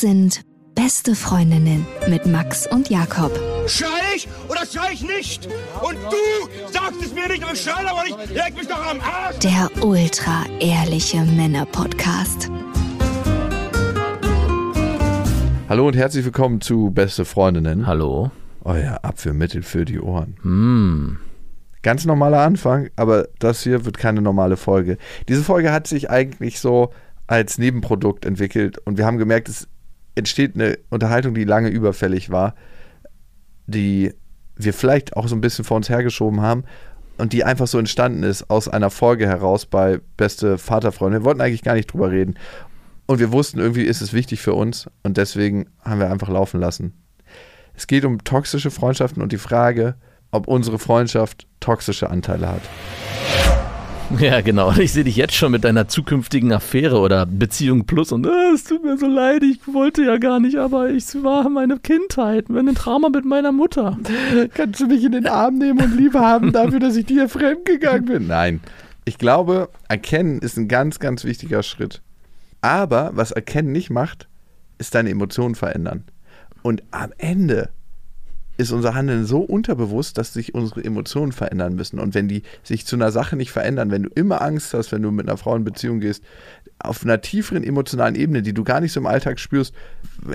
Das 0.00 0.08
sind 0.08 0.40
beste 0.74 1.14
Freundinnen 1.14 1.86
mit 2.08 2.24
Max 2.24 2.66
und 2.66 2.88
Jakob. 2.88 3.38
Schrei 3.66 4.16
ich 4.16 4.26
oder 4.48 4.64
schrei 4.64 4.94
ich 4.94 5.02
nicht? 5.02 5.46
Und 5.82 5.96
du 5.96 6.72
sagst 6.72 7.02
es 7.04 7.12
mir 7.12 7.28
nicht, 7.28 7.42
aber 7.42 7.52
ich 7.52 7.60
schrei 7.60 7.86
aber 7.86 8.04
nicht. 8.04 8.34
Leg 8.34 8.56
mich 8.56 8.66
doch 8.66 8.82
am 8.90 8.98
Arsch. 9.00 9.38
Der 9.40 9.68
ultra 9.84 10.46
ehrliche 10.58 11.18
Männer-Podcast. 11.18 12.50
Hallo 15.68 15.88
und 15.88 15.96
herzlich 15.96 16.24
willkommen 16.24 16.62
zu 16.62 16.90
Beste 16.92 17.26
Freundinnen. 17.26 17.86
Hallo. 17.86 18.30
Euer 18.64 19.00
Abführmittel 19.02 19.62
für 19.62 19.84
die 19.84 20.00
Ohren. 20.00 20.36
Hm. 20.40 21.18
Ganz 21.82 22.06
normaler 22.06 22.40
Anfang, 22.40 22.88
aber 22.96 23.28
das 23.38 23.64
hier 23.64 23.84
wird 23.84 23.98
keine 23.98 24.22
normale 24.22 24.56
Folge. 24.56 24.96
Diese 25.28 25.42
Folge 25.42 25.72
hat 25.72 25.86
sich 25.86 26.08
eigentlich 26.08 26.58
so 26.58 26.90
als 27.26 27.58
Nebenprodukt 27.58 28.24
entwickelt 28.24 28.78
und 28.78 28.96
wir 28.96 29.04
haben 29.04 29.18
gemerkt, 29.18 29.50
es 29.50 29.68
entsteht 30.20 30.54
eine 30.54 30.78
Unterhaltung, 30.90 31.34
die 31.34 31.44
lange 31.44 31.68
überfällig 31.68 32.30
war, 32.30 32.54
die 33.66 34.14
wir 34.56 34.72
vielleicht 34.72 35.16
auch 35.16 35.26
so 35.26 35.34
ein 35.34 35.40
bisschen 35.40 35.64
vor 35.64 35.76
uns 35.76 35.88
hergeschoben 35.88 36.40
haben 36.40 36.64
und 37.18 37.32
die 37.32 37.44
einfach 37.44 37.66
so 37.66 37.78
entstanden 37.78 38.22
ist 38.22 38.50
aus 38.50 38.68
einer 38.68 38.90
Folge 38.90 39.26
heraus 39.26 39.66
bei 39.66 40.00
Beste 40.16 40.58
Vaterfreunde. 40.58 41.20
Wir 41.20 41.24
wollten 41.24 41.40
eigentlich 41.40 41.62
gar 41.62 41.74
nicht 41.74 41.92
drüber 41.92 42.10
reden 42.10 42.34
und 43.06 43.18
wir 43.18 43.32
wussten, 43.32 43.58
irgendwie 43.58 43.84
ist 43.84 44.02
es 44.02 44.12
wichtig 44.12 44.40
für 44.40 44.54
uns 44.54 44.88
und 45.02 45.16
deswegen 45.16 45.66
haben 45.82 46.00
wir 46.00 46.10
einfach 46.10 46.28
laufen 46.28 46.60
lassen. 46.60 46.94
Es 47.74 47.86
geht 47.86 48.04
um 48.04 48.22
toxische 48.22 48.70
Freundschaften 48.70 49.22
und 49.22 49.32
die 49.32 49.38
Frage, 49.38 49.94
ob 50.30 50.46
unsere 50.46 50.78
Freundschaft 50.78 51.46
toxische 51.60 52.10
Anteile 52.10 52.48
hat. 52.48 52.62
Ja, 54.18 54.40
genau. 54.40 54.72
Ich 54.72 54.92
sehe 54.92 55.04
dich 55.04 55.16
jetzt 55.16 55.34
schon 55.34 55.52
mit 55.52 55.64
deiner 55.64 55.88
zukünftigen 55.88 56.52
Affäre 56.52 56.98
oder 56.98 57.26
Beziehung 57.26 57.84
plus 57.84 58.12
und 58.12 58.26
äh, 58.26 58.52
es 58.54 58.64
tut 58.64 58.82
mir 58.82 58.98
so 58.98 59.06
leid, 59.06 59.42
ich 59.42 59.60
wollte 59.72 60.02
ja 60.02 60.18
gar 60.18 60.40
nicht, 60.40 60.56
aber 60.56 60.90
ich 60.90 61.04
war 61.22 61.48
meine 61.48 61.78
Kindheit, 61.78 62.48
ein 62.48 62.74
Trauma 62.74 63.08
mit 63.08 63.24
meiner 63.24 63.52
Mutter. 63.52 63.98
Kannst 64.54 64.80
du 64.80 64.86
mich 64.86 65.04
in 65.04 65.12
den 65.12 65.26
Arm 65.26 65.58
nehmen 65.58 65.80
und 65.80 65.96
Liebe 65.96 66.20
haben 66.20 66.52
dafür, 66.52 66.80
dass 66.80 66.96
ich 66.96 67.06
dir 67.06 67.28
fremdgegangen 67.28 68.04
bin? 68.04 68.26
Nein. 68.26 68.60
Ich 69.04 69.16
glaube, 69.16 69.68
erkennen 69.88 70.40
ist 70.40 70.56
ein 70.56 70.68
ganz, 70.68 70.98
ganz 70.98 71.24
wichtiger 71.24 71.62
Schritt. 71.62 72.02
Aber 72.60 73.10
was 73.14 73.30
erkennen 73.30 73.72
nicht 73.72 73.90
macht, 73.90 74.28
ist 74.78 74.94
deine 74.94 75.10
Emotionen 75.10 75.54
verändern. 75.54 76.04
Und 76.62 76.82
am 76.90 77.12
Ende 77.16 77.70
ist 78.60 78.72
unser 78.72 78.94
Handeln 78.94 79.24
so 79.24 79.40
unterbewusst, 79.40 80.18
dass 80.18 80.34
sich 80.34 80.54
unsere 80.54 80.84
Emotionen 80.84 81.32
verändern 81.32 81.74
müssen. 81.74 81.98
Und 81.98 82.14
wenn 82.14 82.28
die 82.28 82.42
sich 82.62 82.84
zu 82.84 82.94
einer 82.94 83.10
Sache 83.10 83.34
nicht 83.34 83.50
verändern, 83.50 83.90
wenn 83.90 84.02
du 84.02 84.10
immer 84.14 84.42
Angst 84.42 84.74
hast, 84.74 84.92
wenn 84.92 85.00
du 85.00 85.10
mit 85.10 85.26
einer 85.26 85.38
Frau 85.38 85.56
in 85.56 85.64
Beziehung 85.64 86.00
gehst, 86.00 86.22
auf 86.78 87.02
einer 87.02 87.22
tieferen 87.22 87.64
emotionalen 87.64 88.14
Ebene, 88.14 88.42
die 88.42 88.52
du 88.52 88.62
gar 88.62 88.80
nicht 88.80 88.92
so 88.92 89.00
im 89.00 89.06
Alltag 89.06 89.40
spürst, 89.40 89.74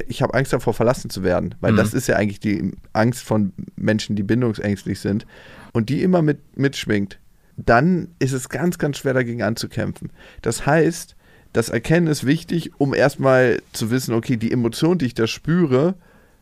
ich 0.08 0.23
habe 0.23 0.34
Angst 0.34 0.54
davor, 0.54 0.73
verlassen 0.73 1.12
zu 1.12 1.22
werden. 1.22 1.54
Weil 1.62 1.73
mhm. 1.73 1.78
das 1.78 1.94
ist 1.94 2.08
ja 2.08 2.16
eigentlich 2.16 2.40
die 2.40 2.72
Angst 2.94 3.23
von 3.23 3.54
Menschen, 3.76 4.16
die 4.16 4.23
bindungsängstlich 4.23 5.00
sind 5.00 5.28
und 5.72 5.89
die 5.89 6.02
immer 6.02 6.23
mit, 6.23 6.58
mitschwingt, 6.58 7.20
dann 7.58 8.08
ist 8.17 8.34
es 8.34 8.50
ganz, 8.50 8.80
ganz 8.80 8.98
schwer 8.98 9.14
dagegen 9.14 9.44
anzukämpfen. 9.44 10.10
Das 10.42 10.66
heißt, 10.66 11.16
das 11.54 11.70
Erkennen 11.70 12.08
ist 12.08 12.26
wichtig, 12.26 12.72
um 12.80 12.95
erstmal 12.95 13.62
zu 13.72 13.92
wissen, 13.92 14.16
okay, 14.16 14.36
die 14.36 14.52
Emotion, 14.52 14.98
die 14.98 15.06
ich 15.06 15.14
da 15.14 15.28
spüre, 15.28 15.94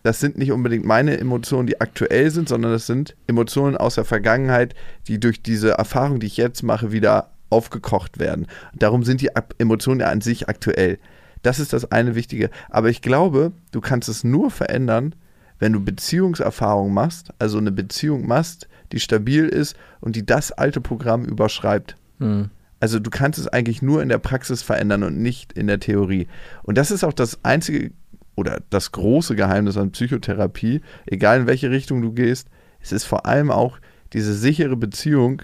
das 0.03 0.19
sind 0.19 0.37
nicht 0.37 0.51
unbedingt 0.51 0.85
meine 0.85 1.17
Emotionen, 1.17 1.65
die 1.65 1.81
aktuell 1.81 2.29
sind, 2.29 2.49
sondern 2.49 2.71
das 2.71 2.85
sind 2.85 3.15
Emotionen 3.27 3.77
aus 3.77 3.95
der 3.95 4.05
Vergangenheit, 4.05 4.75
die 5.07 5.19
durch 5.19 5.41
diese 5.41 5.71
Erfahrung, 5.71 6.19
die 6.19 6.27
ich 6.27 6.37
jetzt 6.37 6.61
mache, 6.61 6.91
wieder 6.91 7.31
aufgekocht 7.49 8.19
werden. 8.19 8.47
Darum 8.75 9.03
sind 9.03 9.21
die 9.21 9.29
Emotionen 9.57 10.01
ja 10.01 10.07
an 10.07 10.21
sich 10.21 10.49
aktuell. 10.49 10.99
Das 11.41 11.59
ist 11.59 11.73
das 11.73 11.91
eine 11.91 12.15
Wichtige. 12.15 12.49
Aber 12.69 12.89
ich 12.89 13.01
glaube, 13.01 13.53
du 13.71 13.79
kannst 13.79 14.09
es 14.09 14.23
nur 14.23 14.51
verändern, 14.51 15.15
wenn 15.59 15.71
du 15.71 15.79
Beziehungserfahrung 15.79 16.93
machst, 16.93 17.29
also 17.39 17.57
eine 17.57 17.71
Beziehung 17.71 18.27
machst, 18.27 18.67
die 18.91 18.99
stabil 18.99 19.45
ist 19.45 19.75
und 20.01 20.15
die 20.15 20.25
das 20.25 20.51
alte 20.51 20.81
Programm 20.81 21.23
überschreibt. 21.23 21.95
Mhm. 22.19 22.49
Also 22.79 22.99
du 22.99 23.09
kannst 23.09 23.39
es 23.39 23.47
eigentlich 23.47 23.81
nur 23.81 24.01
in 24.01 24.09
der 24.09 24.17
Praxis 24.17 24.61
verändern 24.61 25.03
und 25.03 25.21
nicht 25.21 25.53
in 25.53 25.67
der 25.67 25.79
Theorie. 25.79 26.27
Und 26.63 26.77
das 26.77 26.91
ist 26.91 27.05
auch 27.05 27.13
das 27.13 27.39
einzige 27.43 27.91
oder 28.35 28.61
das 28.69 28.91
große 28.91 29.35
Geheimnis 29.35 29.77
an 29.77 29.91
Psychotherapie, 29.91 30.81
egal 31.05 31.41
in 31.41 31.47
welche 31.47 31.69
Richtung 31.69 32.01
du 32.01 32.11
gehst, 32.11 32.47
es 32.79 32.91
ist 32.91 33.05
vor 33.05 33.25
allem 33.25 33.51
auch 33.51 33.77
diese 34.13 34.33
sichere 34.33 34.75
Beziehung 34.75 35.41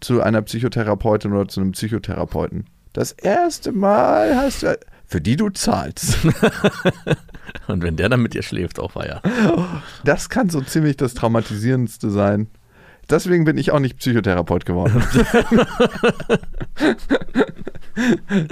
zu 0.00 0.20
einer 0.20 0.42
Psychotherapeutin 0.42 1.32
oder 1.32 1.48
zu 1.48 1.60
einem 1.60 1.72
Psychotherapeuten. 1.72 2.66
Das 2.92 3.12
erste 3.12 3.72
Mal 3.72 4.36
hast 4.36 4.62
du, 4.62 4.78
für 5.06 5.20
die 5.20 5.36
du 5.36 5.50
zahlst. 5.50 6.18
Und 7.66 7.82
wenn 7.82 7.96
der 7.96 8.08
dann 8.08 8.22
mit 8.22 8.34
dir 8.34 8.42
schläft, 8.42 8.78
auch 8.78 8.94
war 8.94 9.06
ja. 9.06 9.22
Das 10.04 10.28
kann 10.28 10.50
so 10.50 10.60
ziemlich 10.60 10.96
das 10.96 11.14
Traumatisierendste 11.14 12.10
sein. 12.10 12.48
Deswegen 13.10 13.44
bin 13.44 13.58
ich 13.58 13.72
auch 13.72 13.80
nicht 13.80 13.98
Psychotherapeut 13.98 14.64
geworden. 14.64 15.02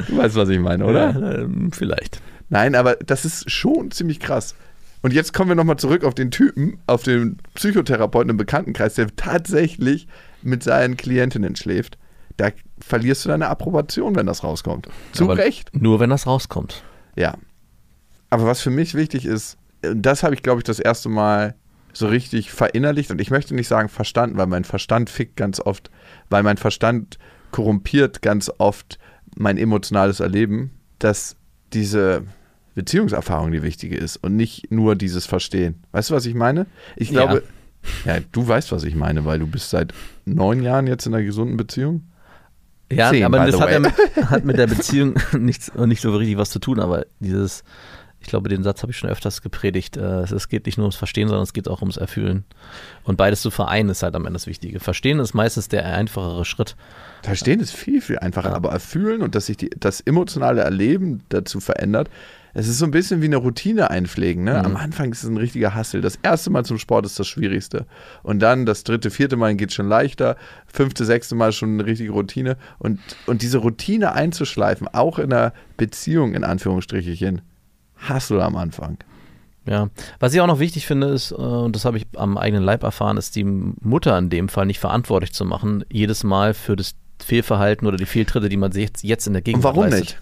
du 0.07 0.17
weißt, 0.17 0.37
was 0.37 0.49
ich 0.49 0.59
meine, 0.59 0.85
oder? 0.85 1.11
Ja, 1.13 1.33
ähm, 1.39 1.71
vielleicht. 1.73 2.21
Nein, 2.51 2.75
aber 2.75 2.97
das 2.97 3.25
ist 3.25 3.51
schon 3.51 3.91
ziemlich 3.91 4.21
krass. 4.21 4.55
Und 5.03 5.15
jetzt 5.15 5.33
kommen 5.33 5.49
wir 5.49 5.55
nochmal 5.55 5.79
zurück 5.79 6.05
auf 6.05 6.15
den 6.15 6.31
Typen, 6.31 6.79
auf 6.87 7.03
den 7.03 7.39
Psychotherapeuten 7.55 8.31
im 8.31 8.37
Bekanntenkreis, 8.37 8.95
der 8.95 9.15
tatsächlich 9.17 10.09
mit 10.43 10.63
seinen 10.63 10.97
Klientinnen 10.97 11.57
schläft. 11.57 11.97
Da 12.37 12.51
verlierst 12.81 13.25
du 13.25 13.31
deine 13.31 13.49
Approbation, 13.49 14.15
wenn 14.15 14.27
das 14.27 14.45
rauskommt. 14.45 14.89
Zu 15.13 15.25
aber 15.25 15.39
Recht. 15.39 15.71
Nur 15.75 16.01
wenn 16.01 16.11
das 16.11 16.27
rauskommt. 16.27 16.83
Ja. 17.17 17.35
Aber 18.29 18.47
was 18.47 18.61
für 18.61 18.71
mich 18.71 18.95
wichtig 18.95 19.25
ist, 19.25 19.57
das 19.81 20.23
habe 20.23 20.35
ich, 20.35 20.43
glaube 20.43 20.61
ich, 20.61 20.65
das 20.65 20.79
erste 20.79 21.09
Mal 21.09 21.55
so 21.93 22.07
richtig 22.07 22.53
verinnerlicht 22.53 23.11
und 23.11 23.21
ich 23.21 23.31
möchte 23.31 23.55
nicht 23.55 23.69
sagen 23.69 23.89
verstanden, 23.89 24.37
weil 24.37 24.47
mein 24.47 24.65
Verstand 24.65 25.11
fickt 25.11 25.37
ganz 25.37 25.61
oft, 25.61 25.91
weil 26.29 26.43
mein 26.43 26.57
Verstand 26.57 27.19
korrumpiert 27.51 28.23
ganz 28.23 28.51
oft 28.59 28.99
mein 29.37 29.59
emotionales 29.59 30.21
Erleben, 30.21 30.71
dass 30.99 31.37
diese 31.73 32.25
Beziehungserfahrung 32.75 33.53
die 33.53 33.63
wichtige 33.63 33.97
ist 33.97 34.17
und 34.17 34.37
nicht 34.37 34.71
nur 34.71 34.97
dieses 34.97 35.27
Verstehen. 35.27 35.83
Weißt 35.93 36.11
du, 36.11 36.15
was 36.15 36.27
ich 36.27 36.35
meine? 36.35 36.67
Ich 36.97 37.11
glaube, 37.11 37.43
ja. 38.05 38.17
ja, 38.17 38.21
du 38.33 38.47
weißt, 38.47 38.73
was 38.73 38.85
ich 38.85 38.95
meine, 38.95 39.25
weil 39.25 39.39
du 39.39 39.47
bist 39.47 39.71
seit 39.71 39.93
neun 40.25 40.63
Jahren 40.63 40.87
jetzt 40.87 41.07
in 41.07 41.15
einer 41.15 41.25
gesunden 41.25 41.57
Beziehung. 41.57 42.03
Ja, 42.93 43.11
Zehn, 43.11 43.25
aber 43.25 43.47
das 43.47 43.61
hat, 43.61 43.71
ja 43.71 43.79
mit, 43.79 43.93
hat 44.31 44.45
mit 44.45 44.59
der 44.59 44.67
Beziehung 44.67 45.15
nichts, 45.39 45.73
nicht 45.75 46.03
so 46.03 46.15
richtig 46.17 46.39
was 46.39 46.51
zu 46.51 46.59
tun, 46.59 46.81
aber 46.81 47.07
dieses, 47.21 47.63
ich 48.21 48.29
glaube, 48.29 48.49
den 48.49 48.63
Satz 48.63 48.83
habe 48.83 48.93
ich 48.93 48.99
schon 48.99 49.09
öfters 49.09 49.43
gepredigt. 49.43 49.97
Äh, 49.97 50.23
es 50.23 50.49
geht 50.49 50.67
nicht 50.67 50.77
nur 50.77 50.85
ums 50.85 50.97
Verstehen, 50.97 51.29
sondern 51.29 51.45
es 51.45 51.53
geht 51.53 51.69
auch 51.69 51.81
ums 51.81 51.97
Erfüllen. 51.97 52.45
Und 53.05 53.17
beides 53.17 53.43
zu 53.43 53.51
vereinen 53.51 53.91
ist 53.91 54.03
halt 54.03 54.15
am 54.15 54.27
Ende 54.27 54.35
das 54.35 54.47
Wichtige. 54.47 54.81
Verstehen 54.81 55.21
ist 55.21 55.35
meistens 55.35 55.69
der 55.69 55.87
einfachere 55.87 56.45
Schritt. 56.45 56.77
Verstehen 57.23 57.61
ist 57.61 57.73
viel, 57.73 58.01
viel 58.01 58.19
einfacher, 58.19 58.51
ja. 58.51 58.57
aber 58.57 58.71
erfüllen 58.71 59.23
und 59.23 59.35
dass 59.35 59.47
sich 59.47 59.57
die, 59.57 59.71
das 59.71 60.01
emotionale 60.01 60.63
Erleben 60.63 61.23
dazu 61.29 61.61
verändert, 61.61 62.11
es 62.55 62.69
ist 62.69 62.79
so 62.79 62.85
ein 62.85 62.91
bisschen 62.91 63.23
wie 63.23 63.27
eine 63.27 63.37
Routine 63.37 63.91
einpflegen. 63.91 64.45
Ne? 64.45 64.53
Mhm. 64.53 64.67
Am 64.67 64.77
Anfang 64.77 65.13
ist 65.13 65.23
es 65.23 65.29
ein 65.29 65.37
richtiger 65.37 65.75
Hassel. 65.75 66.01
Das 66.01 66.19
erste 66.23 66.51
Mal 66.51 66.65
zum 66.65 66.79
Sport 66.79 67.07
ist 67.07 67.19
das 67.19 67.29
Schwierigste. 67.29 67.87
Und 68.23 68.41
dann 68.41 68.67
das 68.67 68.85
dritte, 68.85 69.11
vierte 69.11 69.37
Mal 69.37 69.55
geht 69.55 69.71
es 69.71 69.75
schon 69.75 69.89
leichter. 69.89 70.37
Fünfte, 70.67 71.05
sechste 71.05 71.35
Mal 71.35 71.53
schon 71.53 71.75
eine 71.75 71.87
richtige 71.87 72.13
Routine. 72.13 72.57
Und, 72.79 73.01
und 73.27 73.43
diese 73.43 73.59
Routine 73.59 74.13
einzuschleifen, 74.13 74.89
auch 74.89 75.19
in 75.19 75.33
einer 75.33 75.53
Beziehung, 75.77 76.35
in 76.35 76.45
Anführungsstrichen, 76.45 77.43
Hassel 77.97 78.41
am 78.41 78.57
Anfang. 78.57 78.99
Ja, 79.67 79.89
was 80.19 80.33
ich 80.35 80.41
auch 80.41 80.47
noch 80.47 80.59
wichtig 80.59 80.87
finde, 80.87 81.09
ist, 81.09 81.33
äh, 81.33 81.35
und 81.35 81.77
das 81.77 81.85
habe 81.85 81.99
ich 81.99 82.07
am 82.17 82.39
eigenen 82.39 82.65
Leib 82.65 82.83
erfahren, 82.83 83.17
ist 83.17 83.37
die 83.37 83.45
Mutter 83.45 84.17
in 84.19 84.31
dem 84.31 84.49
Fall 84.49 84.67
nicht 84.67 84.81
verantwortlich 84.81 85.33
zu 85.33 85.45
machen, 85.45 85.85
jedes 85.91 86.25
Mal 86.25 86.55
für 86.55 86.77
das 86.77 86.95
Fehlverhalten 87.23 87.87
oder 87.87 87.99
die 87.99 88.07
Fehltritte, 88.07 88.49
die 88.49 88.57
man 88.57 88.73
jetzt 88.73 89.27
in 89.27 89.35
der 89.35 89.43
Gegenwart 89.43 89.75
Und 89.75 89.77
warum 89.77 89.91
leistet. 89.91 90.01
nicht? 90.01 90.19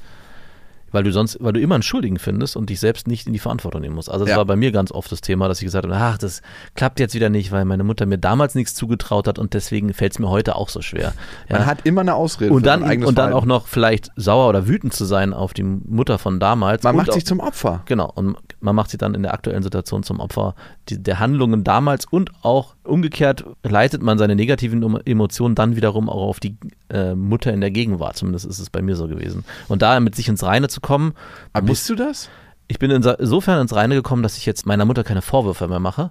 Weil 0.90 1.04
du 1.04 1.12
sonst, 1.12 1.38
weil 1.40 1.52
du 1.52 1.60
immer 1.60 1.74
einen 1.74 1.82
Schuldigen 1.82 2.18
findest 2.18 2.56
und 2.56 2.70
dich 2.70 2.80
selbst 2.80 3.08
nicht 3.08 3.26
in 3.26 3.32
die 3.32 3.38
Verantwortung 3.38 3.80
nehmen 3.80 3.94
musst. 3.94 4.10
Also 4.10 4.24
das 4.24 4.32
ja. 4.32 4.36
war 4.36 4.44
bei 4.44 4.56
mir 4.56 4.72
ganz 4.72 4.92
oft 4.92 5.10
das 5.10 5.20
Thema, 5.20 5.48
dass 5.48 5.58
ich 5.58 5.64
gesagt 5.64 5.84
habe, 5.84 5.96
ach, 5.96 6.18
das 6.18 6.42
klappt 6.74 7.00
jetzt 7.00 7.14
wieder 7.14 7.28
nicht, 7.30 7.52
weil 7.52 7.64
meine 7.64 7.84
Mutter 7.84 8.06
mir 8.06 8.18
damals 8.18 8.54
nichts 8.54 8.74
zugetraut 8.74 9.26
hat 9.28 9.38
und 9.38 9.54
deswegen 9.54 9.92
fällt 9.92 10.12
es 10.12 10.18
mir 10.18 10.28
heute 10.28 10.56
auch 10.56 10.68
so 10.68 10.82
schwer. 10.82 11.12
Ja. 11.48 11.58
Man 11.58 11.66
hat 11.66 11.86
immer 11.86 12.00
eine 12.00 12.14
Ausrede. 12.14 12.52
Und 12.52 12.66
dann, 12.66 12.82
und 13.04 13.18
dann 13.18 13.32
auch 13.32 13.44
noch 13.44 13.66
vielleicht 13.66 14.10
sauer 14.16 14.48
oder 14.48 14.66
wütend 14.66 14.92
zu 14.92 15.04
sein 15.04 15.32
auf 15.32 15.54
die 15.54 15.62
Mutter 15.62 16.18
von 16.18 16.40
damals. 16.40 16.82
Man 16.82 16.96
macht 16.96 17.12
sich 17.12 17.26
zum 17.26 17.40
Opfer. 17.40 17.82
Genau. 17.86 18.10
Und 18.14 18.36
man 18.60 18.74
macht 18.74 18.90
sich 18.90 18.98
dann 18.98 19.14
in 19.14 19.22
der 19.22 19.34
aktuellen 19.34 19.62
Situation 19.62 20.02
zum 20.02 20.20
Opfer 20.20 20.54
der 20.90 21.18
Handlungen 21.18 21.64
damals 21.64 22.06
und 22.06 22.32
auch 22.42 22.74
umgekehrt 22.84 23.44
leitet 23.62 24.02
man 24.02 24.18
seine 24.18 24.34
negativen 24.34 24.98
Emotionen 25.04 25.54
dann 25.54 25.76
wiederum 25.76 26.08
auch 26.08 26.28
auf 26.28 26.40
die 26.40 26.56
äh, 26.90 27.14
Mutter 27.14 27.52
in 27.52 27.60
der 27.60 27.70
Gegenwart. 27.70 28.16
Zumindest 28.16 28.46
ist 28.46 28.58
es 28.58 28.70
bei 28.70 28.82
mir 28.82 28.96
so 28.96 29.06
gewesen. 29.08 29.44
Und 29.68 29.82
da 29.82 30.00
mit 30.00 30.14
sich 30.14 30.28
ins 30.28 30.42
Reine 30.42 30.68
zu 30.68 30.77
kommen. 30.80 31.14
Aber 31.52 31.66
bist 31.66 31.88
du 31.88 31.94
das? 31.94 32.28
Ich 32.66 32.78
bin 32.78 32.90
insofern 32.90 33.60
ins 33.62 33.74
Reine 33.74 33.94
gekommen, 33.94 34.22
dass 34.22 34.36
ich 34.36 34.44
jetzt 34.46 34.66
meiner 34.66 34.84
Mutter 34.84 35.04
keine 35.04 35.22
Vorwürfe 35.22 35.68
mehr 35.68 35.80
mache 35.80 36.10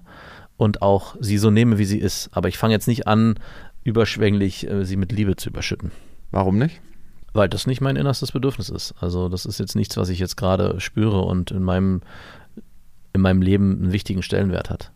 und 0.56 0.82
auch 0.82 1.14
sie 1.20 1.38
so 1.38 1.50
nehme, 1.50 1.78
wie 1.78 1.84
sie 1.84 1.98
ist. 1.98 2.30
Aber 2.32 2.48
ich 2.48 2.58
fange 2.58 2.74
jetzt 2.74 2.88
nicht 2.88 3.06
an, 3.06 3.38
überschwänglich 3.84 4.68
äh, 4.68 4.84
sie 4.84 4.96
mit 4.96 5.12
Liebe 5.12 5.36
zu 5.36 5.50
überschütten. 5.50 5.92
Warum 6.30 6.58
nicht? 6.58 6.80
Weil 7.32 7.48
das 7.48 7.66
nicht 7.66 7.80
mein 7.80 7.96
innerstes 7.96 8.32
Bedürfnis 8.32 8.68
ist. 8.68 8.94
Also 9.00 9.28
das 9.28 9.46
ist 9.46 9.58
jetzt 9.60 9.76
nichts, 9.76 9.96
was 9.96 10.08
ich 10.08 10.18
jetzt 10.18 10.36
gerade 10.36 10.80
spüre 10.80 11.20
und 11.22 11.50
in 11.52 11.62
meinem, 11.62 12.00
in 13.12 13.20
meinem 13.20 13.40
Leben 13.42 13.82
einen 13.82 13.92
wichtigen 13.92 14.22
Stellenwert 14.22 14.68
hat. 14.70 14.90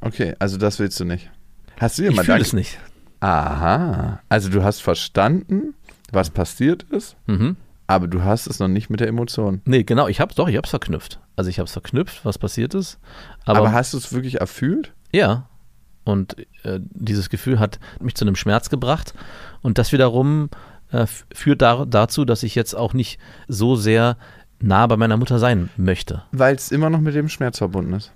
Okay, 0.00 0.34
also 0.38 0.56
das 0.56 0.78
willst 0.78 0.98
du 1.00 1.04
nicht. 1.04 1.30
Hast 1.78 1.98
du 1.98 2.02
dir 2.02 2.10
ich 2.10 2.16
mal 2.16 2.24
fühle 2.24 2.40
es 2.40 2.52
nicht. 2.52 2.78
Aha. 3.20 4.20
Also 4.28 4.48
du 4.50 4.62
hast 4.62 4.82
verstanden, 4.82 5.74
was 6.12 6.30
passiert 6.30 6.84
ist, 6.84 7.16
Mhm. 7.26 7.56
Aber 7.94 8.08
du 8.08 8.22
hast 8.22 8.46
es 8.46 8.58
noch 8.58 8.68
nicht 8.68 8.90
mit 8.90 9.00
der 9.00 9.08
Emotion. 9.08 9.60
Nee, 9.64 9.84
genau, 9.84 10.08
ich 10.08 10.20
hab's 10.20 10.34
doch, 10.34 10.48
ich 10.48 10.56
hab's 10.56 10.70
verknüpft. 10.70 11.20
Also 11.36 11.50
ich 11.50 11.58
hab's 11.58 11.72
verknüpft, 11.72 12.24
was 12.24 12.38
passiert 12.38 12.74
ist. 12.74 12.98
Aber, 13.44 13.60
Aber, 13.60 13.72
hast 13.72 13.92
du 13.94 13.98
es 13.98 14.12
wirklich 14.12 14.40
erfühlt? 14.40 14.92
ja. 15.12 15.48
Und 16.04 16.36
äh, 16.64 16.80
dieses 16.80 17.30
Gefühl 17.30 17.60
hat 17.60 17.78
mich 18.00 18.16
zu 18.16 18.24
einem 18.24 18.34
Schmerz 18.34 18.70
gebracht. 18.70 19.14
Und 19.60 19.78
das 19.78 19.92
wiederum 19.92 20.50
äh, 20.90 21.06
führt 21.32 21.62
da, 21.62 21.84
dazu, 21.84 22.24
dass 22.24 22.42
ich 22.42 22.56
jetzt 22.56 22.74
auch 22.74 22.92
nicht 22.92 23.20
so 23.46 23.76
sehr 23.76 24.16
nah 24.58 24.84
bei 24.88 24.96
meiner 24.96 25.16
Mutter 25.16 25.38
sein 25.38 25.70
möchte. 25.76 26.24
Weil 26.32 26.56
es 26.56 26.72
immer 26.72 26.90
noch 26.90 27.00
mit 27.00 27.14
dem 27.14 27.28
Schmerz 27.28 27.58
verbunden 27.58 27.92
ist. 27.92 28.10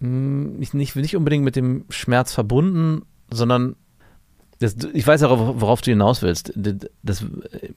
Hm, 0.00 0.60
Ich 0.60 0.74
nicht, 0.74 0.96
nicht 0.96 1.14
unbedingt 1.16 1.44
mit 1.44 1.54
dem 1.54 1.84
Schmerz 1.90 2.32
verbunden, 2.34 3.02
sondern 3.30 3.76
das, 4.62 4.76
ich 4.92 5.06
weiß 5.06 5.20
ja, 5.22 5.30
worauf 5.30 5.82
du 5.82 5.90
hinaus 5.90 6.22
willst. 6.22 6.52
Das, 6.54 6.74
das, 7.02 7.24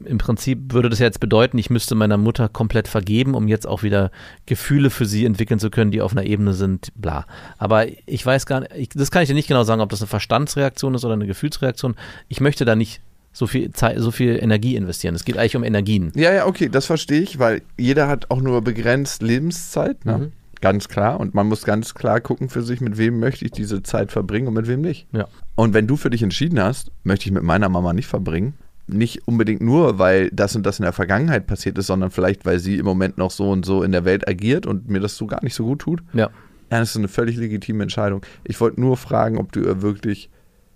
Im 0.06 0.18
Prinzip 0.18 0.74
würde 0.74 0.90
das 0.90 1.00
ja 1.00 1.06
jetzt 1.06 1.20
bedeuten, 1.20 1.58
ich 1.58 1.70
müsste 1.70 1.96
meiner 1.96 2.18
Mutter 2.18 2.48
komplett 2.50 2.88
vergeben, 2.88 3.34
um 3.34 3.48
jetzt 3.48 3.68
auch 3.68 3.84
wieder 3.84 4.12
Gefühle 4.46 4.90
für 4.90 5.06
sie 5.06 5.26
entwickeln 5.26 5.60
zu 5.60 5.70
können, 5.70 5.92
die 5.92 6.02
auf 6.02 6.12
einer 6.12 6.24
Ebene 6.24 6.54
sind, 6.54 6.90
bla. 6.96 7.26
Aber 7.58 7.88
ich 8.06 8.26
weiß 8.26 8.46
gar 8.46 8.62
nicht, 8.62 8.72
ich, 8.76 8.90
das 8.90 9.12
kann 9.12 9.24
ich 9.24 9.30
dir 9.30 9.36
nicht 9.36 9.48
genau 9.48 9.64
sagen, 9.64 9.82
ob 9.82 9.90
das 9.90 10.02
eine 10.02 10.08
Verstandsreaktion 10.08 10.96
ist 10.96 11.04
oder 11.04 11.14
eine 11.14 11.28
Gefühlsreaktion. 11.28 11.96
Ich 12.28 12.40
möchte 12.40 12.66
da 12.66 12.76
nicht 12.76 13.02
so 13.34 13.48
viel 13.48 13.72
Zeit, 13.72 14.00
so 14.00 14.12
viel 14.12 14.40
Energie 14.42 14.76
investieren. 14.76 15.14
Es 15.14 15.26
geht 15.26 15.38
eigentlich 15.38 15.58
um 15.58 15.64
Energien. 15.64 16.12
Ja, 16.16 16.34
ja, 16.34 16.46
okay, 16.46 16.70
das 16.70 16.86
verstehe 16.86 17.22
ich, 17.22 17.38
weil 17.38 17.62
jeder 17.78 18.08
hat 18.08 18.32
auch 18.32 18.42
nur 18.42 18.62
begrenzt 18.62 19.22
Lebenszeit, 19.22 20.06
ne? 20.06 20.18
Mhm. 20.18 20.32
Ganz 20.62 20.88
klar. 20.88 21.19
Und 21.19 21.34
man 21.34 21.48
muss 21.48 21.63
ganz 21.63 21.94
klar 21.94 22.22
gucken 22.22 22.50
für 22.50 22.62
sich, 22.62 22.81
mit 22.81 22.98
wem 22.98 23.19
möchte 23.19 23.46
ich 23.46 23.52
diese 23.52 23.84
Zeit 23.84 24.12
verbringen 24.12 24.48
und 24.48 24.54
mit 24.54 24.68
wem 24.68 24.81
nicht. 24.81 25.07
Ja. 25.12 25.28
Und 25.56 25.74
wenn 25.74 25.88
du 25.88 25.96
für 25.98 26.10
dich 26.10 26.24
entschieden 26.24 26.60
hast, 26.60 26.92
möchte 27.04 27.25
ich 27.28 27.31
mit 27.31 27.44
meiner 27.44 27.69
Mama 27.69 27.94
nicht 27.94 28.07
verbringen, 28.07 28.54
nicht 28.88 29.28
unbedingt 29.28 29.62
nur, 29.62 29.98
weil 30.00 30.30
das 30.31 30.56
und 30.56 30.66
das 30.66 30.80
in 30.80 30.84
der 30.84 30.94
Vergangenheit 30.94 31.48
passiert 31.48 31.78
ist, 31.78 31.88
sondern 31.88 32.12
vielleicht, 32.12 32.46
weil 32.46 32.60
sie 32.60 32.78
im 32.78 32.86
Moment 32.86 33.18
noch 33.18 33.31
so 33.31 33.50
und 33.50 33.66
so 33.66 33.84
in 33.84 33.92
der 33.92 34.06
Welt 34.06 34.28
agiert 34.28 34.66
und 34.66 34.90
mir 34.90 35.00
das 35.00 35.18
so 35.18 35.25
gar 35.28 35.44
nicht 35.44 35.56
so 35.56 35.66
gut 35.66 35.80
tut. 35.80 36.04
Ja. 36.13 36.30
Ja, 36.72 36.80
das 36.80 36.92
ist 36.92 36.98
eine 36.98 37.08
völlig 37.08 37.38
legitime 37.38 37.84
Entscheidung. 37.84 38.22
Ich 38.44 38.60
wollte 38.60 38.81
nur 38.81 38.98
fragen, 38.98 39.38
ob 39.38 39.51
du 39.51 39.60
ihr 39.62 39.81
wirklich 39.84 40.30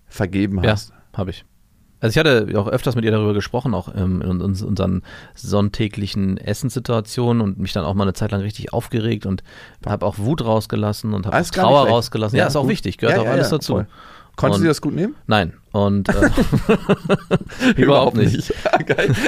vergeben 0.08 0.64
Ja, 0.64 0.72
hast. 0.72 0.94
habe 1.14 1.32
ich. 1.32 1.46
Also 2.02 2.12
ich 2.14 2.18
hatte 2.18 2.48
auch 2.60 2.68
öfters 2.68 2.96
mit 2.96 3.04
ihr 3.06 3.12
darüber 3.12 3.34
gesprochen, 3.34 3.74
auch 3.74 3.94
ähm, 3.96 4.22
in 4.22 4.42
uns- 4.42 4.62
unseren 4.64 5.02
sonntäglichen 5.36 6.38
Essenssituationen 6.38 7.42
und 7.42 7.60
mich 7.60 7.74
dann 7.74 7.84
auch 7.86 7.94
mal 7.94 8.04
eine 8.04 8.14
Zeit 8.14 8.32
lang 8.32 8.42
richtig 8.42 8.72
aufgeregt 8.72 9.26
und 9.26 9.44
habe 9.86 10.06
auch 10.06 10.18
Wut 10.18 10.44
rausgelassen 10.46 11.14
und 11.14 11.26
habe 11.26 11.44
Trauer 11.44 11.88
rausgelassen. 11.90 12.38
Ja, 12.38 12.48
ist 12.48 12.56
auch 12.56 12.62
gut. 12.62 12.72
wichtig, 12.72 12.98
gehört 12.98 13.18
Ja, 13.18 13.22
auch 13.22 13.26
ja, 13.26 13.32
alles 13.32 13.52
ja, 13.52 13.58
dazu. 13.58 13.74
voll. 13.74 13.88
Konntest 14.36 14.60
Und- 14.60 14.64
du 14.64 14.68
das 14.70 14.82
gut 14.82 14.94
nehmen? 14.96 15.16
Nein, 15.28 15.54
und 15.72 16.10
äh, 16.10 16.30
überhaupt 17.76 18.18
nicht. 18.18 18.54
Geil. 18.86 19.14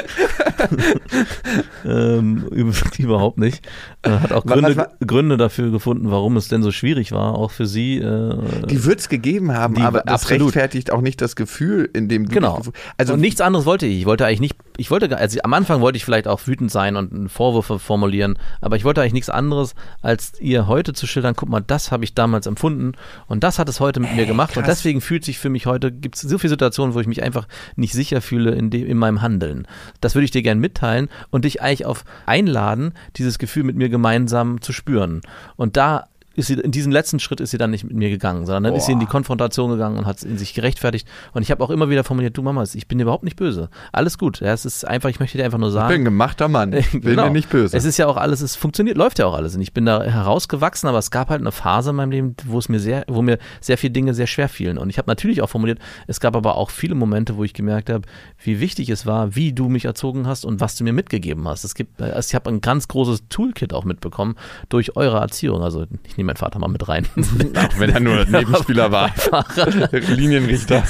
Ähm, 1.85 2.45
über- 2.51 2.73
überhaupt 2.97 3.37
nicht. 3.37 3.67
Äh, 4.03 4.11
hat 4.11 4.31
auch 4.31 4.45
Gründe, 4.45 4.89
Gründe 5.05 5.37
dafür 5.37 5.71
gefunden, 5.71 6.11
warum 6.11 6.37
es 6.37 6.47
denn 6.47 6.61
so 6.63 6.71
schwierig 6.71 7.11
war, 7.11 7.35
auch 7.35 7.51
für 7.51 7.65
sie. 7.65 7.97
Äh, 7.97 8.65
Die 8.67 8.83
wird 8.85 8.99
es 8.99 9.09
gegeben 9.09 9.51
haben, 9.53 9.75
Die- 9.75 9.81
aber 9.81 10.01
das 10.01 10.23
absolut. 10.23 10.47
rechtfertigt 10.47 10.91
auch 10.91 11.01
nicht 11.01 11.21
das 11.21 11.35
Gefühl, 11.35 11.89
in 11.93 12.07
dem 12.07 12.25
du 12.27 12.33
Genau. 12.33 12.61
Also 12.97 13.13
und 13.13 13.19
nichts 13.21 13.41
anderes 13.41 13.65
wollte 13.65 13.85
ich. 13.87 13.99
Ich 13.99 14.05
wollte 14.05 14.25
eigentlich 14.25 14.41
nicht, 14.41 14.55
ich 14.77 14.91
wollte, 14.91 15.17
also 15.17 15.39
am 15.43 15.53
Anfang 15.53 15.81
wollte 15.81 15.97
ich 15.97 16.05
vielleicht 16.05 16.27
auch 16.27 16.45
wütend 16.45 16.71
sein 16.71 16.95
und 16.95 17.29
Vorwürfe 17.29 17.79
formulieren, 17.79 18.37
aber 18.61 18.75
ich 18.75 18.83
wollte 18.85 19.01
eigentlich 19.01 19.13
nichts 19.13 19.29
anderes, 19.29 19.73
als 20.01 20.33
ihr 20.39 20.67
heute 20.67 20.93
zu 20.93 21.07
schildern, 21.07 21.35
guck 21.35 21.49
mal, 21.49 21.61
das 21.65 21.91
habe 21.91 22.03
ich 22.03 22.13
damals 22.13 22.45
empfunden 22.47 22.93
und 23.27 23.43
das 23.43 23.59
hat 23.59 23.67
es 23.69 23.79
heute 23.79 23.99
mit 23.99 24.15
mir 24.15 24.25
gemacht 24.25 24.55
und 24.57 24.63
krass. 24.63 24.77
deswegen 24.77 25.01
fühlt 25.01 25.25
sich 25.25 25.39
für 25.39 25.49
mich 25.49 25.65
heute, 25.65 25.91
gibt 25.91 26.15
es 26.15 26.21
so 26.31 26.37
viele 26.37 26.49
Situationen, 26.49 26.95
wo 26.95 26.99
ich 26.99 27.07
mich 27.07 27.23
einfach 27.23 27.47
nicht 27.75 27.93
sicher 27.93 28.21
fühle 28.21 28.51
in, 28.51 28.69
dem, 28.69 28.87
in 28.87 28.97
meinem 28.97 29.21
Handeln. 29.21 29.67
Das 29.99 30.15
würde 30.15 30.25
ich 30.25 30.31
dir 30.31 30.41
gerne 30.41 30.59
mitteilen 30.59 31.09
und 31.29 31.45
dich 31.45 31.61
eigentlich 31.61 31.85
auf 31.85 32.03
einladen, 32.25 32.93
dieses 33.17 33.37
Gefühl 33.37 33.63
mit 33.63 33.75
mir 33.75 33.89
gemeinsam 33.89 34.61
zu 34.61 34.73
spüren. 34.73 35.21
Und 35.55 35.77
da 35.77 36.07
ist 36.35 36.47
sie, 36.47 36.53
in 36.53 36.71
diesem 36.71 36.91
letzten 36.91 37.19
Schritt 37.19 37.41
ist 37.41 37.51
sie 37.51 37.57
dann 37.57 37.71
nicht 37.71 37.83
mit 37.83 37.93
mir 37.95 38.09
gegangen, 38.09 38.45
sondern 38.45 38.63
dann 38.63 38.75
ist 38.75 38.85
sie 38.85 38.93
in 38.93 38.99
die 38.99 39.05
Boah. 39.05 39.11
Konfrontation 39.11 39.69
gegangen 39.71 39.97
und 39.97 40.05
hat 40.05 40.23
in 40.23 40.37
sich 40.37 40.53
gerechtfertigt. 40.53 41.07
Und 41.33 41.41
ich 41.41 41.51
habe 41.51 41.63
auch 41.63 41.69
immer 41.69 41.89
wieder 41.89 42.03
formuliert, 42.03 42.37
du 42.37 42.41
Mama, 42.41 42.63
ich 42.73 42.87
bin 42.87 42.97
dir 42.97 43.03
überhaupt 43.03 43.23
nicht 43.23 43.35
böse. 43.35 43.69
Alles 43.91 44.17
gut. 44.17 44.39
Ja, 44.39 44.53
es 44.53 44.65
ist 44.65 44.85
einfach, 44.87 45.09
ich 45.09 45.19
möchte 45.19 45.37
dir 45.37 45.43
einfach 45.45 45.57
nur 45.57 45.69
ich 45.69 45.73
bin 45.75 45.81
sagen. 45.81 45.93
ein 45.95 46.05
gemachter 46.05 46.47
Mann. 46.47 46.71
Bin 46.91 47.01
Genau. 47.01 47.23
mir 47.25 47.31
nicht 47.31 47.49
böse. 47.49 47.75
Es 47.75 47.83
ist 47.85 47.97
ja 47.97 48.07
auch 48.07 48.17
alles, 48.17 48.41
es 48.41 48.55
funktioniert, 48.55 48.95
läuft 48.97 49.19
ja 49.19 49.25
auch 49.25 49.33
alles. 49.33 49.55
Und 49.55 49.61
ich 49.61 49.73
bin 49.73 49.85
da 49.85 50.03
herausgewachsen, 50.03 50.87
aber 50.87 50.97
es 50.99 51.11
gab 51.11 51.29
halt 51.29 51.41
eine 51.41 51.51
Phase 51.51 51.89
in 51.89 51.95
meinem 51.97 52.11
Leben, 52.11 52.35
wo 52.45 52.57
es 52.59 52.69
mir 52.69 52.79
sehr, 52.79 53.03
wo 53.07 53.21
mir 53.21 53.37
sehr 53.59 53.77
viele 53.77 53.91
Dinge 53.91 54.13
sehr 54.13 54.27
schwer 54.27 54.47
fielen. 54.49 54.77
Und 54.77 54.89
ich 54.89 54.97
habe 54.97 55.09
natürlich 55.09 55.41
auch 55.41 55.49
formuliert, 55.49 55.79
es 56.07 56.19
gab 56.19 56.35
aber 56.35 56.55
auch 56.55 56.69
viele 56.69 56.95
Momente, 56.95 57.35
wo 57.37 57.43
ich 57.43 57.53
gemerkt 57.53 57.89
habe, 57.89 58.03
wie 58.43 58.59
wichtig 58.59 58.89
es 58.89 59.05
war, 59.05 59.35
wie 59.35 59.51
du 59.53 59.67
mich 59.69 59.85
erzogen 59.85 60.27
hast 60.27 60.45
und 60.45 60.59
was 60.61 60.75
du 60.75 60.83
mir 60.83 60.93
mitgegeben 60.93 61.47
hast. 61.47 61.63
Es 61.65 61.75
gibt, 61.75 62.01
also 62.01 62.27
ich 62.29 62.35
habe 62.35 62.49
ein 62.49 62.61
ganz 62.61 62.87
großes 62.87 63.23
Toolkit 63.29 63.73
auch 63.73 63.83
mitbekommen 63.83 64.35
durch 64.69 64.95
eure 64.95 65.17
Erziehung. 65.19 65.61
Also 65.63 65.85
ich 66.07 66.17
nehme 66.17 66.30
meinen 66.31 66.37
Vater 66.37 66.59
mal 66.59 66.67
mit 66.67 66.87
rein. 66.87 67.05
auch 67.55 67.79
wenn 67.79 67.89
er 67.89 67.99
nur 67.99 68.25
Nebenspieler 68.29 68.91
war. 68.91 69.11
Linienrichter. 69.91 70.83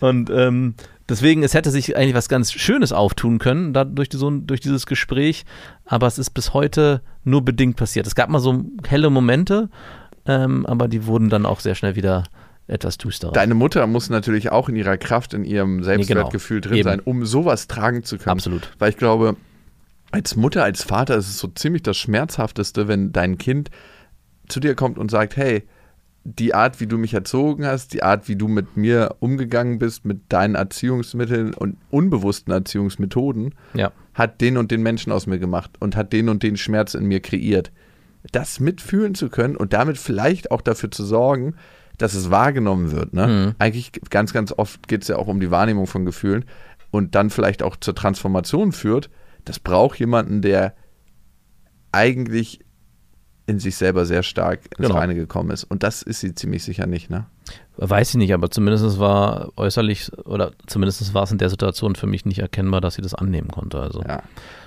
Und 0.00 0.30
ähm, 0.30 0.74
deswegen, 1.08 1.42
es 1.42 1.54
hätte 1.54 1.70
sich 1.70 1.96
eigentlich 1.96 2.14
was 2.14 2.28
ganz 2.28 2.52
Schönes 2.52 2.92
auftun 2.92 3.38
können, 3.38 3.72
da 3.72 3.84
durch, 3.84 4.08
die, 4.08 4.16
so, 4.16 4.30
durch 4.30 4.60
dieses 4.60 4.86
Gespräch, 4.86 5.44
aber 5.84 6.06
es 6.06 6.18
ist 6.18 6.30
bis 6.30 6.52
heute 6.52 7.02
nur 7.24 7.44
bedingt 7.44 7.76
passiert. 7.76 8.06
Es 8.06 8.14
gab 8.14 8.28
mal 8.28 8.40
so 8.40 8.64
helle 8.86 9.10
Momente, 9.10 9.68
ähm, 10.26 10.66
aber 10.66 10.88
die 10.88 11.06
wurden 11.06 11.28
dann 11.28 11.46
auch 11.46 11.60
sehr 11.60 11.74
schnell 11.74 11.96
wieder 11.96 12.24
etwas 12.66 12.98
düsterer. 12.98 13.32
Deine 13.32 13.54
Mutter 13.54 13.86
muss 13.86 14.10
natürlich 14.10 14.50
auch 14.50 14.68
in 14.68 14.74
ihrer 14.74 14.96
Kraft, 14.96 15.34
in 15.34 15.44
ihrem 15.44 15.84
Selbstwertgefühl 15.84 16.60
drin 16.60 16.78
Eben. 16.78 16.88
sein, 16.88 17.00
um 17.00 17.24
sowas 17.24 17.68
tragen 17.68 18.02
zu 18.02 18.18
können. 18.18 18.32
Absolut. 18.32 18.72
Weil 18.80 18.90
ich 18.90 18.96
glaube, 18.96 19.36
als 20.10 20.34
Mutter, 20.34 20.64
als 20.64 20.82
Vater 20.82 21.16
ist 21.16 21.28
es 21.28 21.38
so 21.38 21.46
ziemlich 21.46 21.84
das 21.84 21.96
Schmerzhafteste, 21.96 22.88
wenn 22.88 23.12
dein 23.12 23.38
Kind 23.38 23.70
zu 24.48 24.60
dir 24.60 24.74
kommt 24.74 24.98
und 24.98 25.10
sagt, 25.10 25.36
hey, 25.36 25.64
die 26.24 26.54
Art, 26.54 26.80
wie 26.80 26.88
du 26.88 26.98
mich 26.98 27.14
erzogen 27.14 27.64
hast, 27.64 27.92
die 27.94 28.02
Art, 28.02 28.28
wie 28.28 28.34
du 28.34 28.48
mit 28.48 28.76
mir 28.76 29.14
umgegangen 29.20 29.78
bist, 29.78 30.04
mit 30.04 30.22
deinen 30.28 30.56
Erziehungsmitteln 30.56 31.54
und 31.54 31.76
unbewussten 31.90 32.52
Erziehungsmethoden, 32.52 33.54
Ja. 33.74 33.92
hat 34.12 34.40
den 34.40 34.56
und 34.56 34.72
den 34.72 34.82
Menschen 34.82 35.12
aus 35.12 35.26
mir 35.28 35.38
gemacht 35.38 35.70
und 35.78 35.94
hat 35.94 36.12
den 36.12 36.28
und 36.28 36.42
den 36.42 36.56
Schmerz 36.56 36.94
in 36.94 37.04
mir 37.06 37.20
kreiert. 37.20 37.70
Das 38.32 38.58
mitfühlen 38.58 39.14
zu 39.14 39.28
können 39.28 39.56
und 39.56 39.72
damit 39.72 39.98
vielleicht 39.98 40.50
auch 40.50 40.62
dafür 40.62 40.90
zu 40.90 41.04
sorgen, 41.04 41.54
dass 41.96 42.14
es 42.14 42.28
wahrgenommen 42.28 42.90
wird. 42.90 43.14
Ne? 43.14 43.26
Mhm. 43.28 43.54
Eigentlich 43.60 43.92
ganz, 44.10 44.32
ganz 44.32 44.50
oft 44.52 44.88
geht 44.88 45.02
es 45.02 45.08
ja 45.08 45.16
auch 45.16 45.28
um 45.28 45.38
die 45.38 45.52
Wahrnehmung 45.52 45.86
von 45.86 46.04
Gefühlen 46.04 46.44
und 46.90 47.14
dann 47.14 47.30
vielleicht 47.30 47.62
auch 47.62 47.76
zur 47.76 47.94
Transformation 47.94 48.72
führt. 48.72 49.10
Das 49.44 49.60
braucht 49.60 49.98
jemanden, 50.00 50.42
der 50.42 50.74
eigentlich 51.92 52.60
in 53.46 53.58
sich 53.58 53.76
selber 53.76 54.04
sehr 54.04 54.22
stark 54.22 54.60
ins 54.76 54.88
Genau. 54.88 54.94
Reine 54.96 55.14
gekommen 55.14 55.50
ist. 55.50 55.64
Und 55.64 55.82
das 55.82 56.02
ist 56.02 56.20
sie 56.20 56.34
ziemlich 56.34 56.64
sicher 56.64 56.86
nicht. 56.86 57.10
Ne? 57.10 57.26
Weiß 57.76 58.10
ich 58.10 58.16
nicht, 58.16 58.34
aber 58.34 58.50
zumindest 58.50 58.98
war 58.98 59.52
äußerlich 59.56 60.10
oder 60.26 60.52
zumindest 60.66 61.14
war 61.14 61.22
es 61.22 61.30
in 61.30 61.38
der 61.38 61.48
Situation 61.48 61.94
für 61.94 62.06
mich 62.06 62.24
nicht 62.24 62.40
erkennbar, 62.40 62.80
dass 62.80 62.94
sie 62.94 63.02
das 63.02 63.14
annehmen 63.14 63.48
konnte. 63.48 63.78
Also. 63.80 64.02
Ja. 64.02 64.22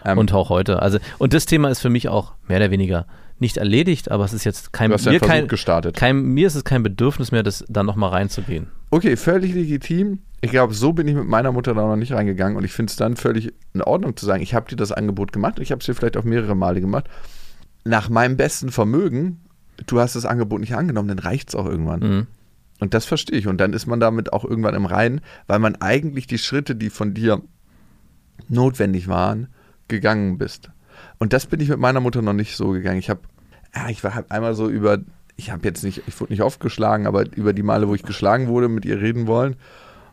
Ähm, 0.05 0.17
und 0.17 0.33
auch 0.33 0.49
heute. 0.49 0.81
Also, 0.81 0.99
und 1.17 1.33
das 1.33 1.45
Thema 1.45 1.69
ist 1.69 1.81
für 1.81 1.89
mich 1.89 2.07
auch 2.07 2.33
mehr 2.47 2.57
oder 2.57 2.71
weniger 2.71 3.05
nicht 3.39 3.57
erledigt, 3.57 4.11
aber 4.11 4.25
es 4.25 4.33
ist 4.33 4.43
jetzt 4.43 4.73
kein, 4.73 4.89
du 4.89 4.95
hast 4.95 5.05
ja 5.05 5.11
mir, 5.13 5.19
Versuch 5.19 5.33
kein, 5.33 5.47
gestartet. 5.47 5.95
kein, 5.95 6.21
mir 6.21 6.47
ist 6.47 6.55
es 6.55 6.63
kein 6.65 6.83
Bedürfnis 6.83 7.31
mehr, 7.31 7.41
das 7.43 7.63
da 7.69 7.83
nochmal 7.83 8.09
reinzugehen. 8.09 8.67
Okay, 8.91 9.15
völlig 9.15 9.53
legitim. 9.53 10.19
Ich 10.41 10.51
glaube, 10.51 10.73
so 10.73 10.93
bin 10.93 11.07
ich 11.07 11.15
mit 11.15 11.27
meiner 11.27 11.51
Mutter 11.51 11.73
da 11.73 11.81
noch 11.85 11.95
nicht 11.95 12.11
reingegangen 12.11 12.57
und 12.57 12.63
ich 12.63 12.71
finde 12.71 12.91
es 12.91 12.95
dann 12.95 13.15
völlig 13.15 13.53
in 13.73 13.81
Ordnung 13.81 14.15
zu 14.15 14.25
sagen, 14.25 14.41
ich 14.41 14.53
habe 14.53 14.69
dir 14.69 14.75
das 14.75 14.91
Angebot 14.91 15.31
gemacht 15.31 15.57
und 15.57 15.63
ich 15.63 15.71
habe 15.71 15.79
es 15.79 15.85
dir 15.85 15.93
vielleicht 15.95 16.17
auch 16.17 16.23
mehrere 16.23 16.55
Male 16.55 16.81
gemacht. 16.81 17.09
Nach 17.83 18.09
meinem 18.09 18.37
besten 18.37 18.71
Vermögen, 18.71 19.41
du 19.87 19.99
hast 19.99 20.15
das 20.15 20.25
Angebot 20.25 20.59
nicht 20.59 20.75
angenommen, 20.75 21.07
dann 21.07 21.19
reicht 21.19 21.49
es 21.49 21.55
auch 21.55 21.65
irgendwann. 21.65 21.99
Mhm. 21.99 22.27
Und 22.79 22.93
das 22.93 23.05
verstehe 23.05 23.37
ich. 23.37 23.47
Und 23.47 23.57
dann 23.59 23.73
ist 23.73 23.87
man 23.87 23.99
damit 23.99 24.31
auch 24.33 24.45
irgendwann 24.45 24.75
im 24.75 24.85
Reinen, 24.85 25.21
weil 25.47 25.59
man 25.59 25.75
eigentlich 25.75 26.27
die 26.27 26.37
Schritte, 26.37 26.75
die 26.75 26.89
von 26.89 27.13
dir 27.13 27.41
notwendig 28.47 29.07
waren, 29.07 29.47
gegangen 29.87 30.37
bist. 30.37 30.69
Und 31.17 31.33
das 31.33 31.45
bin 31.45 31.59
ich 31.59 31.69
mit 31.69 31.79
meiner 31.79 31.99
Mutter 31.99 32.21
noch 32.21 32.33
nicht 32.33 32.55
so 32.55 32.69
gegangen. 32.69 32.99
Ich 32.99 33.09
habe, 33.09 33.21
ja, 33.75 33.89
ich 33.89 34.03
war 34.03 34.15
hab 34.15 34.31
einmal 34.31 34.53
so 34.53 34.69
über, 34.69 34.99
ich 35.35 35.51
habe 35.51 35.67
jetzt 35.67 35.83
nicht, 35.83 36.03
ich 36.07 36.19
wurde 36.19 36.31
nicht 36.31 36.41
oft 36.41 36.59
geschlagen, 36.59 37.05
aber 37.07 37.25
über 37.35 37.53
die 37.53 37.63
Male, 37.63 37.87
wo 37.87 37.95
ich 37.95 38.03
geschlagen 38.03 38.47
wurde, 38.47 38.69
mit 38.69 38.85
ihr 38.85 39.01
reden 39.01 39.27
wollen. 39.27 39.55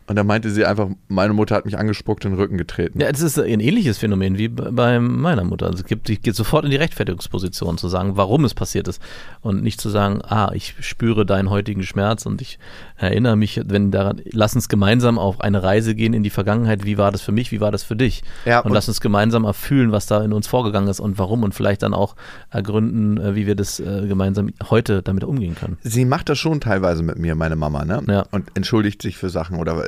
Und 0.07 0.15
dann 0.15 0.25
meinte 0.25 0.49
sie 0.49 0.65
einfach, 0.65 0.87
meine 1.09 1.33
Mutter 1.33 1.55
hat 1.55 1.65
mich 1.65 1.77
angespuckt 1.77 2.25
und 2.25 2.31
den 2.31 2.39
Rücken 2.39 2.57
getreten. 2.57 3.01
Ja, 3.01 3.11
das 3.11 3.21
ist 3.21 3.37
ein 3.37 3.59
ähnliches 3.59 3.97
Phänomen 3.97 4.37
wie 4.37 4.47
bei 4.47 4.99
meiner 4.99 5.43
Mutter. 5.43 5.65
Also 5.65 5.79
es 5.79 5.85
gibt, 5.85 6.07
die 6.07 6.17
geht 6.17 6.35
sofort 6.35 6.63
in 6.63 6.71
die 6.71 6.77
Rechtfertigungsposition 6.77 7.77
zu 7.77 7.89
sagen, 7.89 8.15
warum 8.15 8.45
es 8.45 8.53
passiert 8.53 8.87
ist. 8.87 9.01
Und 9.41 9.63
nicht 9.63 9.81
zu 9.81 9.89
sagen, 9.89 10.21
ah, 10.23 10.51
ich 10.53 10.75
spüre 10.79 11.25
deinen 11.25 11.49
heutigen 11.49 11.83
Schmerz 11.83 12.25
und 12.25 12.41
ich 12.41 12.57
erinnere 12.95 13.35
mich, 13.35 13.61
wenn 13.65 13.91
daran, 13.91 14.21
lass 14.31 14.55
uns 14.55 14.69
gemeinsam 14.69 15.19
auf 15.19 15.41
eine 15.41 15.61
Reise 15.61 15.93
gehen 15.93 16.13
in 16.13 16.23
die 16.23 16.29
Vergangenheit. 16.29 16.85
Wie 16.85 16.97
war 16.97 17.11
das 17.11 17.21
für 17.21 17.33
mich? 17.33 17.51
Wie 17.51 17.59
war 17.59 17.71
das 17.71 17.83
für 17.83 17.97
dich? 17.97 18.23
Ja, 18.45 18.59
und, 18.59 18.67
und 18.67 18.73
lass 18.73 18.87
uns 18.87 19.01
gemeinsam 19.01 19.43
erfühlen, 19.43 19.91
was 19.91 20.05
da 20.05 20.23
in 20.23 20.31
uns 20.31 20.47
vorgegangen 20.47 20.87
ist 20.87 21.01
und 21.01 21.19
warum 21.19 21.43
und 21.43 21.53
vielleicht 21.53 21.83
dann 21.83 21.93
auch 21.93 22.15
ergründen, 22.49 23.17
äh, 23.17 23.35
wie 23.35 23.45
wir 23.45 23.55
das 23.55 23.81
äh, 23.81 24.07
gemeinsam 24.07 24.51
heute 24.69 25.03
damit 25.03 25.25
umgehen 25.25 25.55
können. 25.55 25.77
Sie 25.81 26.05
macht 26.05 26.29
das 26.29 26.37
schon 26.37 26.61
teilweise 26.61 27.03
mit 27.03 27.17
mir, 27.19 27.35
meine 27.35 27.57
Mama, 27.57 27.83
ne? 27.83 28.01
Ja. 28.07 28.25
Und 28.31 28.47
entschuldigt 28.53 29.01
sich 29.01 29.17
für 29.17 29.29
Sachen 29.29 29.57
oder 29.57 29.85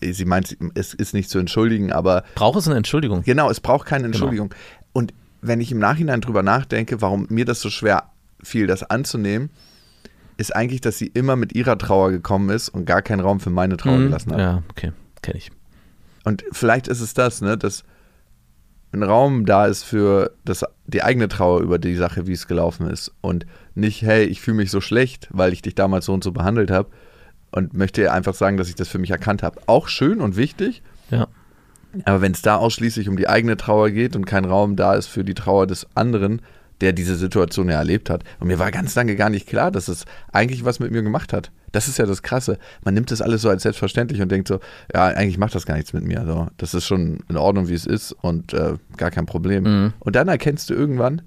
sie 0.00 0.24
meint, 0.24 0.56
es 0.74 0.94
ist 0.94 1.14
nicht 1.14 1.30
zu 1.30 1.38
entschuldigen, 1.38 1.92
aber. 1.92 2.24
Braucht 2.34 2.58
es 2.58 2.66
eine 2.66 2.76
Entschuldigung? 2.76 3.22
Genau, 3.22 3.50
es 3.50 3.60
braucht 3.60 3.86
keine 3.86 4.04
genau. 4.04 4.14
Entschuldigung. 4.14 4.48
Genau. 4.50 4.60
Und 4.92 5.14
wenn 5.40 5.60
ich 5.60 5.72
im 5.72 5.78
Nachhinein 5.78 6.20
drüber 6.20 6.42
nachdenke, 6.42 7.00
warum 7.00 7.26
mir 7.30 7.44
das 7.44 7.60
so 7.60 7.70
schwer 7.70 8.10
fiel, 8.42 8.66
das 8.66 8.82
anzunehmen, 8.82 9.50
ist 10.36 10.54
eigentlich, 10.54 10.80
dass 10.80 10.98
sie 10.98 11.06
immer 11.06 11.36
mit 11.36 11.54
ihrer 11.54 11.76
Trauer 11.76 12.10
gekommen 12.10 12.50
ist 12.50 12.68
und 12.68 12.86
gar 12.86 13.02
keinen 13.02 13.20
Raum 13.20 13.40
für 13.40 13.50
meine 13.50 13.76
Trauer 13.76 13.98
mhm. 13.98 14.04
gelassen 14.04 14.32
hat. 14.32 14.38
Ja, 14.40 14.62
okay, 14.70 14.92
kenne 15.22 15.38
ich. 15.38 15.50
Und 16.24 16.44
vielleicht 16.52 16.88
ist 16.88 17.00
es 17.00 17.14
das, 17.14 17.40
ne, 17.40 17.56
dass 17.56 17.84
ein 18.92 19.02
Raum 19.02 19.46
da 19.46 19.66
ist 19.66 19.84
für 19.84 20.32
das, 20.44 20.64
die 20.86 21.02
eigene 21.02 21.28
Trauer 21.28 21.60
über 21.60 21.78
die 21.78 21.94
Sache, 21.94 22.26
wie 22.26 22.32
es 22.32 22.48
gelaufen 22.48 22.88
ist. 22.88 23.12
Und 23.20 23.46
nicht, 23.74 24.02
hey, 24.02 24.24
ich 24.24 24.40
fühle 24.40 24.56
mich 24.56 24.70
so 24.70 24.80
schlecht, 24.80 25.28
weil 25.30 25.52
ich 25.52 25.62
dich 25.62 25.74
damals 25.74 26.06
so 26.06 26.14
und 26.14 26.24
so 26.24 26.32
behandelt 26.32 26.70
habe, 26.70 26.90
und 27.52 27.74
möchte 27.74 28.12
einfach 28.12 28.34
sagen, 28.34 28.56
dass 28.56 28.68
ich 28.68 28.74
das 28.74 28.88
für 28.88 28.98
mich 28.98 29.10
erkannt 29.10 29.42
habe. 29.42 29.60
Auch 29.66 29.88
schön 29.88 30.20
und 30.20 30.36
wichtig. 30.36 30.82
Ja. 31.10 31.28
Aber 32.04 32.20
wenn 32.20 32.32
es 32.32 32.42
da 32.42 32.56
ausschließlich 32.56 33.08
um 33.08 33.16
die 33.16 33.28
eigene 33.28 33.56
Trauer 33.56 33.90
geht 33.90 34.14
und 34.14 34.24
kein 34.24 34.44
Raum 34.44 34.76
da 34.76 34.94
ist 34.94 35.08
für 35.08 35.24
die 35.24 35.34
Trauer 35.34 35.66
des 35.66 35.86
anderen, 35.94 36.40
der 36.80 36.92
diese 36.92 37.16
Situation 37.16 37.68
ja 37.68 37.76
erlebt 37.76 38.10
hat. 38.10 38.24
Und 38.38 38.48
mir 38.48 38.58
war 38.58 38.70
ganz 38.70 38.94
lange 38.94 39.16
gar 39.16 39.28
nicht 39.28 39.46
klar, 39.46 39.70
dass 39.70 39.88
es 39.88 40.04
eigentlich 40.32 40.64
was 40.64 40.80
mit 40.80 40.92
mir 40.92 41.02
gemacht 41.02 41.32
hat. 41.32 41.50
Das 41.72 41.88
ist 41.88 41.98
ja 41.98 42.06
das 42.06 42.22
Krasse. 42.22 42.58
Man 42.84 42.94
nimmt 42.94 43.10
das 43.10 43.20
alles 43.20 43.42
so 43.42 43.50
als 43.50 43.62
selbstverständlich 43.62 44.20
und 44.22 44.30
denkt 44.30 44.48
so, 44.48 44.60
ja, 44.92 45.04
eigentlich 45.06 45.38
macht 45.38 45.54
das 45.54 45.66
gar 45.66 45.76
nichts 45.76 45.92
mit 45.92 46.04
mir. 46.04 46.24
So, 46.26 46.48
das 46.56 46.74
ist 46.74 46.86
schon 46.86 47.20
in 47.28 47.36
Ordnung, 47.36 47.68
wie 47.68 47.74
es 47.74 47.86
ist 47.86 48.12
und 48.12 48.54
äh, 48.54 48.74
gar 48.96 49.10
kein 49.10 49.26
Problem. 49.26 49.64
Mhm. 49.64 49.92
Und 50.00 50.16
dann 50.16 50.28
erkennst 50.28 50.70
du 50.70 50.74
irgendwann, 50.74 51.22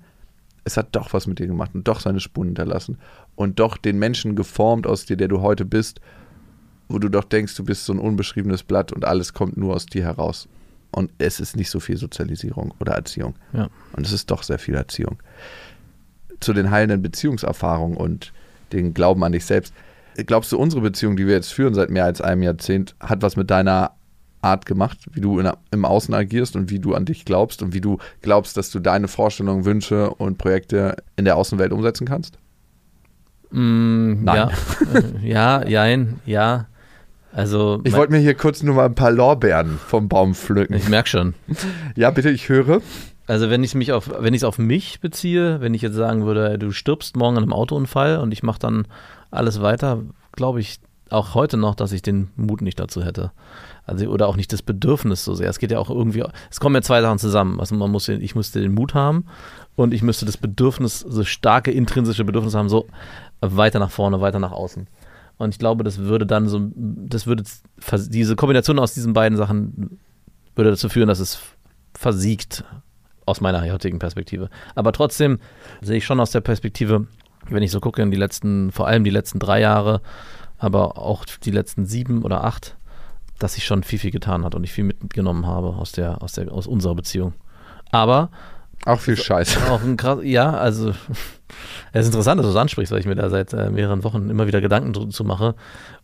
es 0.66 0.78
hat 0.78 0.90
doch 0.94 1.14
was 1.14 1.28
mit 1.28 1.40
dir 1.40 1.48
gemacht 1.48 1.72
und 1.74 1.88
doch 1.88 2.00
seine 2.00 2.20
Spuren 2.20 2.48
hinterlassen 2.48 2.98
und 3.36 3.60
doch 3.60 3.78
den 3.78 4.00
Menschen 4.00 4.36
geformt 4.36 4.88
aus 4.88 5.06
dir, 5.06 5.18
der 5.18 5.28
du 5.28 5.42
heute 5.42 5.66
bist, 5.66 6.00
wo 6.90 7.00
du 7.00 7.10
doch 7.10 7.24
denkst, 7.24 7.56
du 7.56 7.64
bist 7.64 7.86
so 7.86 7.94
ein 7.94 8.00
unbeschriebenes 8.00 8.64
Blatt 8.64 8.92
und 8.92 9.06
alles 9.06 9.34
kommt 9.34 9.58
nur 9.58 9.76
aus 9.76 9.86
dir 9.86 10.04
heraus. 10.04 10.48
Und 10.92 11.12
es 11.18 11.40
ist 11.40 11.56
nicht 11.56 11.72
so 11.72 11.80
viel 11.80 11.98
Sozialisierung 11.98 12.74
oder 12.80 12.94
Erziehung. 12.94 13.34
Ja. 13.52 13.70
Und 13.94 14.06
es 14.06 14.14
ist 14.14 14.30
doch 14.30 14.44
sehr 14.44 14.60
viel 14.60 14.76
Erziehung. 14.76 15.18
Zu 16.40 16.54
den 16.54 16.70
heilenden 16.70 17.02
Beziehungserfahrungen 17.02 17.98
und 17.98 18.32
den 18.74 18.94
Glauben 18.94 19.24
an 19.24 19.32
dich 19.32 19.46
selbst. 19.46 19.74
Glaubst 20.16 20.52
du, 20.52 20.58
unsere 20.60 20.82
Beziehung, 20.82 21.18
die 21.18 21.26
wir 21.26 21.34
jetzt 21.34 21.52
führen 21.52 21.74
seit 21.74 21.90
mehr 21.90 22.06
als 22.06 22.22
einem 22.22 22.44
Jahrzehnt, 22.44 22.96
hat 23.00 23.24
was 23.24 23.36
mit 23.36 23.50
deiner 23.50 23.94
Art 24.44 24.68
gemacht, 24.68 25.00
wie 25.12 25.22
du 25.22 25.40
in, 25.40 25.50
im 25.72 25.86
Außen 25.86 26.14
agierst 26.14 26.56
und 26.56 26.70
wie 26.70 26.80
du 26.80 26.94
an 26.94 27.06
dich 27.06 27.26
glaubst 27.26 27.64
und 27.64 27.74
wie 27.74 27.82
du 27.82 27.98
glaubst, 28.22 28.58
dass 28.58 28.70
du 28.70 28.80
deine 28.80 29.08
Vorstellungen, 29.08 29.66
Wünsche 29.66 30.12
und 30.12 30.38
Projekte 30.38 30.98
in 31.16 31.26
der 31.26 31.38
Außenwelt 31.38 31.72
umsetzen 31.72 32.06
kannst? 32.06 32.38
Mm, 33.54 34.24
Nein. 34.24 34.50
Ja, 35.22 35.62
ja, 35.62 35.68
jein, 35.68 36.20
ja. 36.26 36.66
Also. 37.32 37.82
Ich 37.84 37.94
wollte 37.94 38.12
mir 38.12 38.20
hier 38.20 38.36
kurz 38.36 38.62
nur 38.62 38.76
mal 38.76 38.86
ein 38.86 38.96
paar 38.96 39.12
Lorbeeren 39.12 39.80
vom 39.88 40.08
Baum 40.08 40.36
pflücken. 40.36 40.76
Ich 40.76 40.90
merke 40.90 41.10
schon. 41.10 41.34
Ja, 41.96 42.12
bitte, 42.12 42.30
ich 42.30 42.50
höre. 42.50 42.82
Also 43.26 43.50
wenn 43.50 43.64
ich 43.64 43.74
mich 43.74 43.92
auf, 43.92 44.12
wenn 44.20 44.34
ich 44.34 44.42
es 44.42 44.44
auf 44.44 44.58
mich 44.60 45.00
beziehe, 45.00 45.62
wenn 45.62 45.74
ich 45.74 45.82
jetzt 45.82 45.96
sagen 45.96 46.26
würde, 46.26 46.58
du 46.60 46.72
stirbst 46.72 47.16
morgen 47.16 47.38
an 47.38 47.44
einem 47.44 47.54
Autounfall 47.54 48.18
und 48.18 48.32
ich 48.34 48.44
mache 48.44 48.60
dann 48.60 48.86
alles 49.32 49.62
weiter, 49.62 50.00
glaube 50.34 50.60
ich 50.60 50.80
auch 51.10 51.34
heute 51.34 51.58
noch, 51.58 51.76
dass 51.76 51.92
ich 51.92 52.02
den 52.02 52.30
Mut 52.36 52.62
nicht 52.62 52.80
dazu 52.80 53.04
hätte. 53.04 53.32
Also, 53.86 54.08
oder 54.08 54.28
auch 54.28 54.36
nicht 54.36 54.54
das 54.54 54.62
Bedürfnis 54.62 55.26
so 55.26 55.34
sehr. 55.34 55.50
Es 55.50 55.60
geht 55.60 55.72
ja 55.72 55.80
auch 55.80 55.90
irgendwie, 55.90 56.24
es 56.50 56.60
kommen 56.60 56.76
ja 56.76 56.82
zwei 56.82 57.02
Sachen 57.02 57.20
zusammen. 57.20 57.60
Also 57.60 57.76
man 57.76 57.92
muss, 57.92 58.08
ich 58.08 58.36
müsste 58.36 58.62
den 58.62 58.74
Mut 58.74 58.94
haben 58.94 59.26
und 59.76 59.94
ich 59.94 60.02
müsste 60.02 60.26
das 60.26 60.38
Bedürfnis, 60.38 61.00
so 61.00 61.24
starke 61.24 61.72
intrinsische 61.72 62.24
Bedürfnis 62.24 62.56
haben, 62.56 62.70
so 62.70 62.88
weiter 63.42 63.80
nach 63.80 63.92
vorne, 63.92 64.22
weiter 64.22 64.40
nach 64.40 64.52
außen. 64.52 64.88
Und 65.38 65.50
ich 65.50 65.60
glaube, 65.60 65.84
das 65.84 65.98
würde 65.98 66.26
dann 66.26 66.48
so, 66.48 66.72
das 66.76 67.28
würde, 67.28 67.44
diese 68.08 68.36
Kombination 68.36 68.80
aus 68.80 68.94
diesen 68.94 69.14
beiden 69.14 69.38
Sachen 69.38 70.00
würde 70.56 70.70
dazu 70.70 70.88
führen, 70.88 71.08
dass 71.08 71.20
es 71.20 71.40
versiegt, 71.94 72.64
aus 73.26 73.42
meiner 73.42 73.62
heutigen 73.72 74.00
Perspektive. 74.00 74.50
Aber 74.76 74.92
trotzdem 74.92 75.40
sehe 75.82 75.98
ich 75.98 76.06
schon 76.06 76.20
aus 76.20 76.32
der 76.32 76.42
Perspektive, 76.42 77.08
wenn 77.50 77.64
ich 77.64 77.72
so 77.72 77.80
gucke 77.80 78.02
in 78.02 78.12
die 78.12 78.18
letzten, 78.18 78.72
vor 78.72 78.88
allem 78.88 79.04
die 79.04 79.10
letzten 79.10 79.40
drei 79.40 79.62
Jahre, 79.62 80.02
aber 80.58 80.98
auch 80.98 81.26
die 81.26 81.52
letzten 81.52 81.86
sieben 81.86 82.24
oder 82.24 82.44
acht, 82.44 82.78
dass 83.44 83.54
sich 83.54 83.66
schon 83.66 83.84
viel, 83.84 84.00
viel 84.00 84.12
getan 84.12 84.46
hat 84.46 84.56
und 84.56 84.64
ich 84.64 84.72
viel 84.72 84.86
mitgenommen 84.86 85.46
habe 85.46 85.68
aus 85.76 85.92
der, 85.92 86.24
aus 86.24 86.34
der, 86.34 86.52
aus 86.52 86.66
unserer 86.66 86.96
Beziehung. 86.96 87.34
Aber 87.92 88.30
auch 88.86 89.00
viel 89.00 89.16
Scheiße. 89.16 89.60
Auch 89.72 89.82
ein 89.82 89.96
krass, 89.96 90.20
ja, 90.24 90.52
also 90.52 90.90
es 91.94 92.02
ist 92.02 92.08
interessant, 92.08 92.40
dass 92.40 92.48
du 92.48 92.52
es 92.52 92.58
ansprichst, 92.58 92.92
weil 92.92 93.00
ich 93.00 93.06
mir 93.06 93.16
da 93.16 93.30
seit 93.30 93.54
äh, 93.54 93.70
mehreren 93.70 94.04
Wochen 94.04 94.30
immer 94.30 94.48
wieder 94.48 94.60
Gedanken 94.60 95.12
zu 95.12 95.24
mache 95.24 95.56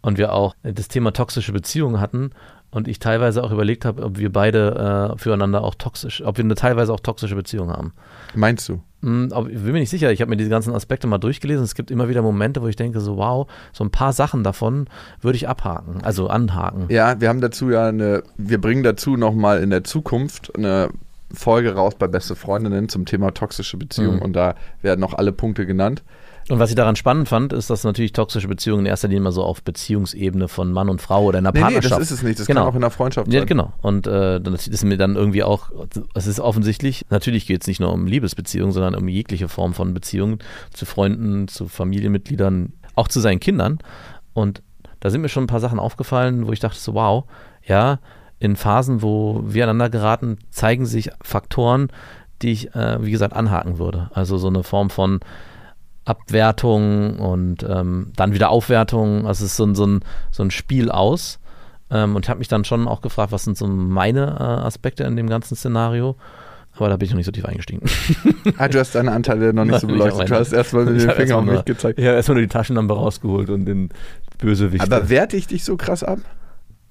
und 0.02 0.18
wir 0.18 0.34
auch 0.34 0.56
das 0.64 0.88
Thema 0.88 1.12
toxische 1.12 1.52
Beziehungen 1.52 2.00
hatten 2.00 2.32
und 2.72 2.88
ich 2.88 3.00
teilweise 3.00 3.44
auch 3.44 3.52
überlegt 3.52 3.84
habe, 3.84 4.04
ob 4.04 4.18
wir 4.18 4.32
beide 4.32 5.14
äh, 5.14 5.18
füreinander 5.18 5.64
auch 5.64 5.76
toxisch, 5.76 6.22
ob 6.24 6.38
wir 6.38 6.46
eine 6.46 6.56
teilweise 6.56 6.94
auch 6.94 7.02
toxische 7.02 7.36
Beziehung 7.36 7.70
haben. 7.70 7.94
Meinst 8.34 8.70
du? 8.70 8.82
Hm, 9.02 9.32
ich 9.50 9.62
bin 9.62 9.72
mir 9.72 9.80
nicht 9.80 9.90
sicher. 9.90 10.12
Ich 10.12 10.22
habe 10.22 10.30
mir 10.30 10.38
diese 10.38 10.50
ganzen 10.50 10.74
Aspekte 10.74 11.08
mal 11.08 11.18
durchgelesen. 11.18 11.64
Es 11.64 11.76
gibt 11.76 11.92
immer 11.92 12.10
wieder 12.10 12.22
Momente, 12.22 12.62
wo 12.62 12.68
ich 12.68 12.76
denke, 12.76 13.00
so 13.00 13.18
wow, 13.18 13.48
so 13.72 13.84
ein 13.84 13.92
paar 13.92 14.14
Sachen 14.14 14.44
davon 14.44 14.88
würde 15.22 15.38
ich 15.38 15.48
abhaken, 15.48 16.02
also 16.04 16.28
anhaken. 16.28 16.86
Ja, 16.90 17.20
wir 17.22 17.30
haben 17.30 17.42
dazu 17.42 17.70
ja 17.70 17.88
eine, 17.88 18.24
wir 18.38 18.60
bringen 18.60 18.84
dazu 18.84 19.16
nochmal 19.16 19.62
in 19.62 19.70
der 19.70 19.84
Zukunft 19.84 20.56
eine 20.58 20.90
Folge 21.34 21.76
raus 21.76 21.96
bei 21.96 22.08
Beste 22.08 22.36
Freundinnen 22.36 22.90
zum 22.90 23.06
Thema 23.06 23.32
toxische 23.32 23.78
Beziehungen 23.78 24.18
mhm. 24.18 24.24
und 24.24 24.34
da 24.34 24.56
werden 24.82 25.00
noch 25.00 25.14
alle 25.14 25.32
Punkte 25.32 25.66
genannt. 25.66 26.04
Und 26.50 26.58
was 26.58 26.72
ich 26.72 26.76
daran 26.76 26.96
spannend 26.96 27.30
fand, 27.30 27.54
ist, 27.54 27.70
dass 27.70 27.84
natürlich 27.84 28.12
toxische 28.12 28.48
Beziehungen 28.48 28.82
in 28.82 28.86
erster 28.88 29.08
Linie 29.08 29.22
immer 29.22 29.32
so 29.32 29.44
auf 29.44 29.62
Beziehungsebene 29.62 30.48
von 30.48 30.72
Mann 30.72 30.90
und 30.90 31.00
Frau 31.00 31.24
oder 31.24 31.38
in 31.38 31.46
einer 31.46 31.54
nee, 31.54 31.62
Partnerschaft. 31.62 31.94
Nee, 31.94 32.00
das 32.00 32.12
ist 32.12 32.18
es 32.18 32.24
nicht. 32.24 32.40
Das 32.40 32.48
genau. 32.48 32.62
kann 32.62 32.70
auch 32.70 32.76
in 32.76 32.84
einer 32.84 32.90
Freundschaft 32.90 33.28
sein. 33.28 33.40
Ja, 33.40 33.46
genau. 33.46 33.72
Und 33.84 34.08
äh, 34.08 34.42
das 34.42 34.68
ist 34.68 34.84
mir 34.84 34.98
dann 34.98 35.16
irgendwie 35.16 35.44
auch, 35.44 35.70
es 36.16 36.26
ist 36.26 36.40
offensichtlich, 36.40 37.06
natürlich 37.12 37.46
geht 37.46 37.62
es 37.62 37.68
nicht 37.68 37.80
nur 37.80 37.94
um 37.94 38.08
Liebesbeziehungen, 38.08 38.72
sondern 38.72 38.96
um 38.96 39.08
jegliche 39.08 39.48
Form 39.48 39.76
von 39.76 39.94
Beziehungen 39.94 40.40
zu 40.74 40.88
Freunden, 40.88 41.48
zu 41.48 41.68
Familienmitgliedern, 41.68 42.74
auch 42.96 43.08
zu 43.08 43.20
seinen 43.20 43.40
Kindern. 43.40 43.78
Und 44.34 44.64
da 45.02 45.12
sind 45.12 45.22
mir 45.22 45.30
schon 45.30 45.44
ein 45.44 45.48
paar 45.48 45.60
Sachen 45.60 45.78
aufgefallen, 45.78 46.48
wo 46.48 46.52
ich 46.52 46.60
dachte 46.60 46.80
so, 46.80 46.96
wow, 46.96 47.26
ja, 47.64 48.00
in 48.40 48.56
Phasen, 48.56 49.04
wo 49.04 49.44
wir 49.46 49.66
aneinander 49.66 49.90
geraten, 49.90 50.40
zeigen 50.50 50.88
sich 50.88 51.12
Faktoren, 51.22 51.90
die 52.42 52.52
ich, 52.52 52.74
äh, 52.74 53.04
wie 53.04 53.12
gesagt, 53.12 53.34
anhaken 53.34 53.78
würde. 53.78 54.10
Also 54.14 54.38
so 54.38 54.48
eine 54.48 54.64
Form 54.64 54.90
von 54.90 55.20
Abwertung 56.10 57.20
und 57.20 57.64
ähm, 57.64 58.12
dann 58.16 58.34
wieder 58.34 58.50
Aufwertung. 58.50 59.28
Also 59.28 59.46
es 59.46 59.52
ist 59.52 59.58
so 59.58 59.66
ein, 59.66 59.76
so 59.76 59.86
ein, 59.86 60.00
so 60.32 60.44
ein 60.44 60.52
Spiel 60.52 60.90
aus. 60.90 61.40
Ähm, 61.92 62.16
und 62.16 62.26
ich 62.26 62.30
habe 62.30 62.40
mich 62.40 62.48
dann 62.48 62.66
schon 62.66 62.88
auch 62.88 63.02
gefragt, 63.02 63.32
was 63.32 63.44
sind 63.44 63.58
so 63.58 63.68
meine 63.68 64.38
äh, 64.40 64.66
Aspekte 64.66 65.04
in 65.04 65.16
dem 65.16 65.30
ganzen 65.30 65.56
Szenario. 65.56 66.16
Aber 66.76 66.90
da 66.90 66.98
bin 66.98 67.06
ich 67.06 67.12
noch 67.12 67.18
nicht 67.18 67.26
so 67.26 67.32
tief 67.32 67.46
eingestiegen. 67.46 67.82
ah, 68.58 68.68
du 68.68 68.80
hast 68.80 68.96
deine 68.96 69.12
Anteile 69.12 69.54
noch 69.54 69.66
nicht 69.66 69.80
so 69.82 69.88
beleuchtet. 69.88 70.30
Du 70.30 70.36
hast 70.36 70.52
erstmal 70.54 70.86
mit 70.86 71.02
dem 71.02 71.12
Finger 71.12 71.38
auf 71.38 71.46
mich 71.46 71.66
gezeigt. 71.66 72.00
Habe 72.00 72.08
erstmal 72.08 72.36
nur 72.36 72.44
die 72.44 72.50
Taschenlampe 72.50 72.94
rausgeholt 72.94 73.50
und 73.50 73.66
den 73.66 73.90
Bösewicht. 74.40 74.84
Aber 74.84 75.10
werte 75.10 75.38
ich 75.38 75.48
dich 75.48 75.64
so 75.64 75.78
krass 75.78 76.04
ab? 76.04 76.20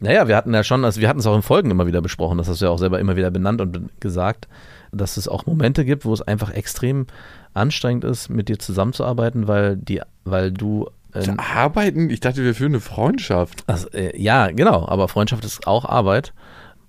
Naja, 0.00 0.28
wir 0.28 0.36
hatten 0.36 0.54
ja 0.54 0.62
schon, 0.62 0.84
also 0.84 1.00
wir 1.00 1.08
hatten 1.08 1.18
es 1.18 1.26
auch 1.26 1.34
in 1.34 1.42
Folgen 1.42 1.72
immer 1.72 1.86
wieder 1.88 2.00
besprochen, 2.00 2.38
das 2.38 2.48
hast 2.48 2.60
du 2.60 2.66
ja 2.66 2.70
auch 2.70 2.78
selber 2.78 3.00
immer 3.00 3.16
wieder 3.16 3.32
benannt 3.32 3.60
und 3.60 4.00
gesagt, 4.00 4.46
dass 4.92 5.16
es 5.16 5.28
auch 5.28 5.46
Momente 5.46 5.84
gibt, 5.84 6.04
wo 6.04 6.12
es 6.12 6.22
einfach 6.22 6.50
extrem 6.50 7.06
anstrengend 7.54 8.04
ist, 8.04 8.28
mit 8.28 8.48
dir 8.48 8.58
zusammenzuarbeiten, 8.58 9.48
weil 9.48 9.76
die, 9.76 10.00
weil 10.24 10.52
du 10.52 10.88
äh, 11.14 11.26
Arbeiten? 11.36 12.10
Ich 12.10 12.20
dachte, 12.20 12.44
wir 12.44 12.54
führen 12.54 12.72
eine 12.72 12.80
Freundschaft. 12.80 13.64
Also, 13.66 13.88
äh, 13.90 14.20
ja, 14.20 14.48
genau, 14.48 14.86
aber 14.86 15.08
Freundschaft 15.08 15.44
ist 15.44 15.66
auch 15.66 15.84
Arbeit. 15.84 16.32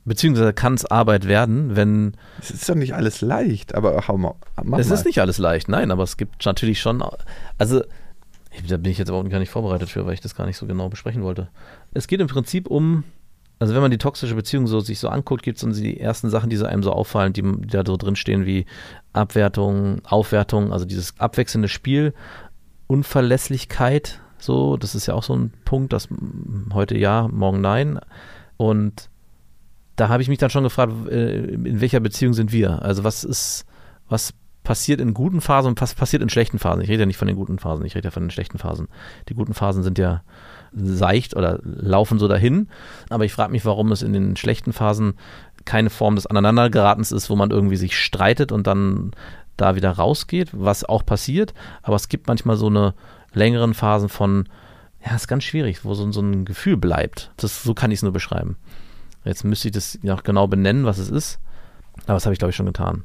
Beziehungsweise 0.05 0.53
kann 0.53 0.73
es 0.73 0.85
Arbeit 0.85 1.27
werden, 1.27 1.75
wenn. 1.75 2.13
Es 2.39 2.51
ist 2.51 2.67
doch 2.67 2.75
nicht 2.75 2.95
alles 2.95 3.21
leicht, 3.21 3.75
aber 3.75 4.07
hau 4.07 4.17
mal. 4.17 4.35
Es 4.57 4.65
mal. 4.65 4.79
ist 4.79 5.05
nicht 5.05 5.19
alles 5.19 5.37
leicht, 5.37 5.69
nein, 5.69 5.91
aber 5.91 6.03
es 6.03 6.17
gibt 6.17 6.45
natürlich 6.45 6.81
schon. 6.81 7.03
Also, 7.57 7.83
da 8.67 8.77
bin 8.77 8.91
ich 8.91 8.97
jetzt 8.97 9.09
aber 9.09 9.23
gar 9.29 9.39
nicht 9.39 9.51
vorbereitet 9.51 9.89
für, 9.89 10.05
weil 10.05 10.13
ich 10.13 10.21
das 10.21 10.35
gar 10.35 10.45
nicht 10.45 10.57
so 10.57 10.65
genau 10.65 10.89
besprechen 10.89 11.21
wollte. 11.21 11.49
Es 11.93 12.07
geht 12.07 12.21
im 12.21 12.27
Prinzip 12.27 12.67
um, 12.67 13.03
also 13.59 13.73
wenn 13.73 13.81
man 13.81 13.91
die 13.91 13.97
toxische 13.97 14.35
Beziehung 14.35 14.67
so 14.67 14.79
sich 14.79 14.99
so 14.99 15.09
anguckt, 15.09 15.43
gibt 15.43 15.61
es 15.61 15.81
die 15.81 15.99
ersten 15.99 16.29
Sachen, 16.29 16.49
die 16.49 16.55
so 16.55 16.65
einem 16.65 16.81
so 16.81 16.93
auffallen, 16.93 17.33
die, 17.33 17.41
die 17.41 17.67
da 17.67 17.83
so 17.85 17.97
drin 17.97 18.15
stehen, 18.15 18.45
wie 18.45 18.65
Abwertung, 19.11 20.01
Aufwertung, 20.05 20.71
also 20.71 20.85
dieses 20.85 21.19
abwechselnde 21.19 21.67
Spiel, 21.67 22.13
Unverlässlichkeit, 22.87 24.21
So, 24.39 24.77
das 24.77 24.95
ist 24.95 25.05
ja 25.05 25.13
auch 25.13 25.23
so 25.23 25.35
ein 25.35 25.51
Punkt, 25.65 25.91
dass 25.91 26.07
heute 26.73 26.97
ja, 26.97 27.27
morgen 27.27 27.59
nein. 27.59 27.99
Und 28.57 29.09
da 29.97 30.07
habe 30.07 30.23
ich 30.23 30.29
mich 30.29 30.37
dann 30.37 30.49
schon 30.49 30.63
gefragt, 30.63 30.93
äh, 31.09 31.39
in 31.53 31.81
welcher 31.81 31.99
Beziehung 31.99 32.33
sind 32.33 32.51
wir? 32.53 32.81
Also 32.81 33.03
was 33.03 33.25
ist, 33.25 33.65
was 34.07 34.33
passiert 34.63 35.01
in 35.01 35.13
guten 35.13 35.41
Phasen 35.41 35.69
und 35.69 35.81
was 35.81 35.93
passiert 35.93 36.23
in 36.23 36.29
schlechten 36.29 36.59
Phasen? 36.59 36.81
Ich 36.81 36.89
rede 36.89 37.01
ja 37.01 37.05
nicht 37.05 37.17
von 37.17 37.27
den 37.27 37.35
guten 37.35 37.59
Phasen, 37.59 37.85
ich 37.85 37.95
rede 37.95 38.05
ja 38.05 38.11
von 38.11 38.23
den 38.23 38.31
schlechten 38.31 38.57
Phasen. 38.57 38.87
Die 39.27 39.33
guten 39.33 39.53
Phasen 39.53 39.83
sind 39.83 39.97
ja 39.97 40.23
seicht 40.73 41.35
oder 41.35 41.59
laufen 41.63 42.19
so 42.19 42.27
dahin. 42.27 42.69
Aber 43.09 43.25
ich 43.25 43.33
frage 43.33 43.51
mich, 43.51 43.65
warum 43.65 43.91
es 43.91 44.01
in 44.01 44.13
den 44.13 44.35
schlechten 44.35 44.73
Phasen 44.73 45.15
keine 45.65 45.89
Form 45.89 46.15
des 46.15 46.25
Aneinandergeratens 46.25 47.11
ist, 47.11 47.29
wo 47.29 47.35
man 47.35 47.51
irgendwie 47.51 47.75
sich 47.75 47.97
streitet 47.97 48.51
und 48.51 48.67
dann 48.67 49.11
da 49.57 49.75
wieder 49.75 49.91
rausgeht, 49.91 50.49
was 50.53 50.83
auch 50.83 51.05
passiert. 51.05 51.53
Aber 51.83 51.95
es 51.95 52.09
gibt 52.09 52.27
manchmal 52.27 52.57
so 52.57 52.67
eine 52.67 52.93
längeren 53.33 53.73
Phasen 53.73 54.09
von, 54.09 54.47
ja, 55.05 55.15
ist 55.15 55.27
ganz 55.27 55.43
schwierig, 55.43 55.83
wo 55.85 55.93
so, 55.93 56.11
so 56.11 56.21
ein 56.21 56.45
Gefühl 56.45 56.77
bleibt. 56.77 57.31
Das, 57.37 57.63
so 57.63 57.73
kann 57.73 57.91
ich 57.91 57.99
es 57.99 58.03
nur 58.03 58.13
beschreiben. 58.13 58.57
Jetzt 59.25 59.43
müsste 59.43 59.67
ich 59.67 59.73
das 59.73 59.99
noch 60.01 60.23
genau 60.23 60.47
benennen, 60.47 60.85
was 60.85 60.97
es 60.97 61.09
ist. 61.09 61.39
Aber 62.05 62.13
das 62.13 62.25
habe 62.25 62.33
ich, 62.33 62.39
glaube 62.39 62.51
ich, 62.51 62.55
schon 62.55 62.65
getan. 62.65 63.03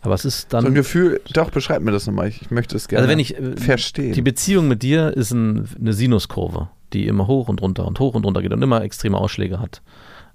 Aber 0.00 0.14
es 0.14 0.24
ist 0.24 0.52
dann. 0.52 0.62
So 0.62 0.68
ein 0.68 0.74
Gefühl, 0.74 1.20
doch, 1.32 1.50
beschreib 1.50 1.82
mir 1.82 1.90
das 1.90 2.06
nochmal. 2.06 2.28
Ich, 2.28 2.42
ich 2.42 2.50
möchte 2.50 2.76
es 2.76 2.88
gerne 2.88 3.02
also 3.02 3.10
wenn 3.10 3.18
ich, 3.18 3.36
äh, 3.36 3.56
verstehen. 3.56 4.12
Die 4.12 4.22
Beziehung 4.22 4.68
mit 4.68 4.82
dir 4.82 5.16
ist 5.16 5.32
ein, 5.32 5.68
eine 5.80 5.94
Sinuskurve, 5.94 6.68
die 6.94 7.06
immer 7.06 7.26
hoch 7.26 7.48
und 7.48 7.60
runter 7.60 7.86
und 7.86 7.98
hoch 7.98 8.14
und 8.14 8.24
runter 8.24 8.42
geht 8.42 8.52
und 8.52 8.62
immer 8.62 8.82
extreme 8.82 9.18
Ausschläge 9.18 9.60
hat. 9.60 9.82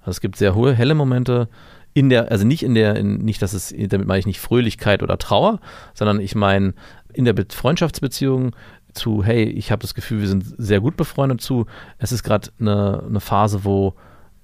Also 0.01 0.12
es 0.12 0.22
gibt 0.22 0.36
sehr 0.36 0.56
hohe, 0.56 0.74
helle 0.74 0.96
Momente 0.96 1.50
in 1.94 2.10
der, 2.10 2.32
also 2.32 2.46
nicht 2.46 2.63
in 2.63 2.75
der, 2.75 2.96
in, 2.96 3.18
nicht, 3.18 3.42
dass 3.42 3.54
es, 3.54 3.74
damit 3.75 4.08
meine 4.08 4.20
ich 4.20 4.25
nicht 4.25 4.39
Fröhlichkeit 4.39 5.01
oder 5.01 5.18
Trauer, 5.18 5.60
sondern 5.94 6.20
ich 6.20 6.36
meine 6.36 6.74
in 7.13 7.25
der 7.25 7.36
Freundschaftsbeziehung 7.50 8.56
zu, 8.94 9.24
hey, 9.24 9.44
ich 9.44 9.72
habe 9.72 9.82
das 9.82 9.94
Gefühl, 9.94 10.22
wir 10.22 10.28
sind 10.28 10.46
sehr 10.58 10.82
gut 10.82 10.98
befreundet 10.98 11.42
zu, 11.42 11.66
es 11.98 12.12
ist 12.12 12.24
gerade 12.24 12.50
eine, 12.60 13.04
eine 13.08 13.20
Phase, 13.20 13.63
wo 13.63 13.96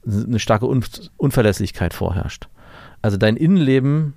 eine 0.06 0.40
starke 0.40 0.68
Un 0.68 0.84
Unverlässlichkeit 1.18 1.94
vorherrscht. 1.94 2.48
Also 3.02 3.18
dein 3.18 3.38
Innenleben 3.38 4.14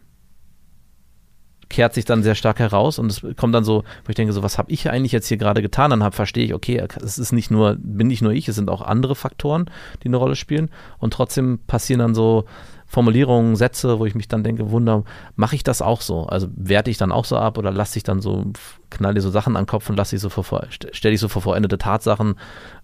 kehrt 1.69 1.95
sich 1.95 2.05
dann 2.05 2.23
sehr 2.23 2.35
stark 2.35 2.59
heraus 2.59 2.99
und 2.99 3.11
es 3.11 3.23
kommt 3.37 3.55
dann 3.55 3.65
so, 3.65 3.85
wo 4.05 4.09
ich 4.09 4.15
denke, 4.15 4.33
so, 4.33 4.43
was 4.43 4.59
habe 4.59 4.71
ich 4.71 4.91
eigentlich 4.91 5.13
jetzt 5.13 5.29
hier 5.29 5.37
gerade 5.37 5.63
getan? 5.63 5.91
Dann 5.91 6.13
verstehe 6.13 6.45
ich, 6.45 6.55
okay, 6.55 6.83
es 7.03 7.19
ist 7.19 7.33
nicht 7.33 7.51
nur, 7.51 7.77
bin 7.79 8.07
nicht 8.07 8.23
nur 8.23 8.33
ich, 8.33 8.49
es 8.49 8.57
sind 8.57 8.71
auch 8.71 8.83
andere 8.83 9.15
Faktoren, 9.15 9.71
die 10.03 10.09
eine 10.09 10.17
Rolle 10.17 10.37
spielen. 10.37 10.71
Und 10.99 11.13
trotzdem 11.13 11.61
passieren 11.67 12.01
dann 12.01 12.15
so 12.15 12.45
Formulierungen, 12.91 13.55
Sätze, 13.55 13.99
wo 13.99 14.07
ich 14.07 14.15
mich 14.15 14.29
dann 14.29 14.43
denke, 14.43 14.71
Wunder, 14.71 15.05
mache 15.37 15.55
ich 15.55 15.63
das 15.63 15.83
auch 15.83 16.01
so? 16.01 16.25
Also 16.25 16.49
werte 16.57 16.91
ich 16.91 16.97
dann 16.97 17.13
auch 17.13 17.27
so 17.27 17.37
ab 17.37 17.59
oder 17.59 17.71
lasse 17.71 17.99
ich 17.99 18.03
dann 18.03 18.23
so, 18.23 18.47
knall 18.89 19.21
so 19.21 19.29
Sachen 19.29 19.57
an 19.57 19.65
den 19.65 19.69
Kopf 19.69 19.91
und 19.91 19.97
lasse 19.97 20.17
ich 20.17 20.23
so 20.23 20.31
vor, 20.31 20.67
stelle 20.71 21.15
ich 21.15 21.21
so 21.21 21.29
vor 21.29 21.43
vollendete 21.43 21.77
Tatsachen 21.77 22.37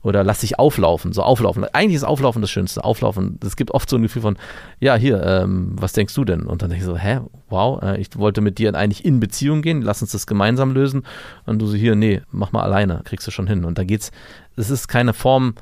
oder 0.02 0.22
lasse 0.22 0.44
ich 0.44 0.58
auflaufen, 0.58 1.14
so 1.14 1.22
auflaufen. 1.22 1.64
Eigentlich 1.72 1.96
ist 1.96 2.04
Auflaufen 2.04 2.42
das 2.42 2.50
Schönste. 2.50 2.84
Auflaufen, 2.84 3.38
es 3.42 3.56
gibt 3.56 3.70
oft 3.70 3.88
so 3.88 3.96
ein 3.96 4.02
Gefühl 4.02 4.20
von, 4.20 4.36
ja, 4.78 4.94
hier, 4.94 5.22
ähm, 5.24 5.72
was 5.80 5.94
denkst 5.94 6.14
du 6.14 6.26
denn? 6.26 6.42
Und 6.42 6.60
dann 6.60 6.68
denke 6.68 6.84
ich 6.84 6.86
so, 6.86 6.98
hä, 6.98 7.20
wow, 7.48 7.82
äh, 7.82 7.98
ich 7.98 8.18
wollte 8.18 8.42
mit 8.42 8.58
dir 8.58 8.74
eigentlich 8.74 9.06
in 9.06 9.20
Beziehung 9.20 9.62
gehen, 9.62 9.80
lass 9.80 10.02
uns 10.02 10.12
das 10.12 10.26
gemeinsam 10.26 10.72
lösen. 10.72 11.04
Und 11.46 11.60
du 11.60 11.66
so, 11.66 11.76
hier, 11.76 11.96
nee, 11.96 12.20
mach 12.30 12.52
mal 12.52 12.62
alleine, 12.62 13.00
kriegst 13.04 13.26
du 13.26 13.30
schon 13.30 13.46
hin. 13.46 13.64
Und 13.64 13.78
da 13.78 13.84
geht's, 13.84 14.10
es 14.56 14.68
ist 14.68 14.86
keine 14.86 15.14
Form, 15.14 15.54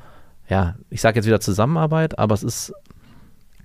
ja, 0.49 0.75
ich 0.89 0.99
sage 0.99 1.15
jetzt 1.15 1.25
wieder 1.25 1.39
Zusammenarbeit, 1.39 2.19
aber 2.19 2.33
es 2.33 2.43
ist 2.43 2.73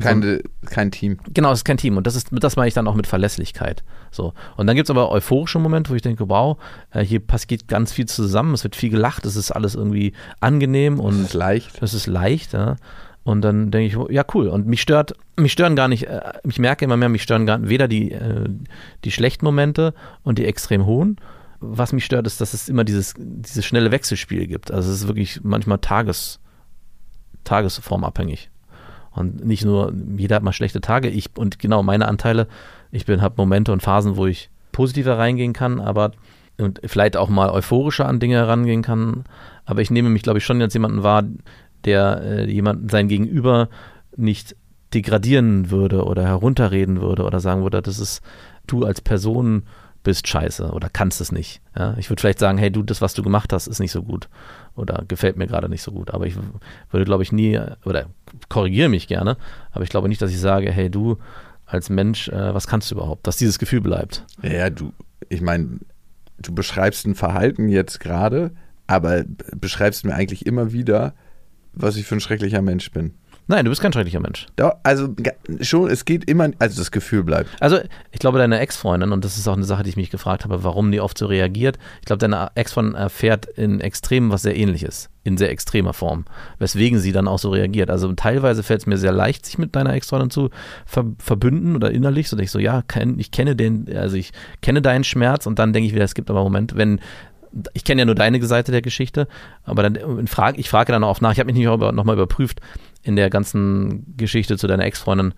keine, 0.00 0.40
kein 0.66 0.90
Team. 0.90 1.18
Genau, 1.34 1.50
es 1.52 1.60
ist 1.60 1.64
kein 1.64 1.76
Team. 1.76 1.96
Und 1.96 2.06
das 2.06 2.14
ist, 2.14 2.28
das 2.30 2.56
meine 2.56 2.68
ich 2.68 2.74
dann 2.74 2.86
auch 2.86 2.94
mit 2.94 3.06
Verlässlichkeit. 3.06 3.82
So. 4.10 4.32
Und 4.56 4.66
dann 4.66 4.76
gibt 4.76 4.86
es 4.86 4.90
aber 4.90 5.10
euphorische 5.10 5.58
Momente, 5.58 5.90
wo 5.90 5.94
ich 5.94 6.02
denke, 6.02 6.28
wow, 6.28 6.56
äh, 6.90 7.02
hier 7.02 7.20
passiert 7.20 7.68
ganz 7.68 7.92
viel 7.92 8.06
zusammen, 8.06 8.54
es 8.54 8.64
wird 8.64 8.76
viel 8.76 8.90
gelacht, 8.90 9.26
es 9.26 9.36
ist 9.36 9.50
alles 9.50 9.74
irgendwie 9.74 10.12
angenehm 10.40 11.00
und 11.00 11.14
es 11.14 11.28
ist 11.28 11.34
leicht. 11.34 11.82
Es 11.82 11.94
ist 11.94 12.06
leicht, 12.06 12.52
ja. 12.52 12.76
Und 13.24 13.42
dann 13.42 13.70
denke 13.70 13.86
ich, 13.86 14.14
ja, 14.14 14.24
cool. 14.34 14.48
Und 14.48 14.66
mich 14.66 14.80
stört, 14.80 15.14
mich 15.36 15.52
stören 15.52 15.76
gar 15.76 15.88
nicht, 15.88 16.06
äh, 16.06 16.20
ich 16.44 16.58
merke 16.58 16.84
immer 16.84 16.96
mehr, 16.96 17.08
mich 17.08 17.22
stören 17.22 17.44
gar 17.44 17.68
weder 17.68 17.88
die, 17.88 18.12
äh, 18.12 18.48
die 19.04 19.10
schlechten 19.10 19.44
Momente 19.44 19.94
und 20.22 20.38
die 20.38 20.46
extrem 20.46 20.86
hohen. 20.86 21.16
Was 21.60 21.92
mich 21.92 22.04
stört, 22.04 22.26
ist, 22.26 22.40
dass 22.40 22.54
es 22.54 22.68
immer 22.68 22.84
dieses, 22.84 23.14
dieses 23.18 23.66
schnelle 23.66 23.90
Wechselspiel 23.90 24.46
gibt. 24.46 24.70
Also 24.70 24.90
es 24.92 25.02
ist 25.02 25.08
wirklich 25.08 25.40
manchmal 25.42 25.78
Tages, 25.78 26.38
tagesformabhängig. 27.42 28.48
Und 29.18 29.44
nicht 29.44 29.64
nur, 29.64 29.92
jeder 30.16 30.36
hat 30.36 30.42
mal 30.42 30.52
schlechte 30.52 30.80
Tage. 30.80 31.08
Ich 31.08 31.30
und 31.36 31.58
genau 31.58 31.82
meine 31.82 32.08
Anteile, 32.08 32.46
ich 32.90 33.06
bin, 33.06 33.20
habe 33.20 33.34
Momente 33.36 33.72
und 33.72 33.82
Phasen, 33.82 34.16
wo 34.16 34.26
ich 34.26 34.50
positiver 34.72 35.18
reingehen 35.18 35.52
kann, 35.52 35.80
aber 35.80 36.12
und 36.58 36.80
vielleicht 36.84 37.16
auch 37.16 37.28
mal 37.28 37.50
euphorischer 37.50 38.06
an 38.06 38.18
Dinge 38.20 38.36
herangehen 38.36 38.82
kann. 38.82 39.24
Aber 39.64 39.80
ich 39.80 39.90
nehme 39.90 40.08
mich, 40.08 40.22
glaube 40.22 40.38
ich, 40.38 40.44
schon 40.44 40.60
als 40.60 40.74
jemanden 40.74 41.02
wahr, 41.02 41.24
der 41.84 42.22
äh, 42.22 42.50
jemand 42.50 42.90
sein 42.90 43.08
Gegenüber 43.08 43.68
nicht 44.16 44.56
degradieren 44.94 45.70
würde 45.70 46.04
oder 46.04 46.24
herunterreden 46.24 47.00
würde 47.00 47.24
oder 47.24 47.40
sagen 47.40 47.62
würde, 47.62 47.82
das 47.82 47.98
ist 47.98 48.22
du 48.66 48.84
als 48.84 49.00
Person 49.00 49.64
bist 50.08 50.26
scheiße 50.26 50.70
oder 50.70 50.88
kannst 50.88 51.20
es 51.20 51.32
nicht. 51.32 51.60
Ja? 51.76 51.94
Ich 51.98 52.08
würde 52.08 52.18
vielleicht 52.18 52.38
sagen, 52.38 52.56
hey 52.56 52.70
du, 52.70 52.82
das, 52.82 53.02
was 53.02 53.12
du 53.12 53.22
gemacht 53.22 53.52
hast, 53.52 53.66
ist 53.66 53.78
nicht 53.78 53.92
so 53.92 54.02
gut 54.02 54.30
oder 54.74 55.04
gefällt 55.06 55.36
mir 55.36 55.46
gerade 55.46 55.68
nicht 55.68 55.82
so 55.82 55.92
gut. 55.92 56.14
Aber 56.14 56.26
ich 56.26 56.34
würde, 56.90 57.04
glaube 57.04 57.22
ich, 57.22 57.30
nie, 57.30 57.60
oder 57.84 58.06
korrigiere 58.48 58.88
mich 58.88 59.06
gerne, 59.06 59.36
aber 59.70 59.84
ich 59.84 59.90
glaube 59.90 60.08
nicht, 60.08 60.22
dass 60.22 60.30
ich 60.30 60.40
sage, 60.40 60.72
hey 60.72 60.88
du 60.88 61.18
als 61.66 61.90
Mensch, 61.90 62.30
äh, 62.30 62.54
was 62.54 62.66
kannst 62.66 62.90
du 62.90 62.94
überhaupt, 62.94 63.26
dass 63.26 63.36
dieses 63.36 63.58
Gefühl 63.58 63.82
bleibt. 63.82 64.24
Ja, 64.40 64.70
du, 64.70 64.94
ich 65.28 65.42
meine, 65.42 65.80
du 66.38 66.54
beschreibst 66.54 67.06
ein 67.06 67.14
Verhalten 67.14 67.68
jetzt 67.68 68.00
gerade, 68.00 68.52
aber 68.86 69.24
beschreibst 69.54 70.06
mir 70.06 70.14
eigentlich 70.14 70.46
immer 70.46 70.72
wieder, 70.72 71.12
was 71.74 71.96
ich 71.96 72.06
für 72.06 72.16
ein 72.16 72.20
schrecklicher 72.20 72.62
Mensch 72.62 72.90
bin. 72.92 73.12
Nein, 73.50 73.64
du 73.64 73.70
bist 73.70 73.80
kein 73.80 73.94
schrecklicher 73.94 74.20
Mensch. 74.20 74.46
Doch, 74.56 74.74
also 74.82 75.08
schon, 75.62 75.88
es 75.88 76.04
geht 76.04 76.28
immer, 76.28 76.50
also 76.58 76.78
das 76.78 76.90
Gefühl 76.90 77.24
bleibt. 77.24 77.48
Also 77.60 77.78
ich 78.12 78.18
glaube, 78.18 78.36
deine 78.36 78.58
Ex-Freundin, 78.58 79.10
und 79.10 79.24
das 79.24 79.38
ist 79.38 79.48
auch 79.48 79.54
eine 79.54 79.64
Sache, 79.64 79.82
die 79.82 79.88
ich 79.88 79.96
mich 79.96 80.10
gefragt 80.10 80.44
habe, 80.44 80.62
warum 80.64 80.92
die 80.92 81.00
oft 81.00 81.16
so 81.16 81.24
reagiert, 81.24 81.78
ich 82.00 82.04
glaube, 82.04 82.18
deine 82.18 82.50
Ex-Freundin 82.54 82.94
erfährt 82.94 83.46
in 83.46 83.80
Extremen 83.80 84.30
was 84.30 84.42
sehr 84.42 84.54
ähnliches, 84.54 85.08
in 85.24 85.38
sehr 85.38 85.50
extremer 85.50 85.94
Form, 85.94 86.26
weswegen 86.58 86.98
sie 86.98 87.12
dann 87.12 87.26
auch 87.26 87.38
so 87.38 87.48
reagiert. 87.48 87.88
Also 87.88 88.12
teilweise 88.12 88.62
fällt 88.62 88.80
es 88.80 88.86
mir 88.86 88.98
sehr 88.98 89.12
leicht, 89.12 89.46
sich 89.46 89.56
mit 89.56 89.74
deiner 89.74 89.94
Ex-Freundin 89.94 90.28
zu 90.28 90.50
ver 90.84 91.06
verbünden 91.18 91.74
oder 91.74 91.90
innerlich, 91.90 92.28
so 92.28 92.36
dass 92.36 92.44
ich 92.44 92.50
so, 92.50 92.58
ja, 92.58 92.82
ich 93.16 93.30
kenne 93.30 93.56
den, 93.56 93.88
also 93.96 94.16
ich 94.16 94.32
kenne 94.60 94.82
deinen 94.82 95.04
Schmerz 95.04 95.46
und 95.46 95.58
dann 95.58 95.72
denke 95.72 95.86
ich 95.86 95.94
wieder, 95.94 96.04
es 96.04 96.14
gibt 96.14 96.28
aber 96.28 96.42
Moment, 96.42 96.76
wenn 96.76 97.00
ich 97.72 97.84
kenne 97.84 98.02
ja 98.02 98.04
nur 98.04 98.14
deine 98.14 98.44
Seite 98.44 98.72
der 98.72 98.82
Geschichte, 98.82 99.26
aber 99.64 99.82
dann 99.82 100.26
frage 100.26 100.60
ich 100.60 100.68
frage 100.68 100.92
dann 100.92 101.02
auch 101.02 101.22
nach, 101.22 101.32
ich 101.32 101.38
habe 101.38 101.46
mich 101.46 101.56
nicht 101.56 101.64
nochmal 101.64 102.14
überprüft, 102.14 102.60
in 103.02 103.16
der 103.16 103.30
ganzen 103.30 104.14
Geschichte 104.16 104.56
zu 104.56 104.66
deiner 104.66 104.84
Ex-Freundin, 104.84 105.34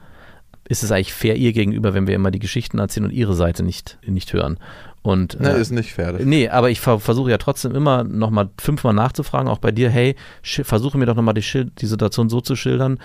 ist 0.69 0.85
es 0.85 0.93
eigentlich 0.93 1.13
fair 1.13 1.37
ihr 1.37 1.53
gegenüber, 1.53 1.95
wenn 1.95 2.07
wir 2.07 2.15
immer 2.15 2.31
die 2.31 2.39
Geschichten 2.39 2.79
erzählen 2.79 3.07
und 3.07 3.13
ihre 3.13 3.35
Seite 3.35 3.65
nicht, 3.65 3.99
nicht 4.07 4.33
hören. 4.33 4.59
Und, 5.03 5.41
ne, 5.41 5.55
äh, 5.55 5.61
ist 5.61 5.73
nicht 5.73 5.95
fair. 5.95 6.13
Nee, 6.23 6.49
aber 6.49 6.71
ich 6.71 6.79
ver 6.79 7.01
versuche 7.01 7.31
ja 7.31 7.39
trotzdem 7.39 7.75
immer 7.75 8.05
nochmal 8.05 8.51
fünfmal 8.61 8.93
nachzufragen, 8.93 9.49
auch 9.49 9.59
bei 9.59 9.73
dir, 9.73 9.89
hey, 9.89 10.15
versuche 10.43 10.99
mir 10.99 11.07
doch 11.07 11.17
nochmal 11.17 11.35
die, 11.35 11.43
die 11.65 11.87
Situation 11.87 12.29
so 12.29 12.43
zu 12.43 12.55
schildern, 12.55 12.99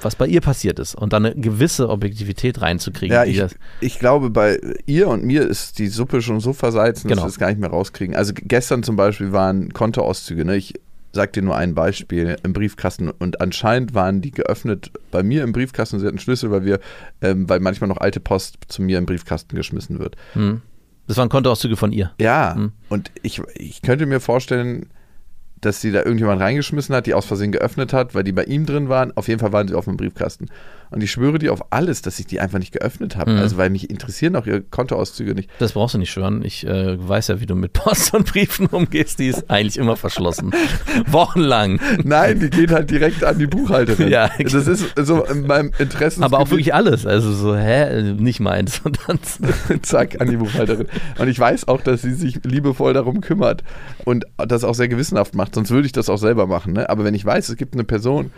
was 0.00 0.14
bei 0.14 0.28
ihr 0.28 0.40
passiert 0.40 0.78
ist 0.78 0.94
und 0.94 1.12
dann 1.12 1.26
eine 1.26 1.34
gewisse 1.34 1.88
Objektivität 1.88 2.62
reinzukriegen. 2.62 3.14
Ja, 3.14 3.24
ich, 3.24 3.42
ich 3.80 3.98
glaube, 3.98 4.30
bei 4.30 4.60
ihr 4.86 5.08
und 5.08 5.24
mir 5.24 5.42
ist 5.42 5.78
die 5.78 5.88
Suppe 5.88 6.22
schon 6.22 6.38
so 6.38 6.52
versalzen, 6.52 7.08
genau. 7.08 7.22
dass 7.22 7.32
wir 7.32 7.34
es 7.34 7.38
gar 7.38 7.48
nicht 7.48 7.60
mehr 7.60 7.70
rauskriegen. 7.70 8.14
Also 8.14 8.32
gestern 8.34 8.84
zum 8.84 8.94
Beispiel 8.94 9.32
waren 9.32 9.72
Kontoauszüge, 9.72 10.44
ne? 10.44 10.56
Ich 10.56 10.74
sag 11.12 11.32
dir 11.32 11.42
nur 11.42 11.56
ein 11.56 11.74
Beispiel 11.74 12.36
im 12.42 12.52
Briefkasten 12.52 13.10
und 13.10 13.40
anscheinend 13.40 13.94
waren 13.94 14.20
die 14.20 14.30
geöffnet 14.30 14.92
bei 15.10 15.22
mir 15.22 15.42
im 15.42 15.52
Briefkasten. 15.52 15.98
Sie 15.98 16.06
hatten 16.06 16.18
Schlüssel, 16.18 16.50
weil 16.50 16.64
wir, 16.64 16.80
ähm, 17.20 17.48
weil 17.48 17.60
manchmal 17.60 17.88
noch 17.88 17.98
alte 17.98 18.20
Post 18.20 18.58
zu 18.68 18.82
mir 18.82 18.98
im 18.98 19.06
Briefkasten 19.06 19.56
geschmissen 19.56 19.98
wird. 19.98 20.16
Hm. 20.34 20.62
Das 21.06 21.16
waren 21.16 21.28
Kontoauszüge 21.28 21.76
von 21.76 21.92
ihr. 21.92 22.12
Ja, 22.20 22.54
hm. 22.54 22.72
und 22.88 23.10
ich, 23.22 23.42
ich 23.54 23.82
könnte 23.82 24.06
mir 24.06 24.20
vorstellen, 24.20 24.86
dass 25.60 25.80
sie 25.80 25.92
da 25.92 25.98
irgendjemand 25.98 26.40
reingeschmissen 26.40 26.94
hat, 26.94 27.06
die 27.06 27.14
aus 27.14 27.26
Versehen 27.26 27.52
geöffnet 27.52 27.92
hat, 27.92 28.14
weil 28.14 28.24
die 28.24 28.32
bei 28.32 28.44
ihm 28.44 28.64
drin 28.64 28.88
waren. 28.88 29.14
Auf 29.16 29.28
jeden 29.28 29.40
Fall 29.40 29.52
waren 29.52 29.68
sie 29.68 29.74
auf 29.74 29.84
dem 29.84 29.96
Briefkasten. 29.96 30.46
Und 30.90 31.02
ich 31.02 31.10
schwöre 31.12 31.38
dir 31.38 31.52
auf 31.52 31.72
alles, 31.72 32.02
dass 32.02 32.18
ich 32.18 32.26
die 32.26 32.40
einfach 32.40 32.58
nicht 32.58 32.72
geöffnet 32.72 33.16
habe. 33.16 33.32
Mhm. 33.32 33.38
Also, 33.38 33.56
weil 33.56 33.70
mich 33.70 33.90
interessieren 33.90 34.34
auch 34.36 34.46
ihre 34.46 34.60
Kontoauszüge 34.60 35.34
nicht. 35.34 35.48
Das 35.58 35.72
brauchst 35.72 35.94
du 35.94 35.98
nicht 35.98 36.10
schwören. 36.10 36.44
Ich 36.44 36.66
äh, 36.66 36.96
weiß 37.08 37.28
ja, 37.28 37.40
wie 37.40 37.46
du 37.46 37.54
mit 37.54 37.72
Post 37.74 38.14
und 38.14 38.26
Briefen 38.26 38.66
umgehst. 38.66 39.18
Die 39.18 39.28
ist 39.28 39.48
eigentlich 39.48 39.76
immer 39.76 39.96
verschlossen. 39.96 40.52
Wochenlang. 41.06 41.80
Nein, 42.02 42.40
die 42.40 42.50
geht 42.50 42.72
halt 42.72 42.90
direkt 42.90 43.24
an 43.24 43.38
die 43.38 43.46
Buchhalterin. 43.46 44.08
Ja, 44.08 44.30
das 44.38 44.66
ist 44.66 44.92
so 44.96 45.24
in 45.24 45.46
meinem 45.46 45.72
Interesse. 45.78 46.22
Aber 46.22 46.40
auch 46.40 46.50
wirklich 46.50 46.74
alles. 46.74 47.06
Also 47.06 47.32
so, 47.32 47.56
hä, 47.56 48.14
nicht 48.14 48.40
meins. 48.40 48.80
Und 48.84 48.98
dann 49.06 49.20
zack, 49.82 50.20
an 50.20 50.28
die 50.28 50.36
Buchhalterin. 50.36 50.86
Und 51.18 51.28
ich 51.28 51.38
weiß 51.38 51.68
auch, 51.68 51.80
dass 51.80 52.02
sie 52.02 52.14
sich 52.14 52.40
liebevoll 52.44 52.94
darum 52.94 53.20
kümmert 53.20 53.62
und 54.04 54.24
das 54.36 54.64
auch 54.64 54.74
sehr 54.74 54.88
gewissenhaft 54.88 55.34
macht. 55.34 55.54
Sonst 55.54 55.70
würde 55.70 55.86
ich 55.86 55.92
das 55.92 56.08
auch 56.08 56.16
selber 56.16 56.46
machen. 56.46 56.72
Ne? 56.72 56.88
Aber 56.88 57.04
wenn 57.04 57.14
ich 57.14 57.24
weiß, 57.24 57.48
es 57.48 57.56
gibt 57.56 57.74
eine 57.74 57.84
Person, 57.84 58.32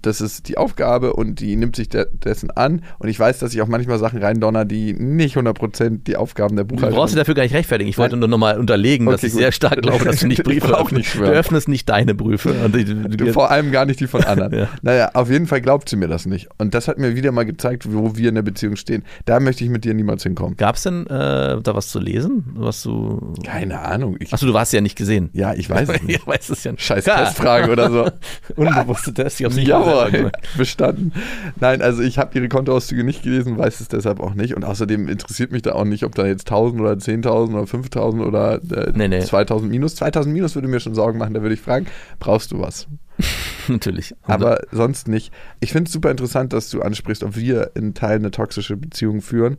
das 0.00 0.20
ist 0.20 0.48
die 0.48 0.58
Aufgabe 0.58 1.12
und 1.12 1.40
die 1.40 1.56
nimmt 1.56 1.76
sich 1.76 1.88
de 1.88 2.06
dessen 2.24 2.50
an. 2.50 2.82
Und 2.98 3.08
ich 3.08 3.18
weiß, 3.18 3.38
dass 3.38 3.54
ich 3.54 3.62
auch 3.62 3.68
manchmal 3.68 3.98
Sachen 3.98 4.22
reindonner, 4.22 4.64
die 4.64 4.92
nicht 4.92 5.36
100% 5.36 6.04
die 6.04 6.16
Aufgaben 6.16 6.56
der 6.56 6.64
Buchhaltung. 6.64 6.90
Du 6.90 6.96
brauchst 6.96 7.14
dich 7.14 7.18
dafür 7.18 7.34
gar 7.34 7.42
nicht 7.42 7.54
rechtfertigen. 7.54 7.88
Ich 7.88 7.98
wollte 7.98 8.16
nur 8.16 8.28
nochmal 8.28 8.58
unterlegen, 8.58 9.06
okay, 9.06 9.14
dass 9.16 9.24
ich 9.24 9.32
gut. 9.32 9.40
sehr 9.40 9.52
stark 9.52 9.82
glaube, 9.82 10.04
dass 10.04 10.20
du 10.20 10.26
nicht 10.26 10.42
Briefe 10.44 10.78
auch 10.78 10.90
nicht 10.90 11.08
schwören. 11.10 11.32
Du 11.32 11.38
öffnest 11.38 11.68
nicht 11.68 11.88
deine 11.88 12.14
Briefe. 12.14 12.54
Du, 12.68 12.84
du, 12.84 13.16
du, 13.16 13.32
vor 13.32 13.50
allem 13.50 13.72
gar 13.72 13.86
nicht 13.86 13.98
die 13.98 14.06
von 14.06 14.22
anderen. 14.24 14.52
ja. 14.52 14.68
Naja, 14.82 15.10
auf 15.14 15.30
jeden 15.30 15.46
Fall 15.46 15.60
glaubt 15.60 15.88
sie 15.88 15.96
mir 15.96 16.06
das 16.06 16.26
nicht. 16.26 16.48
Und 16.58 16.74
das 16.74 16.86
hat 16.86 16.98
mir 16.98 17.16
wieder 17.16 17.32
mal 17.32 17.46
gezeigt, 17.46 17.90
wo 17.90 18.14
wir 18.16 18.28
in 18.28 18.34
der 18.34 18.42
Beziehung 18.42 18.76
stehen. 18.76 19.04
Da 19.24 19.40
möchte 19.40 19.64
ich 19.64 19.70
mit 19.70 19.84
dir 19.84 19.94
niemals 19.94 20.22
hinkommen. 20.22 20.56
Gab 20.56 20.76
es 20.76 20.82
denn 20.82 21.06
äh, 21.06 21.60
da 21.62 21.74
was 21.74 21.88
zu 21.88 21.98
lesen? 21.98 22.44
Was 22.54 22.82
du. 22.82 23.34
Keine 23.44 23.80
Ahnung. 23.80 24.18
Achso, 24.30 24.46
du 24.46 24.52
warst 24.52 24.72
ja 24.72 24.80
nicht 24.80 24.96
gesehen. 24.96 25.30
Ja, 25.32 25.54
ich 25.54 25.70
weiß 25.70 25.88
es 25.88 26.02
nicht. 26.02 26.20
ich 26.20 26.26
weiß 26.26 26.50
es 26.50 26.64
ja 26.64 26.72
nicht. 26.72 26.84
Scheiß 26.84 27.04
Testfrage 27.04 27.72
oder 27.72 27.90
so. 27.90 28.10
Unbewusste 28.56 29.14
Test, 29.14 29.40
ich 29.40 29.46
hab's 29.46 29.56
nicht 29.56 29.67
Jawohl, 29.68 30.30
bestanden. 30.56 31.12
Nein, 31.60 31.82
also 31.82 32.02
ich 32.02 32.18
habe 32.18 32.36
ihre 32.36 32.48
Kontoauszüge 32.48 33.04
nicht 33.04 33.22
gelesen, 33.22 33.58
weiß 33.58 33.80
es 33.80 33.88
deshalb 33.88 34.20
auch 34.20 34.34
nicht. 34.34 34.54
Und 34.54 34.64
außerdem 34.64 35.08
interessiert 35.08 35.52
mich 35.52 35.62
da 35.62 35.72
auch 35.72 35.84
nicht, 35.84 36.04
ob 36.04 36.14
da 36.14 36.26
jetzt 36.26 36.48
1000 36.48 36.80
oder 36.80 36.92
10.000 36.92 37.54
oder 37.54 37.66
5000 37.66 38.24
oder 38.24 38.54
äh, 38.54 38.92
nee, 38.94 39.08
nee. 39.08 39.20
2000 39.20 39.70
minus. 39.70 39.96
2000 39.96 40.32
minus 40.32 40.54
würde 40.54 40.68
mir 40.68 40.80
schon 40.80 40.94
Sorgen 40.94 41.18
machen. 41.18 41.34
Da 41.34 41.42
würde 41.42 41.54
ich 41.54 41.60
fragen, 41.60 41.86
brauchst 42.18 42.52
du 42.52 42.60
was? 42.60 42.86
Natürlich. 43.68 44.14
Aber 44.22 44.60
sonst 44.70 45.08
nicht. 45.08 45.32
Ich 45.60 45.72
finde 45.72 45.88
es 45.88 45.92
super 45.92 46.10
interessant, 46.10 46.52
dass 46.52 46.70
du 46.70 46.82
ansprichst, 46.82 47.22
ob 47.22 47.36
wir 47.36 47.72
in 47.74 47.94
Teilen 47.94 48.22
eine 48.22 48.30
toxische 48.30 48.76
Beziehung 48.76 49.20
führen. 49.20 49.58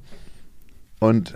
Und 0.99 1.35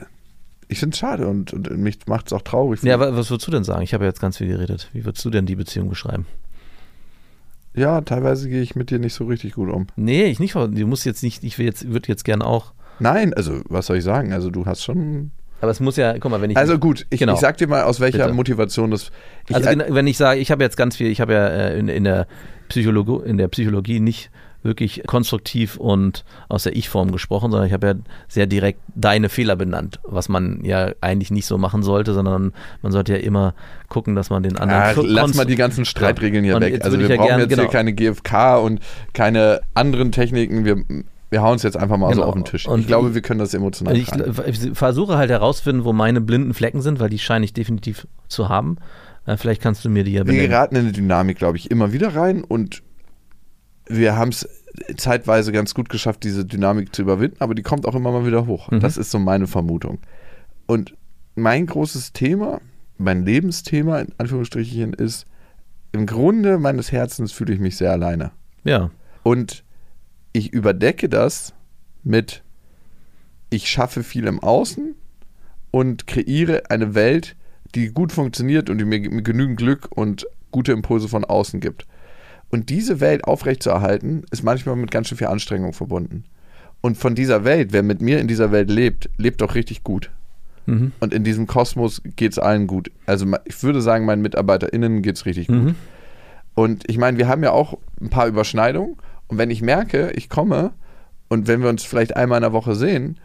ich 0.67 0.79
finde 0.79 0.93
es 0.93 0.99
schade 0.99 1.27
und, 1.27 1.53
und 1.53 1.77
mich 1.77 1.99
macht 2.07 2.27
es 2.27 2.33
auch 2.33 2.41
traurig. 2.41 2.81
Ja, 2.83 2.95
aber 2.95 3.15
was 3.15 3.29
würdest 3.29 3.47
du 3.47 3.51
denn 3.51 3.63
sagen? 3.63 3.83
Ich 3.83 3.93
habe 3.93 4.05
ja 4.05 4.09
jetzt 4.09 4.21
ganz 4.21 4.37
viel 4.37 4.47
geredet. 4.47 4.89
Wie 4.93 5.05
würdest 5.05 5.23
du 5.23 5.29
denn 5.29 5.45
die 5.45 5.55
Beziehung 5.55 5.89
beschreiben? 5.89 6.25
Ja, 7.75 8.01
teilweise 8.01 8.49
gehe 8.49 8.61
ich 8.61 8.75
mit 8.75 8.91
dir 8.91 8.99
nicht 8.99 9.13
so 9.13 9.25
richtig 9.25 9.53
gut 9.53 9.69
um. 9.69 9.87
Nee, 9.95 10.25
ich 10.25 10.39
nicht. 10.39 10.55
Du 10.55 10.87
musst 10.87 11.05
jetzt 11.05 11.23
nicht, 11.23 11.43
ich 11.43 11.57
jetzt, 11.57 11.91
würde 11.91 12.07
jetzt 12.07 12.23
gern 12.23 12.41
auch. 12.41 12.73
Nein, 12.99 13.33
also 13.33 13.61
was 13.67 13.87
soll 13.87 13.97
ich 13.97 14.03
sagen? 14.03 14.33
Also 14.33 14.49
du 14.49 14.65
hast 14.65 14.83
schon. 14.83 15.31
Aber 15.61 15.71
es 15.71 15.79
muss 15.79 15.95
ja, 15.95 16.17
guck 16.19 16.29
mal, 16.29 16.41
wenn 16.41 16.51
ich. 16.51 16.57
Also 16.57 16.77
gut, 16.77 17.07
ich, 17.09 17.19
genau. 17.19 17.33
ich 17.33 17.39
sag 17.39 17.57
dir 17.57 17.67
mal, 17.67 17.83
aus 17.83 17.99
welcher 17.99 18.25
Bitte. 18.25 18.33
Motivation 18.33 18.91
das. 18.91 19.11
also 19.51 19.69
wenn 19.69 20.07
ich 20.07 20.17
sage, 20.17 20.39
ich 20.39 20.51
habe 20.51 20.63
jetzt 20.63 20.77
ganz 20.77 20.97
viel, 20.97 21.07
ich 21.07 21.21
habe 21.21 21.33
ja 21.33 21.47
äh, 21.47 21.79
in, 21.79 21.87
in, 21.87 22.03
der 22.03 22.27
Psychologie, 22.69 23.27
in 23.27 23.37
der 23.37 23.47
Psychologie 23.47 23.99
nicht 23.99 24.29
wirklich 24.63 25.03
konstruktiv 25.05 25.77
und 25.77 26.23
aus 26.49 26.63
der 26.63 26.75
Ich-Form 26.75 27.11
gesprochen, 27.11 27.51
sondern 27.51 27.67
ich 27.67 27.73
habe 27.73 27.87
ja 27.87 27.93
sehr 28.27 28.47
direkt 28.47 28.79
deine 28.95 29.29
Fehler 29.29 29.55
benannt, 29.55 29.99
was 30.03 30.29
man 30.29 30.63
ja 30.63 30.91
eigentlich 31.01 31.31
nicht 31.31 31.45
so 31.45 31.57
machen 31.57 31.83
sollte, 31.83 32.13
sondern 32.13 32.53
man 32.81 32.91
sollte 32.91 33.13
ja 33.13 33.19
immer 33.19 33.53
gucken, 33.89 34.15
dass 34.15 34.29
man 34.29 34.43
den 34.43 34.57
anderen. 34.57 35.05
Ja, 35.05 35.21
lass 35.21 35.35
mal 35.35 35.45
die 35.45 35.55
ganzen 35.55 35.85
Streitregeln 35.85 36.43
hier 36.43 36.55
und 36.55 36.61
weg. 36.61 36.83
Also 36.83 36.99
wir 36.99 37.07
ja 37.07 37.15
brauchen 37.17 37.27
gern, 37.27 37.39
jetzt 37.41 37.49
genau. 37.49 37.63
hier 37.63 37.71
keine 37.71 37.93
GFK 37.93 38.57
und 38.63 38.79
keine 39.13 39.61
anderen 39.73 40.11
Techniken. 40.11 40.65
Wir 40.65 40.83
wir 41.29 41.41
hauen 41.41 41.55
es 41.55 41.63
jetzt 41.63 41.77
einfach 41.77 41.97
mal 41.97 42.11
genau. 42.11 42.21
so 42.21 42.27
auf 42.27 42.35
den 42.35 42.45
Tisch. 42.45 42.67
Und 42.67 42.81
ich 42.81 42.87
glaube, 42.87 43.15
wir 43.15 43.21
können 43.23 43.39
das 43.39 43.55
emotional 43.55 43.97
ich, 43.97 44.07
ich, 44.45 44.77
versuche 44.77 45.17
halt 45.17 45.31
herausfinden, 45.31 45.83
wo 45.83 45.91
meine 45.91 46.21
blinden 46.21 46.53
Flecken 46.53 46.83
sind, 46.83 46.99
weil 46.99 47.09
die 47.09 47.17
scheine 47.17 47.43
ich 47.43 47.53
definitiv 47.53 48.07
zu 48.27 48.49
haben. 48.49 48.77
Äh, 49.25 49.37
vielleicht 49.37 49.59
kannst 49.59 49.83
du 49.83 49.89
mir 49.89 50.03
die 50.03 50.13
ja 50.13 50.23
benennen. 50.23 50.41
Wir 50.41 50.49
geraten 50.49 50.75
in 50.75 50.81
eine 50.83 50.91
Dynamik, 50.91 51.39
glaube 51.39 51.57
ich, 51.57 51.71
immer 51.71 51.91
wieder 51.91 52.15
rein 52.15 52.43
und 52.43 52.83
wir 53.87 54.15
haben 54.15 54.29
es 54.29 54.47
zeitweise 54.97 55.51
ganz 55.51 55.73
gut 55.73 55.89
geschafft, 55.89 56.23
diese 56.23 56.45
Dynamik 56.45 56.95
zu 56.95 57.01
überwinden, 57.01 57.37
aber 57.39 57.55
die 57.55 57.61
kommt 57.61 57.85
auch 57.85 57.95
immer 57.95 58.11
mal 58.11 58.25
wieder 58.25 58.47
hoch. 58.47 58.71
Mhm. 58.71 58.79
Das 58.79 58.97
ist 58.97 59.11
so 59.11 59.19
meine 59.19 59.47
Vermutung. 59.47 59.99
Und 60.65 60.95
mein 61.35 61.65
großes 61.65 62.13
Thema, 62.13 62.61
mein 62.97 63.25
Lebensthema 63.25 63.99
in 63.99 64.13
Anführungsstrichen 64.17 64.93
ist, 64.93 65.25
im 65.91 66.05
Grunde 66.05 66.57
meines 66.57 66.91
Herzens 66.91 67.31
fühle 67.31 67.53
ich 67.53 67.59
mich 67.59 67.77
sehr 67.77 67.91
alleine. 67.91 68.31
Ja. 68.63 68.89
Und 69.21 69.63
ich 70.31 70.51
überdecke 70.51 71.07
das 71.07 71.53
mit, 72.03 72.43
ich 73.49 73.69
schaffe 73.69 74.03
viel 74.03 74.25
im 74.25 74.39
Außen 74.39 74.95
und 75.71 76.07
kreiere 76.07 76.63
eine 76.69 76.95
Welt, 76.95 77.35
die 77.75 77.89
gut 77.89 78.11
funktioniert 78.11 78.69
und 78.69 78.79
die 78.79 78.85
mir 78.85 78.99
genügend 78.99 79.57
Glück 79.57 79.87
und 79.91 80.25
gute 80.51 80.71
Impulse 80.71 81.07
von 81.07 81.25
außen 81.25 81.59
gibt. 81.59 81.85
Und 82.53 82.69
diese 82.69 82.99
Welt 82.99 83.23
aufrechtzuerhalten, 83.23 84.25
ist 84.29 84.43
manchmal 84.43 84.75
mit 84.75 84.91
ganz 84.91 85.07
schön 85.07 85.17
viel 85.17 85.25
Anstrengung 85.25 85.73
verbunden. 85.73 86.23
Und 86.81 86.99
von 86.99 87.15
dieser 87.15 87.45
Welt, 87.45 87.73
wer 87.73 87.81
mit 87.81 87.99
mir 87.99 88.19
in 88.19 88.27
dieser 88.27 88.51
Welt 88.51 88.69
lebt, 88.69 89.09
lebt 89.17 89.41
doch 89.41 89.55
richtig 89.55 89.83
gut. 89.83 90.11
Mhm. 90.67 90.91
Und 90.99 91.15
in 91.15 91.23
diesem 91.23 91.47
Kosmos 91.47 92.03
geht 92.15 92.33
es 92.33 92.37
allen 92.37 92.67
gut. 92.67 92.91
Also 93.07 93.25
ich 93.45 93.63
würde 93.63 93.81
sagen, 93.81 94.05
meinen 94.05 94.21
MitarbeiterInnen 94.21 95.01
geht 95.01 95.15
es 95.15 95.25
richtig 95.25 95.49
mhm. 95.49 95.65
gut. 95.65 95.75
Und 96.53 96.87
ich 96.87 96.99
meine, 96.99 97.17
wir 97.17 97.27
haben 97.27 97.41
ja 97.41 97.49
auch 97.49 97.79
ein 97.99 98.11
paar 98.11 98.27
Überschneidungen. 98.27 98.97
Und 99.25 99.39
wenn 99.39 99.49
ich 99.49 99.63
merke, 99.63 100.11
ich 100.11 100.29
komme 100.29 100.73
und 101.29 101.47
wenn 101.47 101.63
wir 101.63 101.69
uns 101.69 101.83
vielleicht 101.83 102.15
einmal 102.15 102.37
in 102.37 102.43
der 102.43 102.53
Woche 102.53 102.75
sehen 102.75 103.19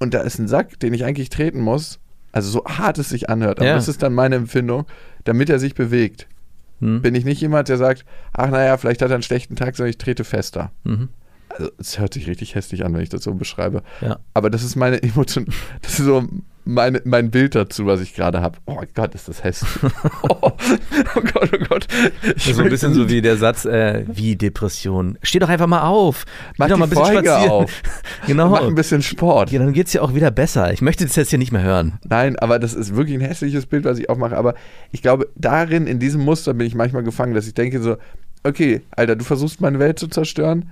und 0.00 0.14
da 0.14 0.22
ist 0.22 0.40
ein 0.40 0.48
Sack, 0.48 0.80
den 0.80 0.94
ich 0.94 1.04
eigentlich 1.04 1.30
treten 1.30 1.60
muss, 1.60 2.00
also 2.32 2.50
so 2.50 2.64
hart 2.64 2.98
es 2.98 3.08
sich 3.08 3.30
anhört, 3.30 3.60
aber 3.60 3.68
ja. 3.68 3.76
das 3.76 3.86
ist 3.86 4.02
dann 4.02 4.14
meine 4.14 4.34
Empfindung, 4.34 4.84
damit 5.22 5.48
er 5.48 5.60
sich 5.60 5.76
bewegt 5.76 6.26
hm. 6.80 7.02
bin 7.02 7.14
ich 7.14 7.24
nicht 7.24 7.40
jemand, 7.40 7.68
der 7.68 7.76
sagt, 7.76 8.04
ach 8.32 8.50
naja, 8.50 8.76
vielleicht 8.76 9.02
hat 9.02 9.10
er 9.10 9.14
einen 9.14 9.22
schlechten 9.22 9.56
Tag, 9.56 9.76
sondern 9.76 9.90
ich 9.90 9.98
trete 9.98 10.24
fester. 10.24 10.72
Mhm. 10.84 11.08
Also 11.48 11.70
es 11.78 11.98
hört 11.98 12.14
sich 12.14 12.26
richtig 12.26 12.54
hässlich 12.54 12.84
an, 12.84 12.92
wenn 12.92 13.00
ich 13.00 13.08
das 13.08 13.22
so 13.22 13.34
beschreibe. 13.34 13.82
Ja. 14.00 14.18
Aber 14.34 14.50
das 14.50 14.62
ist 14.62 14.76
meine 14.76 15.02
Emotion, 15.02 15.46
das 15.82 15.98
ist 15.98 16.06
so 16.06 16.28
meine, 16.66 17.00
mein 17.04 17.30
Bild 17.30 17.54
dazu, 17.54 17.86
was 17.86 18.00
ich 18.00 18.14
gerade 18.14 18.42
habe. 18.42 18.58
Oh 18.66 18.82
Gott, 18.94 19.14
ist 19.14 19.28
das 19.28 19.42
hässlich. 19.42 19.70
oh, 20.28 20.36
oh, 20.42 20.50
Gott, 21.14 21.50
oh 21.52 21.64
Gott. 21.68 21.86
Ich 22.36 22.54
so 22.54 22.62
ein 22.62 22.68
bisschen 22.68 22.92
so 22.92 23.08
wie 23.08 23.22
der 23.22 23.36
Satz, 23.36 23.64
äh, 23.64 24.04
wie 24.08 24.36
Depression. 24.36 25.16
Steh 25.22 25.38
doch 25.38 25.48
einfach 25.48 25.68
mal 25.68 25.82
auf. 25.82 26.24
Mach 26.58 26.68
doch 26.68 26.76
mal 26.76 26.86
ein 26.86 26.90
bisschen 26.90 27.04
Folge 27.04 27.28
spazieren. 27.28 27.50
auf. 27.50 27.82
genau. 28.26 28.50
Mach 28.50 28.62
ein 28.62 28.74
bisschen 28.74 29.00
Sport. 29.00 29.52
Ja, 29.52 29.60
dann 29.60 29.72
geht 29.72 29.86
es 29.86 29.92
ja 29.92 30.02
auch 30.02 30.14
wieder 30.14 30.30
besser. 30.30 30.72
Ich 30.72 30.82
möchte 30.82 31.04
das 31.06 31.16
jetzt 31.16 31.30
hier 31.30 31.38
nicht 31.38 31.52
mehr 31.52 31.62
hören. 31.62 31.98
Nein, 32.04 32.36
aber 32.38 32.58
das 32.58 32.74
ist 32.74 32.96
wirklich 32.96 33.16
ein 33.16 33.22
hässliches 33.22 33.66
Bild, 33.66 33.84
was 33.84 33.98
ich 33.98 34.10
aufmache. 34.10 34.36
Aber 34.36 34.54
ich 34.90 35.02
glaube, 35.02 35.28
darin, 35.36 35.86
in 35.86 36.00
diesem 36.00 36.22
Muster 36.22 36.52
bin 36.52 36.66
ich 36.66 36.74
manchmal 36.74 37.04
gefangen, 37.04 37.34
dass 37.34 37.46
ich 37.46 37.54
denke 37.54 37.80
so, 37.80 37.96
okay, 38.42 38.82
Alter, 38.90 39.16
du 39.16 39.24
versuchst 39.24 39.60
meine 39.60 39.78
Welt 39.78 39.98
zu 39.98 40.08
zerstören 40.08 40.70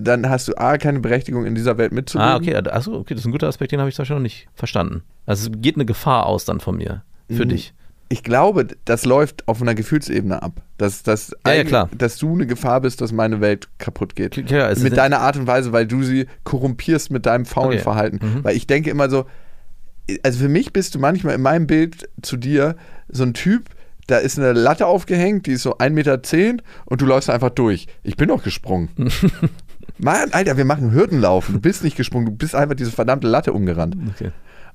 dann 0.00 0.28
hast 0.28 0.48
du 0.48 0.54
A, 0.56 0.78
keine 0.78 1.00
Berechtigung 1.00 1.44
in 1.44 1.54
dieser 1.54 1.78
Welt 1.78 1.92
mitzuleben. 1.92 2.32
Ah, 2.32 2.36
okay, 2.36 2.56
achso, 2.56 2.94
okay, 2.94 3.14
das 3.14 3.20
ist 3.20 3.26
ein 3.26 3.32
guter 3.32 3.48
Aspekt, 3.48 3.72
den 3.72 3.80
habe 3.80 3.88
ich 3.88 3.94
zwar 3.94 4.06
schon 4.06 4.16
noch 4.16 4.22
nicht 4.22 4.48
verstanden. 4.54 5.02
Also 5.26 5.50
es 5.50 5.60
geht 5.60 5.76
eine 5.76 5.84
Gefahr 5.84 6.26
aus 6.26 6.44
dann 6.44 6.60
von 6.60 6.76
mir, 6.76 7.02
für 7.28 7.44
mhm. 7.44 7.50
dich. 7.50 7.74
Ich 8.08 8.24
glaube, 8.24 8.66
das 8.86 9.04
läuft 9.04 9.46
auf 9.46 9.62
einer 9.62 9.76
Gefühlsebene 9.76 10.42
ab. 10.42 10.62
Dass, 10.78 11.04
dass, 11.04 11.32
ja, 11.46 11.52
ja, 11.52 11.64
klar. 11.64 11.88
dass 11.96 12.16
du 12.16 12.32
eine 12.32 12.46
Gefahr 12.46 12.80
bist, 12.80 13.00
dass 13.00 13.12
meine 13.12 13.40
Welt 13.40 13.68
kaputt 13.78 14.16
geht. 14.16 14.50
Ja, 14.50 14.74
mit 14.74 14.96
deiner 14.96 15.20
Art 15.20 15.36
und 15.36 15.46
Weise, 15.46 15.72
weil 15.72 15.86
du 15.86 16.02
sie 16.02 16.26
korrumpierst 16.42 17.12
mit 17.12 17.26
deinem 17.26 17.44
faulen 17.44 17.74
okay. 17.74 17.82
Verhalten. 17.82 18.18
Mhm. 18.20 18.44
Weil 18.44 18.56
ich 18.56 18.66
denke 18.66 18.90
immer 18.90 19.08
so, 19.08 19.26
also 20.24 20.40
für 20.40 20.48
mich 20.48 20.72
bist 20.72 20.96
du 20.96 20.98
manchmal 20.98 21.36
in 21.36 21.42
meinem 21.42 21.68
Bild 21.68 22.08
zu 22.20 22.36
dir 22.36 22.74
so 23.08 23.22
ein 23.22 23.32
Typ, 23.32 23.66
da 24.08 24.18
ist 24.18 24.38
eine 24.38 24.52
Latte 24.54 24.86
aufgehängt, 24.86 25.46
die 25.46 25.52
ist 25.52 25.62
so 25.62 25.76
1,10 25.78 25.90
Meter 25.90 26.62
und 26.86 27.00
du 27.00 27.06
läufst 27.06 27.30
einfach 27.30 27.50
durch. 27.50 27.86
Ich 28.02 28.16
bin 28.16 28.28
doch 28.28 28.42
gesprungen. 28.42 28.88
Mann, 29.98 30.32
Alter, 30.32 30.56
wir 30.56 30.64
machen 30.64 30.92
Hürdenlaufen. 30.92 31.54
Du 31.54 31.60
bist 31.60 31.84
nicht 31.84 31.96
gesprungen, 31.96 32.26
du 32.26 32.32
bist 32.32 32.54
einfach 32.54 32.74
diese 32.74 32.90
verdammte 32.90 33.28
Latte 33.28 33.52
umgerannt. 33.52 33.96
Okay. 34.14 34.30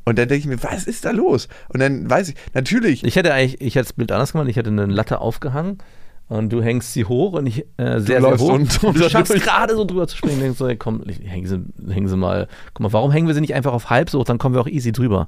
Und 0.06 0.20
dann 0.20 0.28
denke 0.28 0.40
ich 0.40 0.48
mir, 0.48 0.62
was 0.64 0.86
ist 0.86 1.06
da 1.06 1.12
los? 1.12 1.48
Und 1.70 1.80
dann 1.80 2.10
weiß 2.10 2.30
ich, 2.30 2.36
natürlich. 2.54 3.04
Ich 3.04 3.16
hätte 3.16 3.34
eigentlich, 3.34 3.60
ich 3.60 3.76
hätte 3.76 3.86
das 3.86 3.94
Bild 3.94 4.12
anders 4.12 4.34
gemacht, 4.34 4.48
ich 4.48 4.56
hätte 4.56 4.70
eine 4.70 4.86
Latte 4.86 5.20
aufgehangen 5.20 5.80
und 6.28 6.54
du 6.54 6.62
hängst 6.62 6.94
sie 6.94 7.06
hoch 7.06 7.34
und 7.34 7.48
ich 7.48 7.66
äh, 7.78 8.00
sehr, 8.00 8.20
du 8.20 8.28
sehr 8.28 8.38
hoch. 8.38 8.54
Und, 8.54 8.84
und 8.84 9.00
du 9.00 9.10
schaffst 9.10 9.34
gerade 9.34 9.76
so 9.76 9.84
drüber 9.84 10.08
zu 10.08 10.16
springen. 10.16 10.40
Denkst 10.40 10.60
so, 10.60 10.68
hey, 10.68 10.78
komm, 10.78 11.04
hängen 11.04 11.48
sie, 11.48 11.92
hängen 11.92 12.08
sie 12.08 12.18
mal. 12.18 12.48
Guck 12.74 12.82
mal, 12.82 12.94
warum 12.94 13.12
hängen 13.12 13.28
wir 13.28 13.34
sie 13.34 13.42
nicht 13.42 13.56
einfach 13.56 13.74
auf 13.74 13.90
halb 13.90 14.10
so 14.12 14.20
hoch? 14.20 14.26
Dann 14.26 14.38
kommen 14.38 14.54
wir 14.54 14.62
auch 14.62 14.68
easy 14.68 14.92
drüber. 14.92 15.28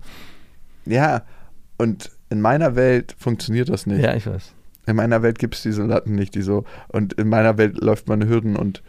Ja, 0.85 1.23
und 1.77 2.11
in 2.29 2.41
meiner 2.41 2.75
Welt 2.75 3.15
funktioniert 3.17 3.69
das 3.69 3.87
nicht. 3.87 4.03
Ja, 4.03 4.15
ich 4.15 4.27
weiß. 4.27 4.53
In 4.85 4.95
meiner 4.95 5.21
Welt 5.21 5.37
gibt 5.39 5.55
es 5.55 5.63
diese 5.63 5.83
Latten 5.83 6.15
nicht, 6.15 6.35
die 6.35 6.41
so. 6.41 6.63
Und 6.87 7.13
in 7.13 7.27
meiner 7.29 7.57
Welt 7.57 7.77
läuft 7.81 8.07
man 8.07 8.27
Hürden 8.27 8.55
und 8.55 8.81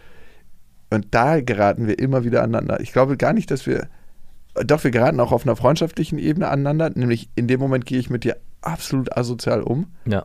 und 0.90 1.08
da 1.10 1.40
geraten 1.40 1.86
wir 1.86 1.98
immer 1.98 2.24
wieder 2.24 2.42
aneinander. 2.42 2.80
Ich 2.80 2.92
glaube 2.92 3.16
gar 3.16 3.32
nicht, 3.32 3.50
dass 3.50 3.66
wir. 3.66 3.88
Doch, 4.64 4.82
wir 4.82 4.90
geraten 4.90 5.20
auch 5.20 5.30
auf 5.30 5.44
einer 5.44 5.54
freundschaftlichen 5.54 6.18
Ebene 6.18 6.48
aneinander. 6.48 6.90
Nämlich 6.90 7.28
in 7.36 7.46
dem 7.46 7.60
Moment 7.60 7.86
gehe 7.86 7.98
ich 7.98 8.10
mit 8.10 8.24
dir 8.24 8.38
absolut 8.60 9.16
asozial 9.16 9.62
um. 9.62 9.86
Ja. 10.04 10.24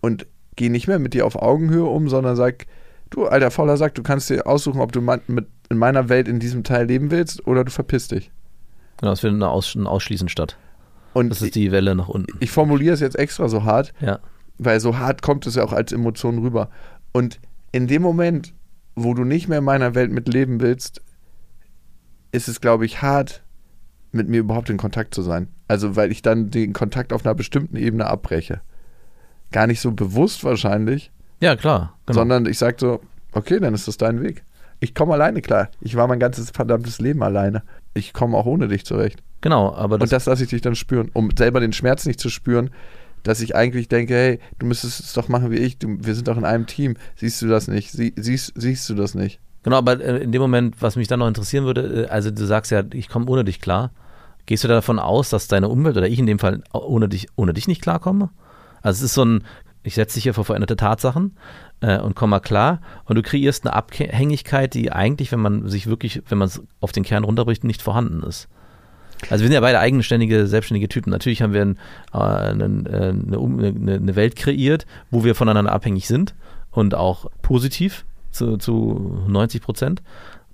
Und 0.00 0.26
gehe 0.56 0.70
nicht 0.70 0.88
mehr 0.88 0.98
mit 0.98 1.14
dir 1.14 1.24
auf 1.24 1.36
Augenhöhe 1.36 1.84
um, 1.84 2.08
sondern 2.08 2.36
sag, 2.36 2.66
du 3.10 3.26
alter 3.26 3.50
fauler 3.50 3.76
Sack, 3.76 3.94
du 3.94 4.02
kannst 4.02 4.28
dir 4.28 4.46
aussuchen, 4.46 4.80
ob 4.80 4.92
du 4.92 5.00
mit 5.00 5.46
in 5.68 5.78
meiner 5.78 6.08
Welt 6.08 6.28
in 6.28 6.38
diesem 6.38 6.64
Teil 6.64 6.86
leben 6.86 7.10
willst 7.10 7.46
oder 7.46 7.64
du 7.64 7.70
verpisst 7.70 8.12
dich. 8.12 8.30
Genau, 8.98 9.12
es 9.12 9.20
findet 9.20 9.42
ein 9.42 9.86
Ausschließen 9.86 10.28
statt. 10.28 10.56
Und 11.12 11.30
das 11.30 11.42
ist 11.42 11.54
die 11.54 11.72
Welle 11.72 11.94
nach 11.94 12.08
unten. 12.08 12.36
Ich 12.40 12.50
formuliere 12.50 12.94
es 12.94 13.00
jetzt 13.00 13.18
extra 13.18 13.48
so 13.48 13.64
hart, 13.64 13.92
ja. 14.00 14.18
weil 14.58 14.80
so 14.80 14.98
hart 14.98 15.22
kommt 15.22 15.46
es 15.46 15.54
ja 15.54 15.64
auch 15.64 15.72
als 15.72 15.92
Emotion 15.92 16.38
rüber. 16.38 16.68
Und 17.12 17.40
in 17.72 17.86
dem 17.86 18.02
Moment, 18.02 18.52
wo 18.96 19.14
du 19.14 19.24
nicht 19.24 19.48
mehr 19.48 19.58
in 19.58 19.64
meiner 19.64 19.94
Welt 19.94 20.10
mitleben 20.10 20.60
willst, 20.60 21.02
ist 22.32 22.48
es, 22.48 22.60
glaube 22.60 22.86
ich, 22.86 23.02
hart, 23.02 23.42
mit 24.10 24.28
mir 24.28 24.40
überhaupt 24.40 24.70
in 24.70 24.78
Kontakt 24.78 25.14
zu 25.14 25.22
sein. 25.22 25.48
Also, 25.68 25.94
weil 25.94 26.10
ich 26.10 26.22
dann 26.22 26.50
den 26.50 26.72
Kontakt 26.72 27.12
auf 27.12 27.24
einer 27.24 27.34
bestimmten 27.34 27.76
Ebene 27.76 28.06
abbreche. 28.06 28.62
Gar 29.52 29.66
nicht 29.66 29.80
so 29.80 29.92
bewusst 29.92 30.42
wahrscheinlich, 30.42 31.12
Ja, 31.40 31.56
klar. 31.56 31.98
Genau. 32.06 32.20
Sondern 32.20 32.46
ich 32.46 32.58
sage 32.58 32.76
so, 32.80 33.00
okay, 33.32 33.60
dann 33.60 33.74
ist 33.74 33.88
das 33.88 33.96
dein 33.96 34.22
Weg. 34.22 34.44
Ich 34.80 34.94
komme 34.94 35.14
alleine 35.14 35.42
klar. 35.42 35.68
Ich 35.80 35.96
war 35.96 36.06
mein 36.06 36.20
ganzes 36.20 36.50
verdammtes 36.50 37.00
Leben 37.00 37.22
alleine. 37.22 37.62
Ich 37.94 38.12
komme 38.12 38.36
auch 38.36 38.46
ohne 38.46 38.68
dich 38.68 38.84
zurecht. 38.84 39.22
Genau, 39.40 39.74
aber 39.74 39.98
das 39.98 40.06
Und 40.06 40.12
das 40.12 40.26
lasse 40.26 40.44
ich 40.44 40.50
dich 40.50 40.62
dann 40.62 40.74
spüren, 40.74 41.10
um 41.12 41.30
selber 41.36 41.60
den 41.60 41.72
Schmerz 41.72 42.06
nicht 42.06 42.20
zu 42.20 42.30
spüren, 42.30 42.70
dass 43.26 43.40
ich 43.40 43.56
eigentlich 43.56 43.88
denke, 43.88 44.14
hey, 44.14 44.38
du 44.58 44.66
müsstest 44.66 45.00
es 45.00 45.12
doch 45.12 45.28
machen 45.28 45.50
wie 45.50 45.56
ich, 45.56 45.78
du, 45.78 45.98
wir 46.00 46.14
sind 46.14 46.28
doch 46.28 46.36
in 46.36 46.44
einem 46.44 46.66
Team. 46.66 46.94
Siehst 47.16 47.42
du 47.42 47.48
das 47.48 47.66
nicht? 47.66 47.90
Sie, 47.90 48.14
siehst, 48.16 48.52
siehst 48.54 48.88
du 48.88 48.94
das 48.94 49.14
nicht? 49.14 49.40
Genau, 49.64 49.78
aber 49.78 50.00
äh, 50.00 50.18
in 50.18 50.30
dem 50.30 50.40
Moment, 50.40 50.76
was 50.80 50.94
mich 50.94 51.08
dann 51.08 51.18
noch 51.18 51.26
interessieren 51.26 51.64
würde, 51.64 52.04
äh, 52.04 52.08
also 52.08 52.30
du 52.30 52.46
sagst 52.46 52.70
ja, 52.70 52.84
ich 52.92 53.08
komme 53.08 53.26
ohne 53.26 53.44
dich 53.44 53.60
klar. 53.60 53.90
Gehst 54.46 54.62
du 54.62 54.68
davon 54.68 55.00
aus, 55.00 55.28
dass 55.30 55.48
deine 55.48 55.68
Umwelt 55.68 55.96
oder 55.96 56.06
ich 56.06 56.20
in 56.20 56.26
dem 56.26 56.38
Fall 56.38 56.62
ohne 56.72 57.08
dich, 57.08 57.26
ohne 57.34 57.52
dich 57.52 57.66
nicht 57.66 57.82
klarkomme? 57.82 58.30
Also 58.80 58.98
es 58.98 59.10
ist 59.10 59.14
so 59.14 59.24
ein, 59.24 59.42
ich 59.82 59.96
setze 59.96 60.14
dich 60.14 60.22
hier 60.22 60.34
vor 60.34 60.44
veränderte 60.44 60.76
Tatsachen 60.76 61.36
äh, 61.80 61.98
und 61.98 62.14
komm 62.14 62.30
mal 62.30 62.38
klar 62.38 62.80
und 63.06 63.16
du 63.16 63.22
kreierst 63.22 63.66
eine 63.66 63.74
Abhängigkeit, 63.74 64.72
die 64.72 64.92
eigentlich, 64.92 65.32
wenn 65.32 65.40
man 65.40 65.68
sich 65.68 65.88
wirklich, 65.88 66.22
wenn 66.28 66.38
man 66.38 66.46
es 66.46 66.62
auf 66.80 66.92
den 66.92 67.02
Kern 67.02 67.24
runterbricht, 67.24 67.64
nicht 67.64 67.82
vorhanden 67.82 68.22
ist. 68.22 68.48
Also 69.30 69.42
wir 69.42 69.48
sind 69.48 69.52
ja 69.52 69.60
beide 69.60 69.78
eigenständige, 69.78 70.46
selbstständige 70.46 70.88
Typen. 70.88 71.10
Natürlich 71.10 71.42
haben 71.42 71.52
wir 71.52 71.62
ein, 71.62 71.78
äh, 72.12 72.18
eine, 72.18 72.64
äh, 72.88 73.08
eine, 73.08 73.96
eine, 73.96 74.16
Welt 74.16 74.36
kreiert, 74.36 74.86
wo 75.10 75.24
wir 75.24 75.34
voneinander 75.34 75.72
abhängig 75.72 76.06
sind 76.06 76.34
und 76.70 76.94
auch 76.94 77.26
positiv 77.42 78.04
zu, 78.30 78.56
zu 78.58 79.22
90 79.26 79.62
Prozent. 79.62 80.02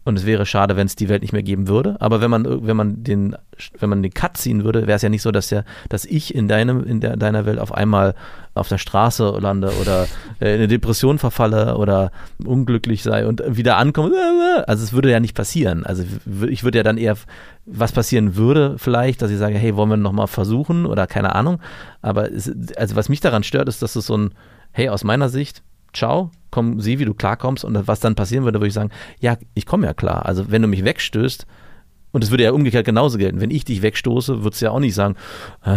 Und 0.04 0.18
es 0.18 0.26
wäre 0.26 0.46
schade, 0.46 0.76
wenn 0.76 0.86
es 0.86 0.96
die 0.96 1.08
Welt 1.08 1.22
nicht 1.22 1.32
mehr 1.32 1.44
geben 1.44 1.68
würde. 1.68 1.96
Aber 2.00 2.20
wenn 2.20 2.30
man, 2.30 2.66
wenn 2.66 2.76
man 2.76 3.04
den, 3.04 3.36
wenn 3.78 3.88
man 3.88 4.02
den 4.02 4.12
Cut 4.12 4.36
ziehen 4.36 4.64
würde, 4.64 4.86
wäre 4.88 4.96
es 4.96 5.02
ja 5.02 5.08
nicht 5.08 5.22
so, 5.22 5.30
dass 5.30 5.50
ja, 5.50 5.62
dass 5.88 6.04
ich 6.04 6.34
in 6.34 6.48
deinem, 6.48 6.84
in 6.84 7.00
der, 7.00 7.16
deiner 7.16 7.46
Welt 7.46 7.60
auf 7.60 7.72
einmal 7.72 8.14
auf 8.54 8.68
der 8.68 8.78
Straße 8.78 9.38
lande 9.40 9.72
oder 9.80 10.08
äh, 10.40 10.54
in 10.54 10.54
eine 10.54 10.68
Depression 10.68 11.18
verfalle 11.18 11.76
oder 11.76 12.10
unglücklich 12.44 13.02
sei 13.02 13.26
und 13.26 13.42
wieder 13.46 13.76
ankomme. 13.76 14.64
Also 14.66 14.82
es 14.82 14.92
würde 14.92 15.10
ja 15.10 15.20
nicht 15.20 15.36
passieren. 15.36 15.86
Also 15.86 16.04
ich 16.48 16.64
würde 16.64 16.78
ja 16.78 16.84
dann 16.84 16.98
eher, 16.98 17.16
was 17.64 17.92
passieren 17.92 18.34
würde 18.36 18.76
vielleicht, 18.78 19.22
dass 19.22 19.30
ich 19.30 19.38
sage, 19.38 19.56
hey, 19.56 19.76
wollen 19.76 19.90
wir 19.90 19.96
nochmal 19.96 20.26
versuchen 20.26 20.84
oder 20.84 21.06
keine 21.06 21.34
Ahnung. 21.34 21.60
Aber 22.02 22.30
es, 22.30 22.52
also 22.76 22.96
was 22.96 23.08
mich 23.08 23.20
daran 23.20 23.44
stört, 23.44 23.68
ist, 23.68 23.82
dass 23.82 23.94
es 23.94 24.06
so 24.06 24.16
ein, 24.16 24.34
hey, 24.72 24.88
aus 24.88 25.04
meiner 25.04 25.28
Sicht, 25.28 25.62
ciao, 25.92 26.31
komm, 26.50 26.81
sieh, 26.81 26.98
wie 26.98 27.05
du 27.05 27.14
klarkommst. 27.14 27.64
Und 27.64 27.87
was 27.87 28.00
dann 28.00 28.14
passieren 28.14 28.44
würde, 28.44 28.59
würde 28.61 28.68
ich 28.68 28.74
sagen, 28.74 28.90
ja, 29.20 29.37
ich 29.55 29.66
komme 29.66 29.87
ja 29.87 29.94
klar. 29.94 30.26
Also 30.26 30.50
wenn 30.50 30.62
du 30.62 30.68
mich 30.68 30.85
wegstößt, 30.85 31.46
und 32.12 32.22
es 32.22 32.31
würde 32.31 32.44
ja 32.44 32.52
umgekehrt 32.52 32.85
genauso 32.85 33.18
gelten. 33.18 33.40
Wenn 33.40 33.50
ich 33.50 33.64
dich 33.64 33.83
wegstoße, 33.83 34.44
würdest 34.44 34.61
du 34.61 34.66
ja 34.66 34.70
auch 34.70 34.81
nicht 34.81 34.94
sagen, 34.94 35.16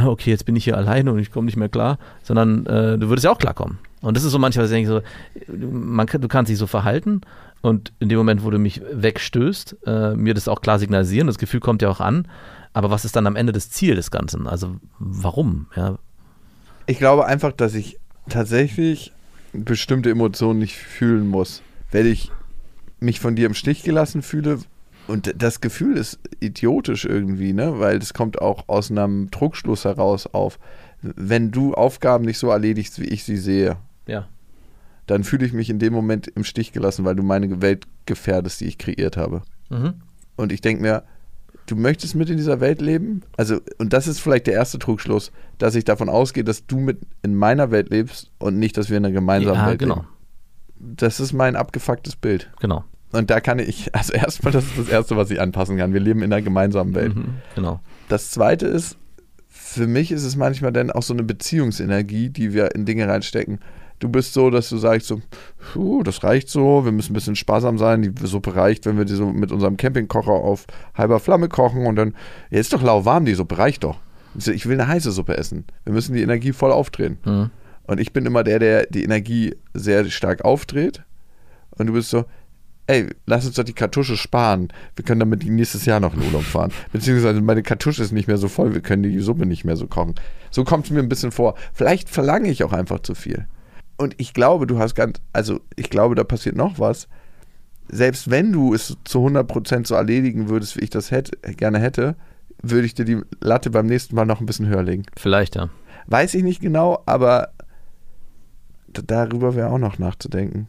okay, 0.06 0.30
jetzt 0.30 0.46
bin 0.46 0.56
ich 0.56 0.66
hier 0.66 0.78
alleine 0.78 1.12
und 1.12 1.20
ich 1.20 1.32
komme 1.32 1.46
nicht 1.46 1.56
mehr 1.56 1.70
klar, 1.70 1.98
sondern 2.24 2.66
äh, 2.66 2.98
du 2.98 3.10
würdest 3.10 3.24
ja 3.24 3.32
auch 3.32 3.38
klarkommen. 3.38 3.80
Und 4.02 4.18
das 4.18 4.24
ist 4.24 4.34
so 4.34 4.40
manchmal, 4.40 4.68
denke 4.68 4.82
ich 4.82 4.88
so, 5.48 5.56
man, 5.58 6.06
du 6.08 6.28
kannst 6.28 6.52
dich 6.52 6.58
so 6.58 6.68
verhalten 6.68 7.22
und 7.62 7.94
in 8.00 8.10
dem 8.10 8.18
Moment, 8.18 8.44
wo 8.44 8.50
du 8.50 8.60
mich 8.60 8.82
wegstößt, 8.92 9.78
äh, 9.88 10.16
mir 10.16 10.34
das 10.34 10.48
auch 10.48 10.62
klar 10.62 10.78
signalisieren, 10.78 11.28
das 11.28 11.38
Gefühl 11.38 11.62
kommt 11.62 11.82
ja 11.82 11.90
auch 11.90 12.02
an, 12.02 12.28
aber 12.74 12.92
was 12.92 13.06
ist 13.06 13.16
dann 13.16 13.26
am 13.26 13.38
Ende 13.38 13.54
das 13.54 13.72
Ziel 13.72 13.96
des 13.96 14.12
Ganzen? 14.12 14.48
Also 14.48 14.76
warum? 15.00 15.68
Ja. 15.76 15.98
Ich 16.86 16.98
glaube 17.00 17.26
einfach, 17.26 17.54
dass 17.54 17.74
ich 17.74 17.98
tatsächlich 18.30 19.14
bestimmte 19.64 20.10
Emotionen 20.10 20.60
nicht 20.60 20.76
fühlen 20.76 21.28
muss. 21.28 21.62
Wenn 21.92 22.08
ich 22.08 22.32
mich 23.00 23.20
von 23.20 23.36
dir 23.36 23.46
im 23.46 23.54
Stich 23.54 23.84
gelassen 23.84 24.22
fühle, 24.22 24.60
und 25.08 25.34
das 25.38 25.62
Gefühl 25.62 25.98
ist 25.98 26.20
idiotisch 26.40 27.06
irgendwie, 27.06 27.54
ne? 27.54 27.80
Weil 27.80 28.00
das 28.00 28.14
kommt 28.14 28.42
auch 28.42 28.68
aus 28.68 28.90
einem 28.90 29.30
Druckschluss 29.30 29.86
heraus 29.86 30.26
auf. 30.28 30.58
Wenn 31.02 31.52
du 31.52 31.76
Aufgaben 31.76 32.26
nicht 32.26 32.40
so 32.40 32.50
erledigst, 32.50 33.00
wie 33.00 33.06
ich 33.06 33.24
sie 33.24 33.38
sehe, 33.38 33.78
ja. 34.08 34.28
dann 35.06 35.24
fühle 35.24 35.46
ich 35.46 35.54
mich 35.54 35.70
in 35.70 35.78
dem 35.78 35.94
Moment 35.94 36.28
im 36.28 36.44
Stich 36.44 36.72
gelassen, 36.72 37.06
weil 37.06 37.16
du 37.16 37.22
meine 37.22 37.62
Welt 37.62 37.86
gefährdest, 38.08 38.62
die 38.62 38.66
ich 38.66 38.80
kreiert 38.80 39.16
habe. 39.16 39.44
Mhm. 39.70 39.94
Und 40.36 40.52
ich 40.52 40.62
denke 40.62 40.82
mir, 40.82 41.04
du 41.66 41.76
möchtest 41.76 42.16
mit 42.16 42.30
in 42.30 42.38
dieser 42.38 42.60
Welt 42.60 42.82
leben? 42.82 43.22
Also, 43.38 43.60
und 43.78 43.94
das 43.94 44.08
ist 44.08 44.20
vielleicht 44.20 44.48
der 44.48 44.54
erste 44.54 44.80
Trugschluss, 44.80 45.32
dass 45.58 45.76
ich 45.76 45.84
davon 45.84 46.10
ausgehe, 46.10 46.44
dass 46.44 46.66
du 46.66 46.80
mit 46.80 47.00
in 47.24 47.36
meiner 47.36 47.72
Welt 47.72 47.90
lebst 47.90 48.32
und 48.38 48.58
nicht, 48.58 48.78
dass 48.78 48.90
wir 48.90 48.98
in 48.98 49.06
einer 49.06 49.14
gemeinsamen 49.14 49.60
ja, 49.60 49.68
Welt 49.68 49.80
genau. 49.80 49.96
leben. 49.96 50.08
Das 50.80 51.20
ist 51.20 51.34
mein 51.34 51.56
abgefucktes 51.56 52.16
Bild. 52.16 52.52
Genau. 52.60 52.84
Und 53.12 53.30
da 53.30 53.40
kann 53.40 53.60
ich, 53.60 53.94
also 53.96 54.14
erstmal, 54.14 54.52
das 54.52 54.66
ist 54.66 54.78
das 54.78 54.90
Erste, 54.90 55.16
was 55.18 55.32
ich 55.32 55.40
anpassen 55.40 55.78
kann. 55.78 55.94
Wir 55.94 56.02
leben 56.02 56.22
in 56.22 56.32
einer 56.32 56.42
gemeinsamen 56.42 56.94
Welt. 56.96 57.16
Mhm, 57.16 57.36
genau. 57.56 57.80
Das 58.10 58.32
Zweite 58.32 58.68
ist, 58.68 58.98
für 59.48 59.88
mich 59.88 60.12
ist 60.12 60.24
es 60.24 60.36
manchmal 60.36 60.72
dann 60.72 60.92
auch 60.92 61.04
so 61.04 61.14
eine 61.14 61.24
Beziehungsenergie, 61.24 62.30
die 62.30 62.54
wir 62.54 62.76
in 62.76 62.86
Dinge 62.86 63.08
reinstecken 63.08 63.60
du 64.00 64.10
bist 64.10 64.34
so, 64.34 64.50
dass 64.50 64.70
du 64.70 64.78
sagst 64.78 65.08
so, 65.08 65.22
puh, 65.74 66.04
das 66.04 66.24
reicht 66.24 66.50
so, 66.50 66.86
wir 66.86 66.92
müssen 66.92 67.12
ein 67.12 67.16
bisschen 67.16 67.36
sparsam 67.36 67.78
sein, 67.78 68.02
die 68.02 68.28
Suppe 68.28 68.56
reicht, 68.56 68.86
wenn 68.86 68.98
wir 68.98 69.06
die 69.06 69.16
so 69.16 69.28
mit 69.28 69.52
unserem 69.52 69.78
Campingkocher 69.78 70.32
auf 70.32 70.66
halber 70.96 71.20
Flamme 71.20 71.50
kochen 71.50 71.86
und 71.86 71.96
dann, 71.96 72.16
ja, 72.50 72.60
ist 72.60 72.74
doch 72.74 72.82
lauwarm, 72.82 73.26
die 73.26 73.36
Suppe 73.36 73.58
reicht 73.58 73.84
doch. 73.84 74.00
Ich 74.38 74.66
will 74.66 74.80
eine 74.80 74.88
heiße 74.88 75.12
Suppe 75.12 75.38
essen. 75.38 75.66
Wir 75.86 75.94
müssen 75.94 76.14
die 76.14 76.22
Energie 76.22 76.52
voll 76.52 76.72
aufdrehen. 76.72 77.18
Mhm. 77.24 77.52
Und 77.84 78.00
ich 78.00 78.12
bin 78.12 78.26
immer 78.26 78.44
der, 78.44 78.60
der 78.60 78.86
die 78.88 79.04
Energie 79.04 79.56
sehr 79.74 80.04
stark 80.06 80.44
aufdreht. 80.44 81.04
Und 81.78 81.88
du 81.88 81.94
bist 81.94 82.10
so, 82.10 82.26
ey, 82.88 83.08
lass 83.26 83.46
uns 83.46 83.56
doch 83.56 83.64
die 83.64 83.74
Kartusche 83.74 84.18
sparen. 84.18 84.70
Wir 84.96 85.06
können 85.06 85.20
damit 85.20 85.46
nächstes 85.46 85.86
Jahr 85.86 86.00
noch 86.00 86.14
in 86.14 86.22
Urlaub 86.22 86.44
fahren. 86.44 86.72
Beziehungsweise 86.92 87.42
meine 87.42 87.64
Kartusche 87.64 88.04
ist 88.04 88.12
nicht 88.12 88.28
mehr 88.28 88.38
so 88.38 88.48
voll, 88.48 88.74
wir 88.74 88.82
können 88.82 89.04
die 89.04 89.20
Suppe 89.20 89.46
nicht 89.46 89.66
mehr 89.66 89.78
so 89.78 89.88
kochen. 89.88 90.16
So 90.52 90.64
kommt 90.64 90.86
es 90.86 90.92
mir 90.92 91.00
ein 91.00 91.10
bisschen 91.10 91.32
vor. 91.32 91.56
Vielleicht 91.74 92.10
verlange 92.10 92.50
ich 92.50 92.64
auch 92.64 92.74
einfach 92.74 93.00
zu 93.00 93.16
viel. 93.16 93.48
Und 93.98 94.16
ich 94.18 94.34
glaube, 94.34 94.68
du 94.68 94.78
hast 94.78 94.96
ganz, 94.96 95.22
also 95.34 95.62
ich 95.76 95.90
glaube, 95.90 96.16
da 96.16 96.24
passiert 96.24 96.56
noch 96.56 96.80
was. 96.80 97.08
Selbst 97.88 98.30
wenn 98.30 98.52
du 98.52 98.74
es 98.74 98.98
zu 99.04 99.20
100% 99.20 99.88
so 99.88 99.96
erledigen 99.96 100.50
würdest, 100.50 100.76
wie 100.76 100.84
ich 100.84 100.90
das 100.90 101.12
hätte, 101.12 101.38
gerne 101.54 101.80
hätte, 101.80 102.16
würde 102.62 102.86
ich 102.86 102.96
dir 102.96 103.06
die 103.06 103.22
Latte 103.42 103.70
beim 103.70 103.86
nächsten 103.86 104.16
Mal 104.16 104.26
noch 104.26 104.40
ein 104.40 104.46
bisschen 104.46 104.68
höher 104.68 104.84
legen. 104.84 105.04
Vielleicht, 105.16 105.56
ja. 105.56 105.70
Weiß 106.08 106.34
ich 106.34 106.44
nicht 106.44 106.62
genau, 106.62 107.04
aber 107.06 107.50
darüber 108.88 109.56
wäre 109.56 109.70
auch 109.70 109.78
noch 109.78 110.00
nachzudenken. 110.00 110.68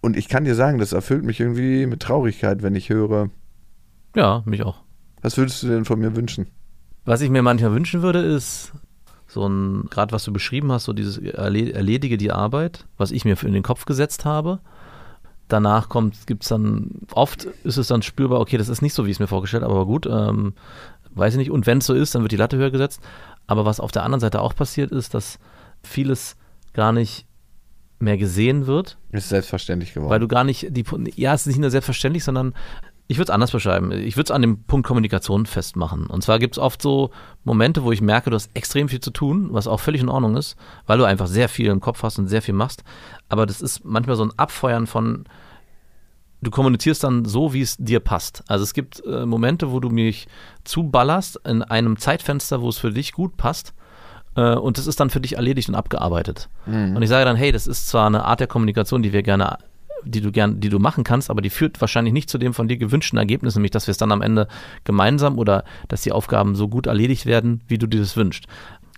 Und 0.00 0.16
ich 0.16 0.28
kann 0.28 0.44
dir 0.44 0.54
sagen, 0.54 0.78
das 0.78 0.92
erfüllt 0.92 1.24
mich 1.24 1.40
irgendwie 1.40 1.86
mit 1.86 2.00
Traurigkeit, 2.00 2.62
wenn 2.62 2.74
ich 2.74 2.90
höre. 2.90 3.30
Ja, 4.14 4.42
mich 4.44 4.62
auch. 4.62 4.82
Was 5.22 5.36
würdest 5.38 5.62
du 5.62 5.68
denn 5.68 5.86
von 5.86 5.98
mir 5.98 6.14
wünschen? 6.14 6.46
Was 7.06 7.20
ich 7.20 7.30
mir 7.30 7.42
manchmal 7.42 7.72
wünschen 7.72 8.02
würde, 8.02 8.20
ist, 8.20 8.72
so 9.34 9.46
ein, 9.48 9.86
gerade 9.90 10.12
was 10.12 10.24
du 10.24 10.32
beschrieben 10.32 10.70
hast, 10.70 10.84
so 10.84 10.92
dieses 10.92 11.18
erledige 11.18 12.16
die 12.16 12.30
Arbeit, 12.30 12.86
was 12.96 13.10
ich 13.10 13.24
mir 13.24 13.36
in 13.42 13.52
den 13.52 13.64
Kopf 13.64 13.84
gesetzt 13.84 14.24
habe. 14.24 14.60
Danach 15.48 15.88
kommt, 15.88 16.26
gibt 16.28 16.44
es 16.44 16.48
dann, 16.48 17.02
oft 17.12 17.44
ist 17.64 17.76
es 17.76 17.88
dann 17.88 18.02
spürbar, 18.02 18.40
okay, 18.40 18.56
das 18.56 18.68
ist 18.68 18.80
nicht 18.80 18.94
so, 18.94 19.04
wie 19.04 19.10
ich 19.10 19.16
es 19.16 19.20
mir 19.20 19.26
vorgestellt 19.26 19.64
habe, 19.64 19.74
aber 19.74 19.86
gut, 19.86 20.06
ähm, 20.06 20.54
weiß 21.10 21.34
ich 21.34 21.38
nicht. 21.38 21.50
Und 21.50 21.66
wenn 21.66 21.78
es 21.78 21.86
so 21.86 21.94
ist, 21.94 22.14
dann 22.14 22.22
wird 22.22 22.30
die 22.30 22.36
Latte 22.36 22.56
höher 22.56 22.70
gesetzt. 22.70 23.00
Aber 23.48 23.64
was 23.64 23.80
auf 23.80 23.90
der 23.90 24.04
anderen 24.04 24.20
Seite 24.20 24.40
auch 24.40 24.54
passiert 24.54 24.92
ist, 24.92 25.14
dass 25.14 25.38
vieles 25.82 26.36
gar 26.72 26.92
nicht 26.92 27.26
mehr 27.98 28.16
gesehen 28.16 28.66
wird. 28.68 28.96
Ist 29.10 29.28
selbstverständlich 29.30 29.94
geworden. 29.94 30.10
Weil 30.10 30.20
du 30.20 30.28
gar 30.28 30.44
nicht, 30.44 30.68
die, 30.70 30.84
ja, 31.16 31.34
es 31.34 31.42
ist 31.42 31.48
nicht 31.48 31.58
nur 31.58 31.70
selbstverständlich, 31.70 32.22
sondern 32.22 32.54
ich 33.06 33.18
würde 33.18 33.30
es 33.30 33.34
anders 33.34 33.50
beschreiben. 33.50 33.92
Ich 33.92 34.16
würde 34.16 34.28
es 34.28 34.30
an 34.30 34.40
dem 34.40 34.64
Punkt 34.64 34.86
Kommunikation 34.86 35.44
festmachen. 35.44 36.06
Und 36.06 36.22
zwar 36.22 36.38
gibt 36.38 36.54
es 36.54 36.58
oft 36.58 36.80
so 36.80 37.10
Momente, 37.44 37.84
wo 37.84 37.92
ich 37.92 38.00
merke, 38.00 38.30
du 38.30 38.36
hast 38.36 38.50
extrem 38.54 38.88
viel 38.88 39.00
zu 39.00 39.10
tun, 39.10 39.48
was 39.50 39.66
auch 39.66 39.80
völlig 39.80 40.00
in 40.00 40.08
Ordnung 40.08 40.36
ist, 40.36 40.56
weil 40.86 40.96
du 40.96 41.04
einfach 41.04 41.26
sehr 41.26 41.48
viel 41.48 41.66
im 41.66 41.80
Kopf 41.80 42.02
hast 42.02 42.18
und 42.18 42.28
sehr 42.28 42.40
viel 42.40 42.54
machst. 42.54 42.82
Aber 43.28 43.44
das 43.44 43.60
ist 43.60 43.84
manchmal 43.84 44.16
so 44.16 44.24
ein 44.24 44.32
Abfeuern 44.38 44.86
von, 44.86 45.26
du 46.40 46.50
kommunizierst 46.50 47.04
dann 47.04 47.26
so, 47.26 47.52
wie 47.52 47.60
es 47.60 47.76
dir 47.76 48.00
passt. 48.00 48.42
Also 48.48 48.62
es 48.62 48.72
gibt 48.72 49.04
äh, 49.04 49.26
Momente, 49.26 49.70
wo 49.70 49.80
du 49.80 49.90
mich 49.90 50.26
zuballerst 50.64 51.40
in 51.44 51.62
einem 51.62 51.98
Zeitfenster, 51.98 52.62
wo 52.62 52.70
es 52.70 52.78
für 52.78 52.90
dich 52.90 53.12
gut 53.12 53.36
passt. 53.36 53.74
Äh, 54.34 54.54
und 54.54 54.78
das 54.78 54.86
ist 54.86 54.98
dann 54.98 55.10
für 55.10 55.20
dich 55.20 55.36
erledigt 55.36 55.68
und 55.68 55.74
abgearbeitet. 55.74 56.48
Mhm. 56.64 56.96
Und 56.96 57.02
ich 57.02 57.10
sage 57.10 57.26
dann, 57.26 57.36
hey, 57.36 57.52
das 57.52 57.66
ist 57.66 57.86
zwar 57.86 58.06
eine 58.06 58.24
Art 58.24 58.40
der 58.40 58.46
Kommunikation, 58.46 59.02
die 59.02 59.12
wir 59.12 59.22
gerne 59.22 59.58
die 60.04 60.20
du 60.20 60.32
gern, 60.32 60.60
die 60.60 60.68
du 60.68 60.78
machen 60.78 61.04
kannst, 61.04 61.30
aber 61.30 61.42
die 61.42 61.50
führt 61.50 61.80
wahrscheinlich 61.80 62.12
nicht 62.12 62.30
zu 62.30 62.38
dem 62.38 62.54
von 62.54 62.68
dir 62.68 62.76
gewünschten 62.76 63.18
Ergebnis, 63.18 63.54
nämlich 63.54 63.70
dass 63.70 63.86
wir 63.86 63.92
es 63.92 63.98
dann 63.98 64.12
am 64.12 64.22
Ende 64.22 64.48
gemeinsam 64.84 65.38
oder 65.38 65.64
dass 65.88 66.02
die 66.02 66.12
Aufgaben 66.12 66.54
so 66.54 66.68
gut 66.68 66.86
erledigt 66.86 67.26
werden, 67.26 67.62
wie 67.68 67.78
du 67.78 67.86
dir 67.86 68.00
das 68.00 68.16
wünschst. 68.16 68.46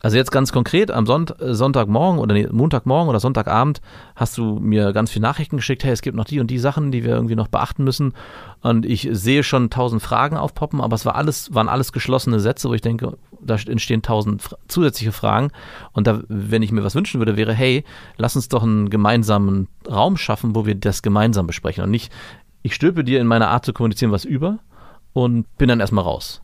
Also 0.02 0.18
jetzt 0.18 0.30
ganz 0.30 0.52
konkret, 0.52 0.90
am 0.90 1.06
äh, 1.06 1.54
Sonntagmorgen 1.54 2.20
oder 2.20 2.34
nee, 2.34 2.46
Montagmorgen 2.50 3.08
oder 3.08 3.18
Sonntagabend 3.18 3.80
hast 4.14 4.36
du 4.36 4.60
mir 4.60 4.92
ganz 4.92 5.10
viele 5.10 5.22
Nachrichten 5.22 5.56
geschickt, 5.56 5.84
hey, 5.84 5.92
es 5.92 6.02
gibt 6.02 6.16
noch 6.16 6.26
die 6.26 6.38
und 6.38 6.48
die 6.48 6.58
Sachen, 6.58 6.92
die 6.92 7.02
wir 7.02 7.12
irgendwie 7.12 7.34
noch 7.34 7.48
beachten 7.48 7.82
müssen. 7.82 8.12
Und 8.60 8.84
ich 8.84 9.08
sehe 9.10 9.42
schon 9.42 9.70
tausend 9.70 10.02
Fragen 10.02 10.36
aufpoppen, 10.36 10.80
aber 10.80 10.94
es 10.94 11.06
war 11.06 11.16
alles, 11.16 11.54
waren 11.54 11.68
alles 11.68 11.92
geschlossene 11.92 12.40
Sätze, 12.40 12.68
wo 12.68 12.74
ich 12.74 12.82
denke, 12.82 13.16
da 13.40 13.54
entstehen 13.54 14.02
tausend 14.02 14.42
zusätzliche 14.68 15.12
Fragen. 15.12 15.50
Und 15.92 16.06
da, 16.06 16.22
wenn 16.28 16.62
ich 16.62 16.72
mir 16.72 16.84
was 16.84 16.94
wünschen 16.94 17.20
würde, 17.20 17.36
wäre, 17.36 17.52
hey, 17.52 17.84
lass 18.16 18.36
uns 18.36 18.48
doch 18.48 18.62
einen 18.62 18.90
gemeinsamen 18.90 19.68
Raum 19.88 20.16
schaffen, 20.16 20.54
wo 20.54 20.66
wir 20.66 20.74
das 20.74 21.02
gemeinsam 21.02 21.46
besprechen. 21.46 21.84
Und 21.84 21.90
nicht, 21.90 22.12
ich 22.62 22.74
stülpe 22.74 23.04
dir 23.04 23.20
in 23.20 23.26
meiner 23.26 23.48
Art 23.48 23.64
zu 23.64 23.72
kommunizieren 23.72 24.12
was 24.12 24.24
über 24.24 24.58
und 25.12 25.46
bin 25.58 25.68
dann 25.68 25.80
erstmal 25.80 26.04
raus. 26.04 26.42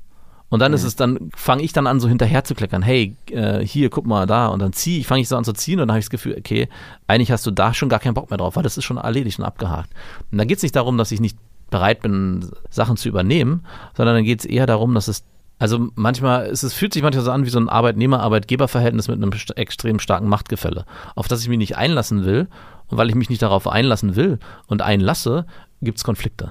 Und 0.53 0.61
dann 0.61 0.73
mhm. 0.73 0.77
ist 0.77 0.85
es, 0.85 0.97
dann 0.97 1.31
fange 1.35 1.63
ich 1.63 1.73
dann 1.73 1.87
an, 1.87 1.99
so 1.99 2.09
hinterher 2.09 2.45
zu 2.45 2.55
kleckern. 2.55 2.83
Hey, 2.83 3.17
äh, 3.31 3.61
hier, 3.61 3.89
guck 3.89 4.07
mal 4.07 4.27
da. 4.27 4.49
Und 4.49 4.61
dann 4.61 4.75
ziehe 4.75 5.01
ich, 5.01 5.07
fange 5.07 5.23
ich 5.23 5.29
so 5.29 5.37
an 5.37 5.45
zu 5.45 5.55
ziehen 5.55 5.81
und 5.81 5.89
dann 5.89 5.93
habe 5.93 6.01
ich 6.01 6.05
das 6.05 6.11
Gefühl, 6.11 6.37
okay, 6.39 6.69
eigentlich 7.07 7.33
hast 7.33 7.47
du 7.47 7.51
da 7.51 7.73
schon 7.73 7.89
gar 7.89 8.01
keinen 8.01 8.13
Bock 8.13 8.29
mehr 8.29 8.37
drauf, 8.37 8.55
weil 8.55 8.63
das 8.63 8.77
ist 8.77 8.85
schon 8.85 8.99
erledigt 8.99 9.39
und 9.39 9.47
abgehakt. 9.47 9.91
Und 10.31 10.37
dann 10.37 10.47
geht 10.47 10.59
es 10.59 10.63
nicht 10.63 10.77
darum, 10.77 10.99
dass 10.99 11.11
ich 11.11 11.21
nicht 11.21 11.39
bereit 11.71 12.03
bin, 12.03 12.51
Sachen 12.69 12.99
zu 12.99 13.09
übernehmen, 13.09 13.65
sondern 13.97 14.17
dann 14.17 14.25
geht 14.25 14.41
es 14.41 14.45
eher 14.45 14.67
darum, 14.67 14.95
dass 14.95 15.09
es 15.09 15.25
also 15.59 15.91
manchmal, 15.95 16.47
es, 16.47 16.63
es 16.63 16.75
fühlt 16.75 16.93
sich 16.93 17.03
manchmal 17.03 17.25
so 17.25 17.31
an 17.31 17.45
wie 17.45 17.51
so 17.51 17.61
ein 17.61 17.69
Arbeitnehmer-Arbeitgeber-Verhältnis 17.69 19.09
mit 19.09 19.17
einem 19.17 19.33
extrem 19.57 20.01
starken 20.01 20.29
Machtgefälle, 20.29 20.87
auf 21.15 21.29
das 21.29 21.43
ich 21.43 21.49
mich 21.49 21.59
nicht 21.59 21.77
einlassen 21.77 22.25
will. 22.25 22.49
Und 22.89 22.99
weil 22.99 23.09
ich 23.09 23.15
mich 23.15 23.31
nicht 23.31 23.43
darauf 23.43 23.69
einlassen 23.69 24.17
will 24.17 24.39
und 24.67 24.83
einlasse, 24.83 25.47
gibt 25.81 25.99
es 25.99 26.05
Konflikte. 26.05 26.51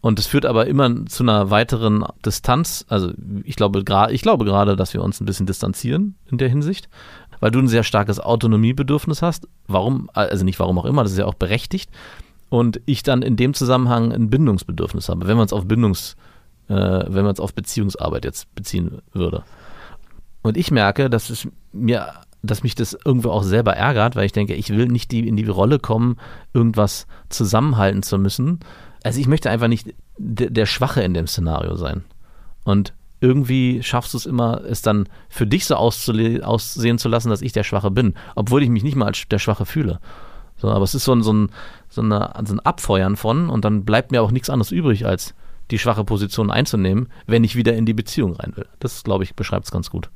Und 0.00 0.18
es 0.18 0.26
führt 0.26 0.46
aber 0.46 0.66
immer 0.66 1.06
zu 1.06 1.22
einer 1.22 1.50
weiteren 1.50 2.04
Distanz. 2.24 2.84
Also 2.88 3.12
ich 3.44 3.56
glaube, 3.56 3.84
ich 4.10 4.22
glaube 4.22 4.44
gerade, 4.44 4.76
dass 4.76 4.94
wir 4.94 5.02
uns 5.02 5.20
ein 5.20 5.26
bisschen 5.26 5.46
distanzieren 5.46 6.16
in 6.30 6.38
der 6.38 6.48
Hinsicht, 6.48 6.88
weil 7.40 7.50
du 7.50 7.58
ein 7.58 7.68
sehr 7.68 7.84
starkes 7.84 8.18
Autonomiebedürfnis 8.18 9.20
hast. 9.20 9.46
Warum, 9.68 10.10
also 10.14 10.44
nicht 10.44 10.58
warum 10.58 10.78
auch 10.78 10.86
immer, 10.86 11.02
das 11.02 11.12
ist 11.12 11.18
ja 11.18 11.26
auch 11.26 11.34
berechtigt. 11.34 11.90
Und 12.48 12.80
ich 12.84 13.02
dann 13.02 13.22
in 13.22 13.36
dem 13.36 13.54
Zusammenhang 13.54 14.12
ein 14.12 14.30
Bindungsbedürfnis 14.30 15.08
habe, 15.08 15.26
wenn 15.26 15.36
man 15.36 15.46
es 15.46 15.52
auf 15.52 15.64
Bindungs- 15.64 16.16
äh, 16.72 17.04
wenn 17.06 17.24
man 17.24 17.32
es 17.32 17.40
auf 17.40 17.54
Beziehungsarbeit 17.54 18.24
jetzt 18.24 18.52
beziehen 18.54 19.02
würde. 19.12 19.44
Und 20.42 20.56
ich 20.56 20.70
merke, 20.70 21.10
dass 21.10 21.28
es 21.30 21.46
mir, 21.72 22.14
dass 22.42 22.62
mich 22.62 22.74
das 22.74 22.96
irgendwo 23.04 23.30
auch 23.30 23.42
selber 23.42 23.74
ärgert, 23.74 24.16
weil 24.16 24.24
ich 24.24 24.32
denke, 24.32 24.54
ich 24.54 24.70
will 24.70 24.86
nicht 24.86 25.10
die, 25.12 25.28
in 25.28 25.36
die 25.36 25.46
Rolle 25.46 25.78
kommen, 25.78 26.16
irgendwas 26.52 27.06
zusammenhalten 27.28 28.02
zu 28.02 28.18
müssen. 28.18 28.60
Also 29.04 29.20
ich 29.20 29.28
möchte 29.28 29.50
einfach 29.50 29.68
nicht 29.68 29.94
der, 30.18 30.66
Schwache 30.66 31.02
in 31.02 31.14
dem 31.14 31.26
Szenario 31.26 31.76
sein. 31.76 32.04
Und 32.64 32.94
irgendwie 33.20 33.82
schaffst 33.82 34.14
du 34.14 34.18
es 34.18 34.26
immer, 34.26 34.62
es 34.64 34.82
dann 34.82 35.08
für 35.28 35.46
dich 35.46 35.66
so 35.66 35.76
aussehen 35.76 36.98
zu 36.98 37.08
lassen, 37.08 37.28
dass 37.28 37.42
ich 37.42 37.52
der 37.52 37.64
Schwache 37.64 37.90
bin, 37.90 38.14
obwohl 38.34 38.62
ich 38.62 38.70
mich 38.70 38.82
nicht 38.82 38.96
mal 38.96 39.06
als 39.06 39.28
der 39.30 39.38
Schwache 39.38 39.66
fühle. 39.66 40.00
So, 40.56 40.68
aber 40.68 40.84
es 40.84 40.94
ist 40.94 41.04
so 41.04 41.12
ein, 41.12 41.22
so, 41.22 41.32
ein, 41.32 41.50
so, 41.88 42.02
eine, 42.02 42.32
so 42.44 42.54
ein 42.54 42.60
Abfeuern 42.60 43.16
von 43.16 43.48
und 43.50 43.64
dann 43.64 43.84
bleibt 43.84 44.10
mir 44.10 44.22
auch 44.22 44.30
nichts 44.30 44.50
anderes 44.50 44.72
übrig, 44.72 45.06
als 45.06 45.34
die 45.72 45.78
schwache 45.78 46.04
Position 46.04 46.50
einzunehmen, 46.50 47.08
wenn 47.26 47.42
ich 47.42 47.56
wieder 47.56 47.74
in 47.74 47.86
die 47.86 47.94
Beziehung 47.94 48.34
rein 48.34 48.52
will. 48.56 48.66
Das, 48.78 49.02
glaube 49.02 49.24
ich, 49.24 49.34
beschreibt 49.34 49.64
es 49.64 49.70
ganz 49.70 49.90
gut. 49.90 50.10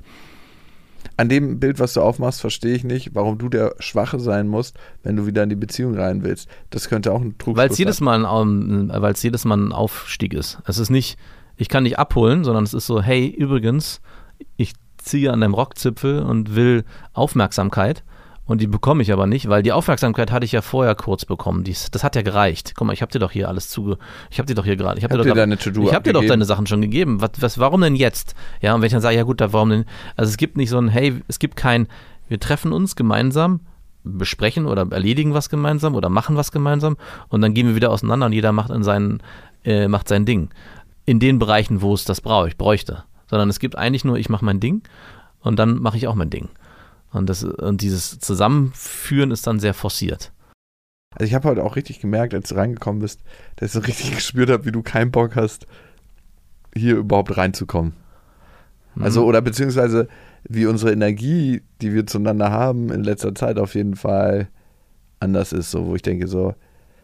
An 1.17 1.31
dem 1.31 1.59
Bild, 1.59 1.79
was 1.79 1.95
du 1.95 2.03
aufmachst, 2.03 2.43
verstehe 2.43 2.75
ich 2.75 2.85
nicht, 2.85 3.15
warum 3.15 3.39
du 3.39 3.49
der 3.49 3.75
Schwache 3.79 4.21
sein 4.21 4.49
musst, 4.49 4.77
wenn 5.03 5.17
du 5.17 5.27
wieder 5.27 5.43
in 5.43 5.49
die 5.49 5.57
Beziehung 5.57 5.97
rein 5.97 6.23
willst. 6.23 6.49
Das 6.69 6.89
könnte 6.89 7.13
auch 7.13 7.23
ein 7.23 7.39
Trugschluss 7.39 7.57
Weil 7.57 7.71
es 7.71 7.79
jedes 7.79 8.01
Mal 8.01 8.27
ein, 8.27 8.91
weil 8.91 9.15
es 9.15 9.23
jedes 9.23 9.47
Mal 9.47 9.57
ein 9.57 9.73
Aufstieg 9.73 10.35
ist. 10.35 10.59
Es 10.67 10.79
ist 10.79 10.91
nicht, 10.91 11.19
ich 11.57 11.69
kann 11.69 11.85
dich 11.85 11.99
abholen, 11.99 12.45
sondern 12.45 12.65
es 12.65 12.75
ist 12.75 12.87
so, 12.87 13.01
hey, 13.01 13.29
übrigens, 13.29 14.03
ich 14.57 14.75
ziehe 14.99 15.33
an 15.33 15.41
deinem 15.41 15.55
Rockzipfel 15.55 16.23
und 16.23 16.55
will 16.55 16.85
Aufmerksamkeit 17.15 18.05
und 18.47 18.61
die 18.61 18.69
bekomme 18.69 19.03
ich 19.03 19.13
aber 19.13 19.27
nicht, 19.27 19.49
weil 19.49 19.63
die 19.63 19.73
Aufmerksamkeit 19.73 20.31
hatte 20.31 20.45
ich 20.45 20.53
ja 20.53 20.63
vorher 20.63 20.95
kurz 20.95 21.25
bekommen. 21.25 21.65
Dies, 21.65 21.91
das 21.91 22.05
hat 22.05 22.15
ja 22.15 22.23
gereicht. 22.23 22.75
Guck 22.77 22.87
mal, 22.87 22.93
ich 22.93 23.03
habe 23.03 23.11
dir 23.11 23.19
doch 23.19 23.33
hier 23.33 23.49
alles 23.49 23.69
zuge. 23.69 23.99
Ich 24.31 24.39
habe 24.39 24.47
dir 24.47 24.55
doch 24.55 24.65
hier 24.65 24.77
gerade. 24.77 24.99
Ich 24.99 25.05
habe 25.05 25.17
dir, 25.17 25.25
dir, 25.25 25.35
deine 25.35 25.55
Ich 25.55 25.95
habe 25.95 26.05
dir 26.05 26.13
doch 26.13 26.25
deine 26.25 26.45
Sachen 26.45 26.67
schon 26.67 26.81
gegeben. 26.81 27.21
Was, 27.21 27.31
was, 27.41 27.59
warum 27.59 27.81
denn 27.81 27.97
jetzt? 27.97 28.35
Ja, 28.61 28.75
und 28.75 28.81
wenn 28.81 28.87
ich 28.87 28.93
dann 28.93 29.03
sage, 29.03 29.17
ja 29.17 29.25
gut, 29.25 29.41
da 29.41 29.53
warum 29.53 29.71
denn? 29.71 29.85
Also 30.15 30.31
es 30.31 30.37
gibt 30.37 30.57
nicht 30.57 30.71
so 30.71 30.79
ein, 30.79 30.89
hey, 30.89 31.21
es 31.27 31.41
gibt 31.41 31.57
kein, 31.57 31.89
wir 32.29 32.39
treffen 32.39 32.73
uns 32.73 32.95
gemeinsam, 32.95 33.61
besprechen 34.05 34.67
oder 34.67 34.87
erledigen 34.91 35.35
was 35.35 35.49
gemeinsam 35.49 35.97
oder 35.97 36.09
machen 36.09 36.37
was 36.37 36.53
gemeinsam 36.53 36.97
und 37.29 37.41
dann 37.41 37.55
gehen 37.55 37.67
wir 37.67 37.75
wieder 37.75 37.91
auseinander 37.91 38.27
und 38.27 38.33
jeder 38.33 38.53
macht 38.53 38.71
in 38.71 38.85
seinen, 38.85 39.21
äh, 39.65 39.89
macht 39.89 40.07
sein 40.07 40.25
Ding. 40.25 40.51
In 41.05 41.19
den 41.19 41.41
Bereichen, 41.41 41.83
wo 41.83 41.95
es 41.95 42.05
das 42.05 42.21
brauche, 42.21 42.47
ich 42.49 42.57
bräuchte. 42.57 43.03
Sondern 43.29 43.49
es 43.49 43.59
gibt 43.59 43.77
eigentlich 43.77 44.05
nur, 44.05 44.17
ich 44.19 44.29
mache 44.29 44.45
mein 44.45 44.61
Ding 44.61 44.83
und 45.41 45.59
dann 45.59 45.81
mache 45.81 45.97
ich 45.97 46.07
auch 46.07 46.15
mein 46.15 46.31
Ding. 46.31 46.49
Und, 47.17 47.29
das, 47.29 47.45
und 47.45 47.81
dieses 47.81 48.19
Zusammenführen 48.19 49.31
ist 49.31 49.47
dann 49.47 49.61
sehr 49.61 49.75
forciert. 49.75 50.33
Also 51.13 51.29
ich 51.29 51.35
habe 51.35 51.49
heute 51.49 51.65
auch 51.65 51.77
richtig 51.77 52.01
gemerkt, 52.01 52.35
als 52.35 52.51
du 52.51 52.57
reingekommen 52.57 53.01
bist, 53.01 53.23
dass 53.57 53.69
ich 53.69 53.73
so 53.73 53.81
richtig 53.81 54.11
gespürt 54.15 54.51
habe, 54.51 54.67
wie 54.67 54.73
du 54.73 54.83
keinen 54.83 55.11
Bock 55.11 55.35
hast, 55.35 55.67
hier 56.75 56.97
überhaupt 56.97 57.37
reinzukommen. 57.37 57.95
Mhm. 58.95 59.03
Also, 59.03 59.25
oder 59.25 59.41
beziehungsweise 59.41 60.09
wie 60.49 60.67
unsere 60.67 60.93
Energie, 60.93 61.63
die 61.81 61.93
wir 61.93 62.07
zueinander 62.07 62.51
haben, 62.51 62.91
in 62.93 63.03
letzter 63.03 63.35
Zeit 63.35 63.59
auf 63.59 63.75
jeden 63.75 63.97
Fall 63.97 64.49
anders 65.19 65.53
ist. 65.53 65.71
So, 65.71 65.87
wo 65.87 65.95
ich 65.95 66.03
denke, 66.03 66.29
so, 66.29 66.55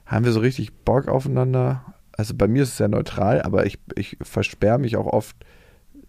haben 0.07 0.25
wir 0.25 0.33
so 0.33 0.41
richtig 0.41 0.73
Bock 0.85 1.09
aufeinander? 1.09 1.95
Also 2.17 2.35
bei 2.35 2.47
mir 2.47 2.63
ist 2.65 2.71
es 2.71 2.77
sehr 2.77 2.89
neutral, 2.89 3.43
aber 3.43 3.67
ich, 3.67 3.79
ich 3.97 4.19
versperre 4.21 4.79
mich 4.79 4.97
auch 4.97 5.07
oft 5.07 5.37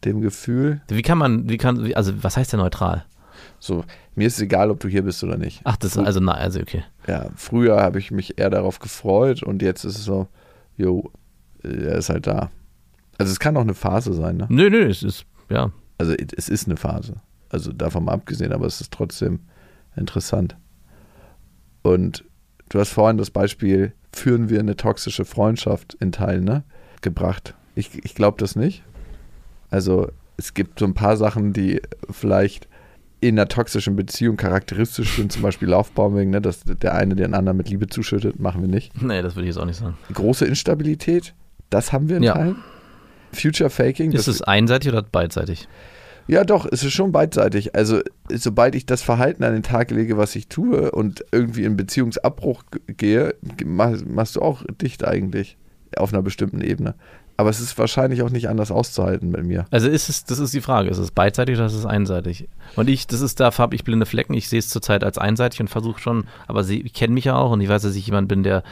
dem 0.04 0.22
Gefühl. 0.22 0.82
Wie 0.90 1.02
kann 1.02 1.18
man, 1.18 1.50
wie 1.50 1.58
kann, 1.58 1.94
also 1.94 2.24
was 2.24 2.36
heißt 2.36 2.52
denn 2.52 2.60
neutral? 2.60 3.06
So, 3.64 3.86
mir 4.16 4.28
ist 4.28 4.34
es 4.34 4.42
egal, 4.42 4.72
ob 4.72 4.82
du 4.82 4.90
hier 4.90 5.04
bist 5.04 5.24
oder 5.24 5.38
nicht. 5.38 5.62
Ach, 5.64 5.78
das 5.78 5.96
ist 5.96 6.06
also, 6.06 6.20
na, 6.20 6.34
also 6.34 6.60
okay. 6.60 6.84
Ja, 7.08 7.30
früher 7.38 7.80
habe 7.80 7.98
ich 7.98 8.12
mich 8.12 8.38
eher 8.38 8.50
darauf 8.50 8.80
gefreut 8.80 9.42
und 9.42 9.62
jetzt 9.62 9.86
ist 9.86 9.98
es 9.98 10.04
so, 10.04 10.28
jo, 10.76 11.10
er 11.64 11.96
ist 11.96 12.10
halt 12.10 12.28
da. 12.28 12.52
Also 13.18 13.32
es 13.32 13.40
kann 13.40 13.56
auch 13.56 13.62
eine 13.62 13.74
Phase 13.74 14.14
sein, 14.16 14.36
ne? 14.36 14.48
Nö, 14.50 14.70
nö, 14.70 14.90
es 14.90 15.02
ist, 15.02 15.26
ja. 15.50 15.72
Also 15.98 16.14
es 16.14 16.50
ist 16.50 16.68
eine 16.68 16.76
Phase. 16.76 17.22
Also 17.48 17.72
davon 17.72 18.04
mal 18.04 18.12
abgesehen, 18.12 18.52
aber 18.52 18.66
es 18.66 18.82
ist 18.82 18.92
trotzdem 18.92 19.40
interessant. 19.96 20.58
Und 21.84 22.26
du 22.68 22.82
hast 22.82 22.90
vorhin 22.90 23.18
das 23.18 23.32
Beispiel, 23.32 23.94
führen 24.12 24.50
wir 24.50 24.60
eine 24.60 24.76
toxische 24.76 25.24
Freundschaft 25.24 25.94
in 26.02 26.12
Teilen, 26.12 26.44
ne? 26.44 26.66
Gebracht. 27.00 27.56
Ich, 27.76 28.04
ich 28.04 28.14
glaube 28.14 28.40
das 28.40 28.58
nicht. 28.58 28.84
Also 29.70 30.12
es 30.36 30.54
gibt 30.54 30.80
so 30.80 30.86
ein 30.86 30.96
paar 30.96 31.16
Sachen, 31.16 31.54
die 31.54 31.82
vielleicht 32.10 32.68
in 33.28 33.40
einer 33.40 33.48
toxischen 33.48 33.96
Beziehung 33.96 34.38
charakteristisch 34.38 35.16
sind, 35.16 35.32
zum 35.32 35.42
Beispiel 35.42 35.70
Laufbombing, 35.70 36.30
ne, 36.30 36.42
dass 36.42 36.62
der 36.64 36.94
eine 36.94 37.16
den 37.16 37.34
anderen 37.34 37.58
mit 37.58 37.70
Liebe 37.70 37.88
zuschüttet, 37.88 38.40
machen 38.40 38.62
wir 38.62 38.68
nicht. 38.68 39.02
Nee, 39.02 39.22
das 39.22 39.36
würde 39.36 39.48
ich 39.48 39.56
jetzt 39.56 39.62
auch 39.62 39.66
nicht 39.66 39.80
sagen. 39.80 39.98
Große 40.14 40.46
Instabilität, 40.46 41.34
das 41.70 41.94
haben 41.94 42.10
wir 42.10 42.18
in 42.18 42.24
ja. 42.24 42.34
Teilen. 42.34 42.58
Future 43.32 43.70
Faking. 43.70 44.12
Ist 44.12 44.28
es 44.28 44.42
einseitig 44.42 44.92
oder 44.92 45.02
beidseitig? 45.02 45.68
Ja, 46.28 46.44
doch, 46.44 46.66
es 46.72 46.84
ist 46.84 46.94
schon 46.94 47.12
beidseitig. 47.12 47.76
Also, 47.76 48.02
sobald 48.30 48.76
ich 48.76 48.86
das 48.86 49.02
Verhalten 49.02 49.44
an 49.44 49.54
den 49.54 49.64
Tag 49.64 49.92
lege, 49.92 50.18
was 50.18 50.36
ich 50.36 50.48
tue 50.48 50.92
und 50.92 51.26
irgendwie 51.32 51.66
in 51.66 51.76
Beziehungsabbruch 51.76 52.64
gehe, 52.88 53.36
machst 53.66 54.36
du 54.36 54.42
auch 54.42 54.64
dicht 54.82 55.06
eigentlich 55.06 55.58
auf 55.98 56.14
einer 56.14 56.22
bestimmten 56.22 56.62
Ebene. 56.62 56.96
Aber 57.38 57.50
es 57.50 57.60
ist 57.60 57.78
wahrscheinlich 57.78 58.22
auch 58.22 58.30
nicht 58.30 58.48
anders 58.48 58.72
auszuhalten 58.72 59.32
bei 59.32 59.42
mir. 59.42 59.66
Also 59.72 59.88
ist 59.88 60.10
es, 60.10 60.24
das 60.26 60.40
ist 60.40 60.54
die 60.54 60.62
Frage, 60.62 60.90
ist 60.90 61.00
es 61.00 61.12
beidseitig 61.12 61.56
oder 61.56 61.66
ist 61.66 61.74
es 61.74 61.86
einseitig? 61.86 62.48
Und 62.76 62.90
ich, 62.90 63.08
das 63.08 63.22
ist, 63.22 63.40
da 63.40 63.56
habe 63.58 63.76
ich 63.76 63.84
blinde 63.84 64.06
Flecken, 64.06 64.34
ich 64.34 64.50
sehe 64.50 64.60
es 64.60 64.70
zurzeit 64.70 65.04
als 65.04 65.18
einseitig 65.18 65.60
und 65.60 65.70
versuche 65.70 66.00
schon, 66.00 66.26
aber 66.48 66.64
sie, 66.64 66.82
ich 66.82 66.94
kenne 66.94 67.14
mich 67.14 67.26
ja 67.26 67.36
auch 67.36 67.52
und 67.52 67.62
ich 67.62 67.70
weiß, 67.70 67.82
dass 67.82 67.96
ich 67.96 68.06
jemand 68.06 68.28
bin, 68.28 68.44
der 68.44 68.64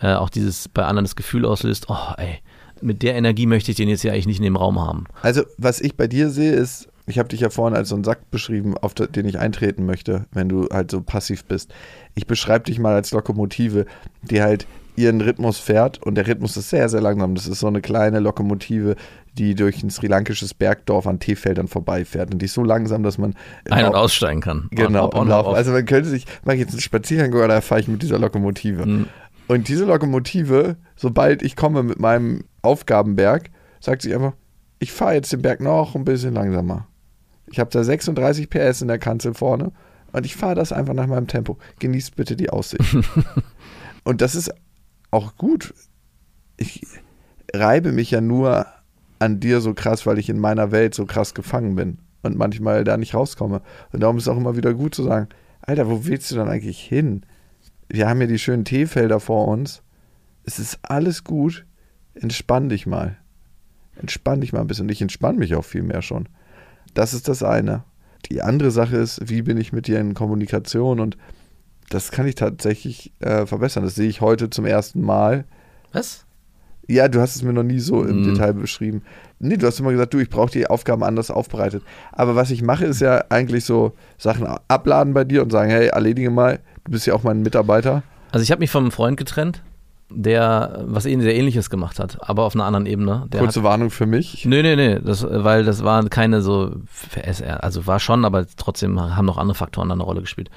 äh, 0.00 0.14
auch 0.14 0.28
dieses 0.28 0.68
bei 0.68 0.84
anderen 0.84 1.04
das 1.04 1.16
Gefühl 1.16 1.46
auslöst, 1.46 1.86
oh 1.88 2.14
ey, 2.18 2.40
mit 2.82 3.02
der 3.02 3.14
Energie 3.14 3.46
möchte 3.46 3.70
ich 3.70 3.76
den 3.76 3.88
jetzt 3.88 4.02
ja 4.02 4.12
eigentlich 4.12 4.26
nicht 4.26 4.38
in 4.38 4.44
dem 4.44 4.56
Raum 4.56 4.80
haben. 4.80 5.04
Also 5.22 5.42
was 5.58 5.80
ich 5.80 5.96
bei 5.96 6.06
dir 6.06 6.30
sehe 6.30 6.52
ist, 6.52 6.88
ich 7.06 7.18
habe 7.18 7.28
dich 7.28 7.40
ja 7.40 7.50
vorhin 7.50 7.76
als 7.76 7.88
so 7.88 7.94
einen 7.94 8.04
Sack 8.04 8.30
beschrieben, 8.30 8.76
auf 8.78 8.94
den 8.94 9.26
ich 9.26 9.38
eintreten 9.38 9.84
möchte, 9.84 10.26
wenn 10.32 10.48
du 10.48 10.68
halt 10.70 10.90
so 10.90 11.00
passiv 11.00 11.44
bist. 11.44 11.72
Ich 12.14 12.26
beschreibe 12.26 12.66
dich 12.66 12.78
mal 12.78 12.94
als 12.94 13.10
Lokomotive, 13.10 13.86
die 14.22 14.42
halt 14.42 14.66
ihren 14.96 15.20
Rhythmus 15.20 15.58
fährt 15.58 16.02
und 16.02 16.14
der 16.14 16.26
Rhythmus 16.26 16.56
ist 16.56 16.70
sehr, 16.70 16.88
sehr 16.88 17.00
langsam. 17.00 17.34
Das 17.34 17.46
ist 17.46 17.60
so 17.60 17.66
eine 17.66 17.80
kleine 17.80 18.20
Lokomotive, 18.20 18.96
die 19.38 19.54
durch 19.54 19.82
ein 19.82 19.90
sri-lankisches 19.90 20.54
Bergdorf 20.54 21.06
an 21.06 21.18
Teefeldern 21.20 21.68
vorbeifährt 21.68 22.32
und 22.32 22.40
die 22.40 22.46
ist 22.46 22.54
so 22.54 22.64
langsam, 22.64 23.02
dass 23.02 23.18
man 23.18 23.34
ein- 23.70 23.86
und 23.86 23.94
aussteigen 23.94 24.40
kann. 24.40 24.68
Genau, 24.70 25.06
on, 25.12 25.30
on, 25.30 25.32
on, 25.32 25.54
also 25.54 25.72
man 25.72 25.86
könnte 25.86 26.08
sich, 26.08 26.26
mache 26.44 26.56
ich 26.56 26.60
jetzt 26.62 26.72
einen 26.72 26.80
Spaziergang 26.80 27.32
oder 27.32 27.62
fahre 27.62 27.80
ich 27.80 27.88
mit 27.88 28.02
dieser 28.02 28.18
Lokomotive. 28.18 28.86
Mhm. 28.86 29.06
Und 29.46 29.68
diese 29.68 29.84
Lokomotive, 29.84 30.76
sobald 30.96 31.42
ich 31.42 31.56
komme 31.56 31.82
mit 31.82 31.98
meinem 31.98 32.44
Aufgabenberg, 32.62 33.50
sagt 33.80 34.02
sich 34.02 34.14
einfach, 34.14 34.34
ich 34.78 34.92
fahre 34.92 35.14
jetzt 35.14 35.32
den 35.32 35.42
Berg 35.42 35.60
noch 35.60 35.94
ein 35.94 36.04
bisschen 36.04 36.34
langsamer. 36.34 36.86
Ich 37.46 37.58
habe 37.58 37.70
da 37.70 37.82
36 37.82 38.48
PS 38.48 38.82
in 38.82 38.88
der 38.88 38.98
Kanzel 38.98 39.34
vorne 39.34 39.72
und 40.12 40.24
ich 40.24 40.36
fahre 40.36 40.54
das 40.54 40.72
einfach 40.72 40.94
nach 40.94 41.06
meinem 41.06 41.26
Tempo. 41.26 41.58
Genießt 41.78 42.16
bitte 42.16 42.36
die 42.36 42.50
Aussicht. 42.50 42.96
und 44.04 44.20
das 44.20 44.34
ist 44.34 44.52
auch 45.10 45.36
gut. 45.36 45.74
Ich 46.56 46.86
reibe 47.54 47.92
mich 47.92 48.10
ja 48.10 48.20
nur 48.20 48.66
an 49.18 49.40
dir 49.40 49.60
so 49.60 49.74
krass, 49.74 50.06
weil 50.06 50.18
ich 50.18 50.28
in 50.28 50.38
meiner 50.38 50.72
Welt 50.72 50.94
so 50.94 51.06
krass 51.06 51.34
gefangen 51.34 51.74
bin 51.74 51.98
und 52.22 52.36
manchmal 52.36 52.84
da 52.84 52.96
nicht 52.96 53.14
rauskomme. 53.14 53.62
Und 53.92 54.00
darum 54.00 54.16
ist 54.16 54.24
es 54.24 54.28
auch 54.28 54.36
immer 54.36 54.56
wieder 54.56 54.74
gut 54.74 54.94
zu 54.94 55.02
sagen, 55.02 55.28
Alter, 55.62 55.88
wo 55.88 56.04
willst 56.06 56.30
du 56.30 56.36
dann 56.36 56.48
eigentlich 56.48 56.80
hin? 56.80 57.24
Wir 57.88 58.08
haben 58.08 58.20
ja 58.20 58.26
die 58.26 58.38
schönen 58.38 58.64
Teefelder 58.64 59.20
vor 59.20 59.48
uns. 59.48 59.82
Es 60.44 60.58
ist 60.58 60.78
alles 60.82 61.24
gut. 61.24 61.66
Entspann 62.14 62.68
dich 62.68 62.86
mal. 62.86 63.16
Entspann 63.96 64.40
dich 64.40 64.52
mal 64.52 64.60
ein 64.60 64.66
bisschen. 64.66 64.86
Und 64.86 64.92
ich 64.92 65.02
entspann 65.02 65.36
mich 65.36 65.54
auch 65.54 65.64
viel 65.64 65.82
mehr 65.82 66.02
schon. 66.02 66.28
Das 66.94 67.14
ist 67.14 67.28
das 67.28 67.42
eine. 67.42 67.84
Die 68.30 68.42
andere 68.42 68.70
Sache 68.70 68.96
ist, 68.96 69.28
wie 69.28 69.42
bin 69.42 69.58
ich 69.58 69.72
mit 69.72 69.86
dir 69.86 69.98
in 69.98 70.14
Kommunikation 70.14 71.00
und 71.00 71.16
das 71.90 72.12
kann 72.12 72.26
ich 72.26 72.36
tatsächlich 72.36 73.12
äh, 73.20 73.44
verbessern. 73.46 73.84
Das 73.84 73.96
sehe 73.96 74.08
ich 74.08 74.20
heute 74.20 74.48
zum 74.48 74.64
ersten 74.64 75.02
Mal. 75.02 75.44
Was? 75.92 76.24
Ja, 76.86 77.08
du 77.08 77.20
hast 77.20 77.36
es 77.36 77.42
mir 77.42 77.52
noch 77.52 77.64
nie 77.64 77.80
so 77.80 78.02
im 78.04 78.20
mhm. 78.20 78.24
Detail 78.34 78.54
beschrieben. 78.54 79.02
Nee, 79.38 79.56
du 79.56 79.66
hast 79.66 79.78
immer 79.80 79.92
gesagt, 79.92 80.14
du, 80.14 80.18
ich 80.18 80.30
brauche 80.30 80.50
die 80.50 80.66
Aufgaben 80.66 81.02
anders 81.02 81.30
aufbereitet. 81.30 81.82
Aber 82.12 82.36
was 82.36 82.50
ich 82.50 82.62
mache, 82.62 82.86
ist 82.86 83.00
ja 83.00 83.24
eigentlich 83.28 83.64
so 83.64 83.92
Sachen 84.18 84.46
abladen 84.68 85.14
bei 85.14 85.24
dir 85.24 85.42
und 85.42 85.50
sagen, 85.50 85.70
hey, 85.70 85.88
erledige 85.88 86.30
mal, 86.30 86.60
du 86.84 86.92
bist 86.92 87.06
ja 87.06 87.14
auch 87.14 87.22
mein 87.22 87.42
Mitarbeiter. 87.42 88.02
Also 88.32 88.44
ich 88.44 88.50
habe 88.52 88.60
mich 88.60 88.70
vom 88.70 88.92
Freund 88.92 89.16
getrennt, 89.16 89.62
der 90.10 90.84
was 90.86 91.04
sehr 91.04 91.34
ähnliches 91.34 91.70
gemacht 91.70 91.98
hat, 91.98 92.18
aber 92.28 92.44
auf 92.44 92.54
einer 92.54 92.64
anderen 92.64 92.86
Ebene. 92.86 93.26
Der 93.32 93.40
Kurze 93.40 93.60
hat, 93.60 93.64
Warnung 93.64 93.90
für 93.90 94.06
mich. 94.06 94.44
Nee, 94.44 94.62
nee, 94.62 94.76
nee, 94.76 94.98
das, 94.98 95.26
weil 95.28 95.64
das 95.64 95.84
war 95.84 96.04
keine 96.08 96.42
so, 96.42 96.72
also 97.60 97.86
war 97.86 98.00
schon, 98.00 98.24
aber 98.24 98.46
trotzdem 98.56 99.00
haben 99.00 99.26
noch 99.26 99.38
andere 99.38 99.54
Faktoren 99.54 99.90
eine 99.90 100.02
Rolle 100.02 100.20
gespielt. 100.20 100.50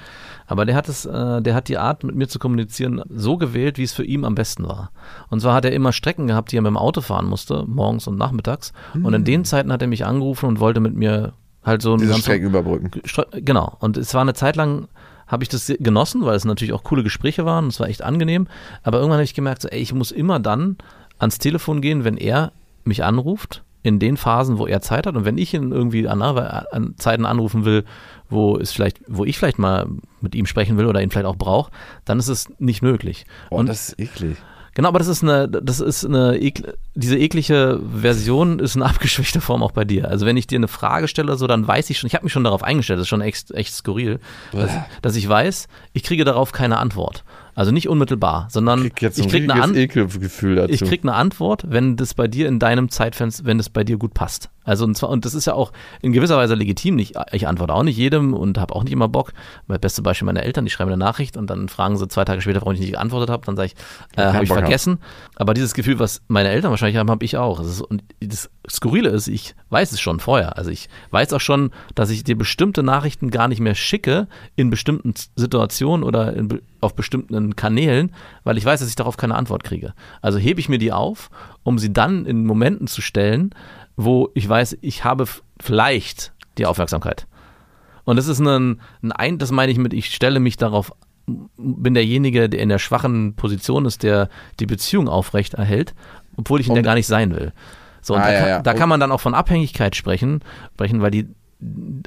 Aber 0.46 0.66
der 0.66 0.74
hat 0.74 0.88
es, 0.88 1.06
äh, 1.06 1.40
der 1.40 1.54
hat 1.54 1.68
die 1.68 1.78
Art, 1.78 2.04
mit 2.04 2.14
mir 2.14 2.28
zu 2.28 2.38
kommunizieren, 2.38 3.02
so 3.08 3.36
gewählt, 3.36 3.78
wie 3.78 3.84
es 3.84 3.92
für 3.92 4.04
ihn 4.04 4.24
am 4.24 4.34
besten 4.34 4.66
war. 4.68 4.90
Und 5.30 5.40
zwar 5.40 5.54
hat 5.54 5.64
er 5.64 5.72
immer 5.72 5.92
Strecken 5.92 6.26
gehabt, 6.26 6.52
die 6.52 6.58
er 6.58 6.62
mit 6.62 6.70
dem 6.70 6.76
Auto 6.76 7.00
fahren 7.00 7.26
musste, 7.26 7.64
morgens 7.66 8.06
und 8.06 8.18
nachmittags. 8.18 8.72
Mhm. 8.92 9.06
Und 9.06 9.14
in 9.14 9.24
den 9.24 9.44
Zeiten 9.44 9.72
hat 9.72 9.80
er 9.80 9.88
mich 9.88 10.04
angerufen 10.04 10.46
und 10.46 10.60
wollte 10.60 10.80
mit 10.80 10.94
mir 10.94 11.32
halt 11.64 11.82
so 11.82 11.96
Diese 11.96 12.14
Strecken 12.14 12.46
überbrücken. 12.46 12.90
Genau. 13.32 13.76
Und 13.80 13.96
es 13.96 14.12
war 14.12 14.20
eine 14.20 14.34
Zeit 14.34 14.56
lang, 14.56 14.88
habe 15.26 15.42
ich 15.42 15.48
das 15.48 15.72
genossen, 15.78 16.24
weil 16.24 16.36
es 16.36 16.44
natürlich 16.44 16.72
auch 16.72 16.84
coole 16.84 17.02
Gespräche 17.02 17.44
waren. 17.44 17.68
Es 17.68 17.80
war 17.80 17.88
echt 17.88 18.02
angenehm. 18.02 18.46
Aber 18.82 18.98
irgendwann 18.98 19.18
habe 19.18 19.24
ich 19.24 19.34
gemerkt, 19.34 19.62
so, 19.62 19.68
ey, 19.68 19.80
ich 19.80 19.94
muss 19.94 20.10
immer 20.10 20.38
dann 20.38 20.76
ans 21.18 21.38
Telefon 21.38 21.80
gehen, 21.80 22.04
wenn 22.04 22.16
er 22.16 22.52
mich 22.84 23.04
anruft 23.04 23.62
in 23.82 23.98
den 23.98 24.16
Phasen, 24.16 24.58
wo 24.58 24.66
er 24.66 24.80
Zeit 24.80 25.06
hat. 25.06 25.14
Und 25.14 25.24
wenn 25.24 25.38
ich 25.38 25.52
ihn 25.52 25.70
irgendwie 25.70 26.08
an, 26.08 26.22
an 26.22 26.94
Zeiten 26.96 27.26
anrufen 27.26 27.64
will, 27.64 27.84
wo 28.30 28.56
es 28.58 28.72
vielleicht, 28.72 29.00
wo 29.06 29.24
ich 29.24 29.38
vielleicht 29.38 29.58
mal 29.58 29.86
mit 30.20 30.34
ihm 30.34 30.46
sprechen 30.46 30.78
will 30.78 30.86
oder 30.86 31.02
ihn 31.02 31.10
vielleicht 31.10 31.26
auch 31.26 31.36
brauche, 31.36 31.70
dann 32.04 32.18
ist 32.18 32.28
es 32.28 32.48
nicht 32.58 32.82
möglich. 32.82 33.26
Oh, 33.50 33.56
und 33.56 33.68
das 33.68 33.90
ist 33.90 34.00
eklig. 34.00 34.38
Genau, 34.74 34.88
aber 34.88 34.98
das 34.98 35.08
ist 35.08 35.22
eine, 35.22 35.48
das 35.48 35.80
ist 35.80 36.04
eine, 36.04 36.38
diese 36.94 37.16
eklige 37.16 37.80
Version 37.96 38.58
ist 38.58 38.74
eine 38.74 38.86
abgeschwächte 38.86 39.40
Form 39.40 39.62
auch 39.62 39.70
bei 39.70 39.84
dir. 39.84 40.08
Also 40.08 40.26
wenn 40.26 40.36
ich 40.36 40.46
dir 40.46 40.58
eine 40.58 40.68
Frage 40.68 41.06
stelle, 41.08 41.36
so, 41.36 41.46
dann 41.46 41.66
weiß 41.66 41.90
ich 41.90 41.98
schon, 41.98 42.08
ich 42.08 42.14
habe 42.14 42.24
mich 42.24 42.32
schon 42.32 42.44
darauf 42.44 42.64
eingestellt, 42.64 42.98
das 42.98 43.04
ist 43.04 43.08
schon 43.08 43.20
echt, 43.20 43.52
echt 43.52 43.72
skurril, 43.72 44.18
dass, 44.52 44.72
dass, 45.00 45.16
ich 45.16 45.28
weiß, 45.28 45.68
ich 45.92 46.02
kriege 46.02 46.24
darauf 46.24 46.52
keine 46.52 46.78
Antwort. 46.78 47.24
Also 47.54 47.70
nicht 47.70 47.88
unmittelbar, 47.88 48.48
sondern 48.50 48.84
ich 48.84 48.94
krieg, 48.94 49.12
ich 49.16 49.28
krieg 49.28 49.48
eine 49.48 49.62
An 49.62 49.74
dazu. 49.74 50.72
Ich 50.72 50.80
krieg 50.80 51.04
eine 51.04 51.14
Antwort, 51.14 51.64
wenn 51.68 51.96
das 51.96 52.14
bei 52.14 52.26
dir 52.26 52.48
in 52.48 52.58
deinem 52.58 52.88
Zeitfenster, 52.88 53.44
wenn 53.44 53.58
das 53.58 53.70
bei 53.70 53.84
dir 53.84 53.96
gut 53.96 54.12
passt. 54.12 54.50
Also 54.64 54.84
und 54.84 54.96
zwar 54.96 55.10
und 55.10 55.24
das 55.24 55.34
ist 55.34 55.44
ja 55.46 55.54
auch 55.54 55.72
in 56.02 56.12
gewisser 56.12 56.36
Weise 56.36 56.54
legitim. 56.54 56.98
Ich, 56.98 57.14
ich 57.32 57.46
antworte 57.46 57.74
auch 57.74 57.82
nicht 57.82 57.96
jedem 57.96 58.34
und 58.34 58.58
habe 58.58 58.74
auch 58.74 58.82
nicht 58.82 58.92
immer 58.92 59.08
Bock. 59.08 59.32
Mein 59.66 59.80
beste 59.80 60.02
Beispiel 60.02 60.26
meine 60.26 60.42
Eltern, 60.42 60.64
die 60.64 60.70
schreiben 60.70 60.90
eine 60.90 60.98
Nachricht 60.98 61.36
und 61.36 61.48
dann 61.48 61.68
fragen 61.68 61.96
sie 61.96 62.08
zwei 62.08 62.24
Tage 62.24 62.40
später, 62.40 62.60
warum 62.60 62.74
ich 62.74 62.80
nicht 62.80 62.92
geantwortet 62.92 63.30
habe. 63.30 63.44
Dann 63.46 63.56
sage 63.56 63.72
ich, 63.72 64.18
äh, 64.18 64.32
habe 64.32 64.44
ich 64.44 64.52
vergessen. 64.52 64.98
Hab. 65.34 65.42
Aber 65.42 65.54
dieses 65.54 65.74
Gefühl, 65.74 65.98
was 65.98 66.22
meine 66.28 66.48
Eltern 66.48 66.70
wahrscheinlich 66.70 66.96
haben, 66.96 67.10
habe 67.10 67.24
ich 67.24 67.36
auch. 67.36 67.58
Das 67.58 67.68
ist, 67.68 67.80
und 67.82 68.02
das 68.20 68.50
Skurrile 68.68 69.10
ist, 69.10 69.28
ich 69.28 69.54
weiß 69.70 69.92
es 69.92 70.00
schon 70.00 70.20
vorher. 70.20 70.56
Also 70.56 70.70
ich 70.70 70.88
weiß 71.10 71.32
auch 71.32 71.40
schon, 71.40 71.70
dass 71.94 72.10
ich 72.10 72.24
dir 72.24 72.36
bestimmte 72.36 72.82
Nachrichten 72.82 73.30
gar 73.30 73.48
nicht 73.48 73.60
mehr 73.60 73.74
schicke 73.74 74.28
in 74.56 74.70
bestimmten 74.70 75.14
Situationen 75.36 76.04
oder 76.04 76.34
in, 76.34 76.60
auf 76.80 76.94
bestimmten 76.94 77.56
Kanälen, 77.56 78.12
weil 78.44 78.58
ich 78.58 78.64
weiß, 78.64 78.80
dass 78.80 78.88
ich 78.88 78.96
darauf 78.96 79.16
keine 79.16 79.34
Antwort 79.34 79.64
kriege. 79.64 79.94
Also 80.22 80.38
hebe 80.38 80.60
ich 80.60 80.68
mir 80.68 80.78
die 80.78 80.92
auf, 80.92 81.30
um 81.62 81.78
sie 81.78 81.92
dann 81.92 82.26
in 82.26 82.46
Momenten 82.46 82.86
zu 82.86 83.02
stellen, 83.02 83.54
wo 83.96 84.30
ich 84.34 84.48
weiß, 84.48 84.78
ich 84.80 85.04
habe 85.04 85.26
vielleicht 85.60 86.32
die 86.58 86.66
Aufmerksamkeit. 86.66 87.26
Und 88.04 88.16
das 88.16 88.28
ist 88.28 88.40
ein, 88.40 88.80
ein, 89.02 89.38
das 89.38 89.50
meine 89.50 89.72
ich 89.72 89.78
mit, 89.78 89.94
ich 89.94 90.14
stelle 90.14 90.40
mich 90.40 90.56
darauf, 90.56 90.92
bin 91.26 91.94
derjenige, 91.94 92.48
der 92.48 92.60
in 92.60 92.68
der 92.68 92.78
schwachen 92.78 93.34
Position 93.34 93.86
ist, 93.86 94.02
der 94.02 94.28
die 94.60 94.66
Beziehung 94.66 95.08
aufrecht 95.08 95.54
erhält, 95.54 95.94
obwohl 96.36 96.60
ich 96.60 96.68
in 96.68 96.74
der 96.74 96.82
gar 96.82 96.94
nicht 96.94 97.06
sein 97.06 97.34
will. 97.34 97.52
So, 98.02 98.14
und 98.14 98.20
ah, 98.20 98.26
da, 98.26 98.32
kann, 98.32 98.42
ja, 98.42 98.48
ja. 98.48 98.62
da 98.62 98.74
kann 98.74 98.88
man 98.90 99.00
dann 99.00 99.12
auch 99.12 99.20
von 99.20 99.34
Abhängigkeit 99.34 99.96
sprechen, 99.96 100.40
sprechen, 100.74 101.00
weil 101.00 101.10
die 101.10 101.28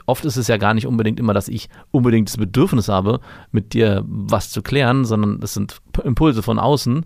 oft 0.06 0.26
ist 0.26 0.38
es 0.38 0.48
ja 0.48 0.58
gar 0.58 0.76
nicht 0.76 0.86
unbedingt 0.86 1.20
immer, 1.20 1.34
dass 1.34 1.48
ich 1.48 1.70
unbedingt 1.90 2.30
das 2.30 2.38
Bedürfnis 2.38 2.90
habe, 2.90 3.22
mit 3.52 3.74
dir 3.74 4.04
was 4.06 4.52
zu 4.52 4.62
klären, 4.62 5.06
sondern 5.06 5.40
es 5.42 5.56
sind 5.56 5.82
Impulse 6.04 6.44
von 6.44 6.60
außen, 6.60 7.06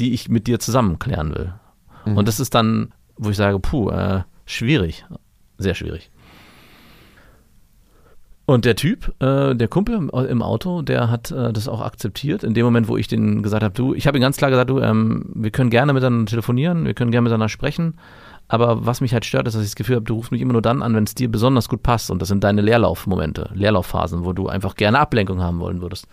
die 0.00 0.12
ich 0.12 0.28
mit 0.28 0.48
dir 0.48 0.58
zusammen 0.58 0.98
klären 0.98 1.32
will. 1.34 1.54
Mhm. 2.04 2.16
Und 2.16 2.26
das 2.26 2.40
ist 2.40 2.54
dann 2.54 2.92
wo 3.24 3.30
ich 3.30 3.36
sage, 3.36 3.58
puh, 3.58 3.90
äh, 3.90 4.22
schwierig, 4.46 5.04
sehr 5.58 5.74
schwierig. 5.74 6.10
Und 8.44 8.64
der 8.64 8.74
Typ, 8.74 9.14
äh, 9.22 9.54
der 9.54 9.68
Kumpel 9.68 9.94
im 9.94 10.42
Auto, 10.42 10.82
der 10.82 11.10
hat 11.10 11.30
äh, 11.30 11.52
das 11.52 11.68
auch 11.68 11.80
akzeptiert. 11.80 12.42
In 12.42 12.54
dem 12.54 12.64
Moment, 12.64 12.88
wo 12.88 12.96
ich 12.96 13.06
den 13.06 13.42
gesagt 13.42 13.62
habe, 13.62 13.72
du, 13.72 13.94
ich 13.94 14.06
habe 14.06 14.18
ihm 14.18 14.20
ganz 14.20 14.36
klar 14.36 14.50
gesagt, 14.50 14.68
du, 14.68 14.80
ähm, 14.80 15.30
wir 15.34 15.50
können 15.50 15.70
gerne 15.70 15.92
miteinander 15.92 16.28
telefonieren, 16.28 16.84
wir 16.84 16.94
können 16.94 17.12
gerne 17.12 17.22
miteinander 17.22 17.48
sprechen. 17.48 17.94
Aber 18.48 18.84
was 18.84 19.00
mich 19.00 19.14
halt 19.14 19.24
stört, 19.24 19.46
ist, 19.46 19.54
dass 19.54 19.62
ich 19.62 19.70
das 19.70 19.76
Gefühl 19.76 19.96
habe, 19.96 20.04
du 20.04 20.14
rufst 20.14 20.32
mich 20.32 20.40
immer 20.40 20.52
nur 20.52 20.60
dann 20.60 20.82
an, 20.82 20.94
wenn 20.94 21.04
es 21.04 21.14
dir 21.14 21.30
besonders 21.30 21.68
gut 21.68 21.82
passt. 21.82 22.10
Und 22.10 22.20
das 22.20 22.28
sind 22.28 22.42
deine 22.42 22.60
Leerlaufmomente, 22.60 23.48
Leerlaufphasen, 23.54 24.24
wo 24.24 24.32
du 24.32 24.48
einfach 24.48 24.74
gerne 24.74 24.98
Ablenkung 24.98 25.40
haben 25.40 25.60
wollen 25.60 25.80
würdest. 25.80 26.08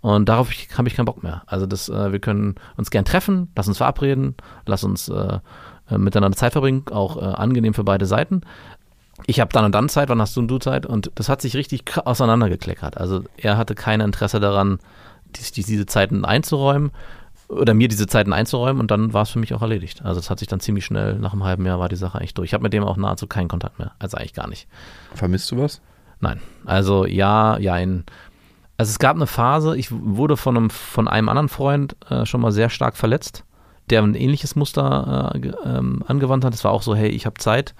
Und 0.00 0.28
darauf 0.28 0.50
habe 0.76 0.88
ich 0.88 0.96
keinen 0.96 1.06
Bock 1.06 1.22
mehr. 1.22 1.42
Also 1.46 1.66
das, 1.66 1.88
äh, 1.88 2.12
wir 2.12 2.18
können 2.18 2.56
uns 2.76 2.90
gern 2.90 3.04
treffen, 3.04 3.48
lass 3.54 3.68
uns 3.68 3.76
verabreden, 3.76 4.34
lass 4.66 4.84
uns 4.84 5.08
äh, 5.90 5.98
miteinander 5.98 6.36
Zeit 6.36 6.52
verbringen, 6.52 6.84
auch 6.90 7.16
äh, 7.16 7.20
angenehm 7.24 7.74
für 7.74 7.84
beide 7.84 8.06
Seiten. 8.06 8.42
Ich 9.26 9.40
habe 9.40 9.52
dann 9.52 9.64
und 9.64 9.72
dann 9.72 9.88
Zeit, 9.88 10.08
wann 10.08 10.20
hast 10.20 10.36
du 10.36 10.40
und 10.40 10.48
du 10.48 10.58
Zeit? 10.58 10.86
Und 10.86 11.10
das 11.14 11.28
hat 11.28 11.40
sich 11.40 11.54
richtig 11.54 11.84
auseinandergekleckert. 12.04 12.96
Also 12.96 13.22
er 13.36 13.56
hatte 13.56 13.74
kein 13.74 14.00
Interesse 14.00 14.40
daran, 14.40 14.78
die, 15.36 15.62
diese 15.62 15.86
Zeiten 15.86 16.24
einzuräumen 16.24 16.90
oder 17.48 17.74
mir 17.74 17.88
diese 17.88 18.06
Zeiten 18.06 18.32
einzuräumen 18.32 18.80
und 18.80 18.90
dann 18.90 19.12
war 19.12 19.22
es 19.22 19.30
für 19.30 19.38
mich 19.38 19.54
auch 19.54 19.62
erledigt. 19.62 20.02
Also 20.04 20.18
es 20.18 20.30
hat 20.30 20.38
sich 20.38 20.48
dann 20.48 20.60
ziemlich 20.60 20.84
schnell, 20.84 21.14
nach 21.16 21.32
einem 21.32 21.44
halben 21.44 21.66
Jahr 21.66 21.78
war 21.78 21.88
die 21.88 21.96
Sache 21.96 22.18
eigentlich 22.18 22.34
durch. 22.34 22.50
Ich 22.50 22.54
habe 22.54 22.62
mit 22.62 22.72
dem 22.72 22.84
auch 22.84 22.96
nahezu 22.96 23.26
keinen 23.26 23.48
Kontakt 23.48 23.78
mehr. 23.78 23.92
Also 23.98 24.16
eigentlich 24.16 24.34
gar 24.34 24.48
nicht. 24.48 24.66
Vermisst 25.14 25.50
du 25.50 25.58
was? 25.58 25.80
Nein. 26.20 26.40
Also 26.64 27.04
ja, 27.04 27.58
ja, 27.58 27.74
ein. 27.74 28.04
Also 28.76 28.90
es 28.90 28.98
gab 28.98 29.14
eine 29.14 29.26
Phase, 29.26 29.76
ich 29.76 29.88
wurde 29.92 30.36
von 30.36 30.56
einem, 30.56 30.70
von 30.70 31.06
einem 31.06 31.28
anderen 31.28 31.48
Freund 31.48 31.96
äh, 32.10 32.26
schon 32.26 32.40
mal 32.40 32.50
sehr 32.50 32.70
stark 32.70 32.96
verletzt 32.96 33.44
der 33.90 34.02
ein 34.02 34.14
ähnliches 34.14 34.56
Muster 34.56 35.32
äh, 35.34 35.52
ähm, 35.64 36.02
angewandt 36.06 36.44
hat. 36.44 36.54
Es 36.54 36.64
war 36.64 36.72
auch 36.72 36.82
so, 36.82 36.94
hey, 36.94 37.08
ich 37.08 37.26
habe 37.26 37.38
Zeit, 37.38 37.74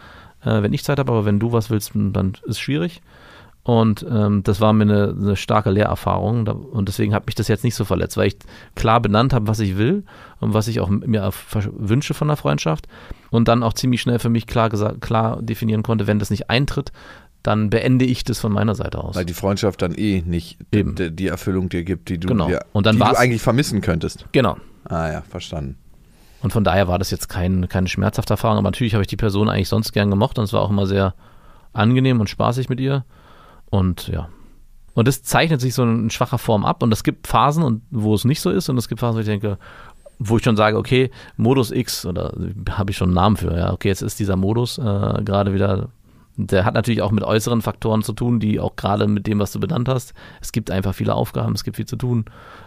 äh, 0.45 0.63
wenn 0.63 0.73
ich 0.73 0.85
Zeit 0.85 0.99
habe, 0.99 1.13
aber 1.13 1.25
wenn 1.25 1.39
du 1.39 1.53
was 1.53 1.71
willst, 1.71 1.93
dann 1.95 2.33
ist 2.45 2.49
es 2.49 2.61
schwierig. 2.61 3.03
Und 3.65 4.05
ähm, 4.11 4.43
das 4.43 4.61
war 4.61 4.75
mir 4.75 4.83
eine, 4.83 5.17
eine 5.19 5.37
starke 5.37 5.71
Lehrerfahrung 5.71 6.47
und 6.47 6.87
deswegen 6.87 7.15
hat 7.15 7.25
mich 7.25 7.35
das 7.35 7.49
jetzt 7.49 7.65
nicht 7.65 7.75
so 7.75 7.87
verletzt, 7.87 8.19
weil 8.19 8.27
ich 8.27 8.37
klar 8.75 9.01
benannt 9.01 9.33
habe, 9.33 9.47
was 9.47 9.59
ich 9.59 9.79
will 9.79 10.05
und 10.41 10.53
was 10.53 10.69
ich 10.69 10.81
auch 10.81 10.91
mir 10.91 11.31
wünsche 11.73 12.13
von 12.13 12.29
der 12.29 12.37
Freundschaft 12.37 12.87
und 13.31 13.49
dann 13.49 13.63
auch 13.63 13.73
ziemlich 13.73 14.03
schnell 14.03 14.19
für 14.19 14.29
mich 14.29 14.47
klar, 14.47 14.69
klar 14.69 15.41
definieren 15.41 15.83
konnte, 15.83 16.07
wenn 16.07 16.19
das 16.19 16.29
nicht 16.29 16.51
eintritt, 16.51 16.93
dann 17.43 17.71
beende 17.71 18.05
ich 18.05 18.23
das 18.23 18.39
von 18.39 18.53
meiner 18.53 18.75
Seite 18.75 19.03
aus. 19.03 19.17
Weil 19.17 19.25
die 19.25 19.33
Freundschaft 19.33 19.81
dann 19.81 19.95
eh 19.95 20.21
nicht 20.21 20.59
die, 20.75 20.85
die 21.11 21.29
Erfüllung 21.29 21.71
dir 21.71 21.85
gibt, 21.85 22.11
die 22.11 22.19
du, 22.19 22.29
genau. 22.29 22.49
dir, 22.49 22.67
und 22.73 22.85
dann 22.85 22.97
die 22.97 23.03
du 23.03 23.19
eigentlich 23.19 23.43
vermissen 23.43 23.81
könntest. 23.81 24.27
Genau. 24.33 24.59
Ah 24.85 25.11
ja, 25.11 25.23
verstanden. 25.23 25.79
Und 26.45 26.51
von 26.51 26.63
daher 26.63 26.89
war 26.89 26.99
das 26.99 27.11
jetzt 27.11 27.31
kein, 27.31 27.71
keine 27.71 27.89
schmerzhafte 27.89 28.35
Erfahrung. 28.35 28.59
Aber 28.59 28.69
natürlich 28.69 28.93
habe 28.93 29.01
ich 29.01 29.09
die 29.09 29.17
Person 29.17 29.49
eigentlich 29.49 29.71
sonst 29.71 29.93
gern 29.93 30.11
gemocht 30.11 30.39
und 30.39 30.45
es 30.45 30.53
war 30.53 30.61
auch 30.61 30.69
immer 30.69 30.87
sehr 30.87 31.15
angenehm 31.73 32.21
und 32.21 32.29
spaßig 32.29 32.69
mit 32.69 32.81
ihr. 32.81 33.07
Und 33.71 34.09
ja. 34.09 34.29
Und 34.93 35.09
das 35.09 35.23
zeichnet 35.23 35.63
sich 35.63 35.73
so 35.73 35.85
in 35.85 36.11
schwacher 36.11 36.37
Form 36.37 36.67
ab. 36.67 36.83
Und 36.83 36.93
es 36.93 37.03
gibt 37.03 37.27
Phasen, 37.29 37.81
wo 37.91 38.15
es 38.15 38.27
nicht 38.27 38.43
so 38.43 38.51
ist. 38.51 38.69
Und 38.69 38.77
es 38.77 38.91
gibt 38.91 39.01
Phasen, 39.01 39.17
wo 39.17 39.21
ich 39.21 39.27
denke, 39.27 39.57
wo 40.19 40.37
ich 40.37 40.45
schon 40.45 40.55
sage, 40.55 40.77
okay, 40.77 41.11
Modus 41.39 41.71
X, 41.71 42.05
oder 42.05 42.35
habe 42.73 42.91
ich 42.91 42.99
schon 42.99 43.09
einen 43.09 43.15
Namen 43.15 43.37
für, 43.39 43.57
ja, 43.57 43.73
okay, 43.73 43.89
jetzt 43.89 44.03
ist 44.03 44.21
dieser 44.21 44.37
Modus 44.37 44.77
äh, 44.77 44.83
gerade 45.25 45.55
wieder 45.55 45.89
der 46.37 46.64
hat 46.64 46.74
natürlich 46.74 47.03
auch 47.03 47.12
mit 47.12 47.22
äußeren 47.22 47.62
Faktoren 47.62 48.03
zu 48.03 48.12
tun, 48.12 48.41
die 48.41 48.59
auch 48.59 48.74
gerade 48.76 49.07
mit 49.07 49.26
dem, 49.26 49.39
was 49.39 49.53
du 49.53 49.61
benannt 49.61 49.89
hast. 49.89 50.14
Es 50.41 50.51
gibt 50.51 50.70
einfach 50.70 50.95
viele 50.95 51.14
Aufgaben, 51.14 51.55
es 51.55 51.62
gibt 51.62 51.76
viel 51.76 51.87
zu 51.87 51.97
tun. 51.97 52.24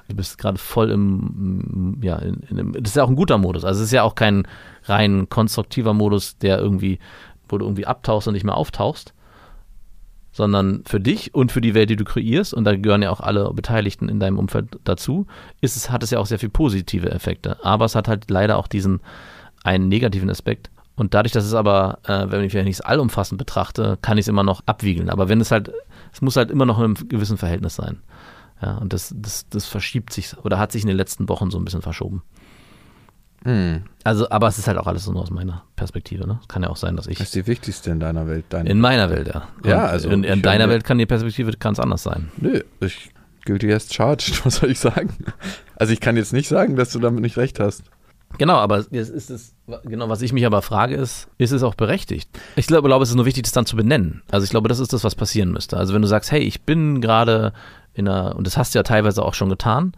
Du 0.07 0.15
bist 0.15 0.37
gerade 0.37 0.57
voll 0.57 0.89
im, 0.89 1.97
ja, 2.01 2.17
in, 2.17 2.41
in, 2.49 2.73
das 2.73 2.91
ist 2.91 2.95
ja 2.95 3.03
auch 3.03 3.09
ein 3.09 3.15
guter 3.15 3.37
Modus. 3.37 3.65
Also 3.65 3.81
es 3.81 3.87
ist 3.87 3.93
ja 3.93 4.03
auch 4.03 4.15
kein 4.15 4.47
rein 4.83 5.27
konstruktiver 5.29 5.93
Modus, 5.93 6.37
der 6.37 6.59
irgendwie, 6.59 6.99
wo 7.49 7.57
du 7.57 7.65
irgendwie 7.65 7.85
abtauchst 7.85 8.27
und 8.27 8.35
nicht 8.35 8.45
mehr 8.45 8.55
auftauchst, 8.55 9.13
sondern 10.31 10.83
für 10.85 11.01
dich 11.01 11.35
und 11.35 11.51
für 11.51 11.61
die 11.61 11.73
Welt, 11.73 11.89
die 11.89 11.95
du 11.97 12.05
kreierst, 12.05 12.53
und 12.53 12.63
da 12.63 12.75
gehören 12.75 13.01
ja 13.01 13.11
auch 13.11 13.21
alle 13.21 13.51
Beteiligten 13.53 14.07
in 14.07 14.21
deinem 14.21 14.39
Umfeld 14.39 14.79
dazu, 14.85 15.27
ist 15.59 15.75
es, 15.75 15.89
hat 15.89 16.03
es 16.03 16.11
ja 16.11 16.19
auch 16.19 16.25
sehr 16.25 16.39
viel 16.39 16.49
positive 16.49 17.11
Effekte. 17.11 17.65
Aber 17.65 17.85
es 17.85 17.95
hat 17.95 18.07
halt 18.07 18.29
leider 18.29 18.57
auch 18.57 18.67
diesen 18.67 19.01
einen 19.63 19.89
negativen 19.89 20.29
Aspekt, 20.29 20.69
und 20.97 21.13
dadurch, 21.13 21.31
dass 21.31 21.45
es 21.45 21.53
aber, 21.53 21.99
äh, 22.05 22.25
wenn 22.29 22.43
ich 22.43 22.55
es 22.55 22.81
allumfassend 22.81 23.37
betrachte, 23.37 23.97
kann 24.01 24.17
ich 24.17 24.23
es 24.23 24.27
immer 24.27 24.43
noch 24.43 24.63
abwiegeln. 24.65 25.09
Aber 25.09 25.29
wenn 25.29 25.39
es 25.39 25.51
halt, 25.51 25.71
es 26.11 26.21
muss 26.21 26.35
halt 26.35 26.49
immer 26.49 26.65
noch 26.65 26.79
in 26.79 26.85
einem 26.85 26.95
gewissen 27.07 27.37
Verhältnis 27.37 27.75
sein. 27.75 28.01
Ja, 28.61 28.77
und 28.77 28.91
das, 28.91 29.13
das, 29.15 29.47
das 29.49 29.67
verschiebt 29.67 30.11
sich 30.11 30.35
oder 30.43 30.57
hat 30.57 30.71
sich 30.71 30.81
in 30.81 30.87
den 30.87 30.97
letzten 30.97 31.29
Wochen 31.29 31.51
so 31.51 31.59
ein 31.59 31.65
bisschen 31.65 31.83
verschoben. 31.83 32.23
Hm. 33.43 33.83
Also, 34.03 34.27
aber 34.31 34.47
es 34.47 34.57
ist 34.57 34.67
halt 34.67 34.79
auch 34.79 34.87
alles 34.87 35.07
nur 35.07 35.21
aus 35.21 35.29
meiner 35.29 35.63
Perspektive. 35.75 36.25
Ne? 36.25 36.39
Kann 36.47 36.63
ja 36.63 36.69
auch 36.69 36.77
sein, 36.77 36.95
dass 36.95 37.05
ich. 37.05 37.19
Das 37.19 37.27
ist 37.27 37.35
die 37.35 37.45
wichtigste 37.45 37.91
in 37.91 37.99
deiner 37.99 38.27
Welt. 38.27 38.45
Deine 38.49 38.67
in 38.67 38.79
meiner 38.79 39.11
Welt, 39.11 39.27
ja. 39.27 39.47
Und 39.61 39.69
ja, 39.69 39.85
also. 39.85 40.09
In, 40.09 40.23
in 40.23 40.41
deiner 40.41 40.67
Welt 40.67 40.83
kann 40.83 40.97
die 40.97 41.05
Perspektive 41.05 41.51
ganz 41.51 41.79
anders 41.79 42.01
sein. 42.01 42.31
Nö, 42.37 42.61
ich 42.79 43.11
gilt 43.45 43.63
as 43.65 43.93
charged, 43.93 44.43
was 44.45 44.55
soll 44.55 44.71
ich 44.71 44.79
sagen? 44.79 45.13
Also, 45.75 45.93
ich 45.93 45.99
kann 45.99 46.17
jetzt 46.17 46.33
nicht 46.33 46.49
sagen, 46.49 46.75
dass 46.75 46.91
du 46.91 46.99
damit 46.99 47.21
nicht 47.21 47.37
recht 47.37 47.59
hast. 47.59 47.83
Genau, 48.39 48.55
aber 48.55 48.83
jetzt 48.89 49.11
ist 49.11 49.29
es, 49.29 49.53
genau, 49.83 50.09
was 50.09 50.21
ich 50.21 50.33
mich 50.33 50.45
aber 50.45 50.61
frage, 50.61 50.95
ist, 50.95 51.27
ist 51.37 51.51
es 51.51 51.63
auch 51.63 51.75
berechtigt? 51.75 52.29
Ich 52.55 52.67
glaube, 52.67 52.87
glaube, 52.87 53.03
es 53.03 53.09
ist 53.09 53.15
nur 53.15 53.25
wichtig, 53.25 53.43
das 53.43 53.51
dann 53.51 53.65
zu 53.65 53.75
benennen. 53.75 54.21
Also 54.31 54.43
ich 54.43 54.49
glaube, 54.49 54.69
das 54.69 54.79
ist 54.79 54.93
das, 54.93 55.03
was 55.03 55.15
passieren 55.15 55.51
müsste. 55.51 55.77
Also 55.77 55.93
wenn 55.93 56.01
du 56.01 56.07
sagst, 56.07 56.31
hey, 56.31 56.41
ich 56.41 56.61
bin 56.61 57.01
gerade 57.01 57.53
in 57.93 58.07
einer, 58.07 58.35
und 58.35 58.47
das 58.47 58.57
hast 58.57 58.73
du 58.73 58.79
ja 58.79 58.83
teilweise 58.83 59.23
auch 59.23 59.33
schon 59.33 59.49
getan, 59.49 59.93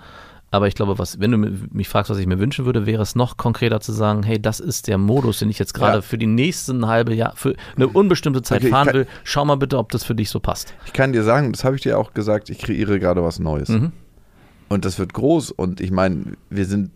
aber 0.51 0.67
ich 0.67 0.73
glaube, 0.73 0.97
was, 0.97 1.19
wenn 1.19 1.31
du 1.31 1.37
mich 1.37 1.87
fragst, 1.89 2.09
was 2.09 2.17
ich 2.17 2.25
mir 2.25 2.39
wünschen 2.39 2.65
würde, 2.65 2.87
wäre 2.87 3.03
es 3.03 3.15
noch 3.15 3.37
konkreter 3.37 3.81
zu 3.81 3.91
sagen, 3.91 4.23
hey, 4.23 4.41
das 4.41 4.59
ist 4.59 4.87
der 4.87 4.97
Modus, 4.97 5.39
den 5.39 5.49
ich 5.49 5.59
jetzt 5.59 5.73
gerade 5.73 5.97
ja. 5.97 6.01
für 6.01 6.17
die 6.17 6.25
nächsten 6.25 6.87
halbe 6.87 7.13
Jahr, 7.13 7.35
für 7.35 7.55
eine 7.75 7.87
unbestimmte 7.87 8.41
Zeit 8.41 8.61
okay, 8.61 8.69
fahren 8.71 8.87
kann, 8.87 8.95
will. 8.95 9.07
Schau 9.23 9.45
mal 9.45 9.57
bitte, 9.57 9.77
ob 9.77 9.91
das 9.91 10.03
für 10.03 10.15
dich 10.15 10.29
so 10.29 10.39
passt. 10.39 10.73
Ich 10.87 10.93
kann 10.93 11.13
dir 11.13 11.23
sagen, 11.23 11.51
das 11.51 11.63
habe 11.63 11.75
ich 11.75 11.83
dir 11.83 11.99
auch 11.99 12.13
gesagt, 12.13 12.49
ich 12.49 12.57
kreiere 12.57 12.99
gerade 12.99 13.23
was 13.23 13.37
Neues. 13.37 13.69
Mhm. 13.69 13.91
Und 14.69 14.85
das 14.85 14.97
wird 14.97 15.13
groß 15.13 15.51
und 15.51 15.81
ich 15.81 15.91
meine, 15.91 16.33
wir 16.49 16.65
sind 16.65 16.91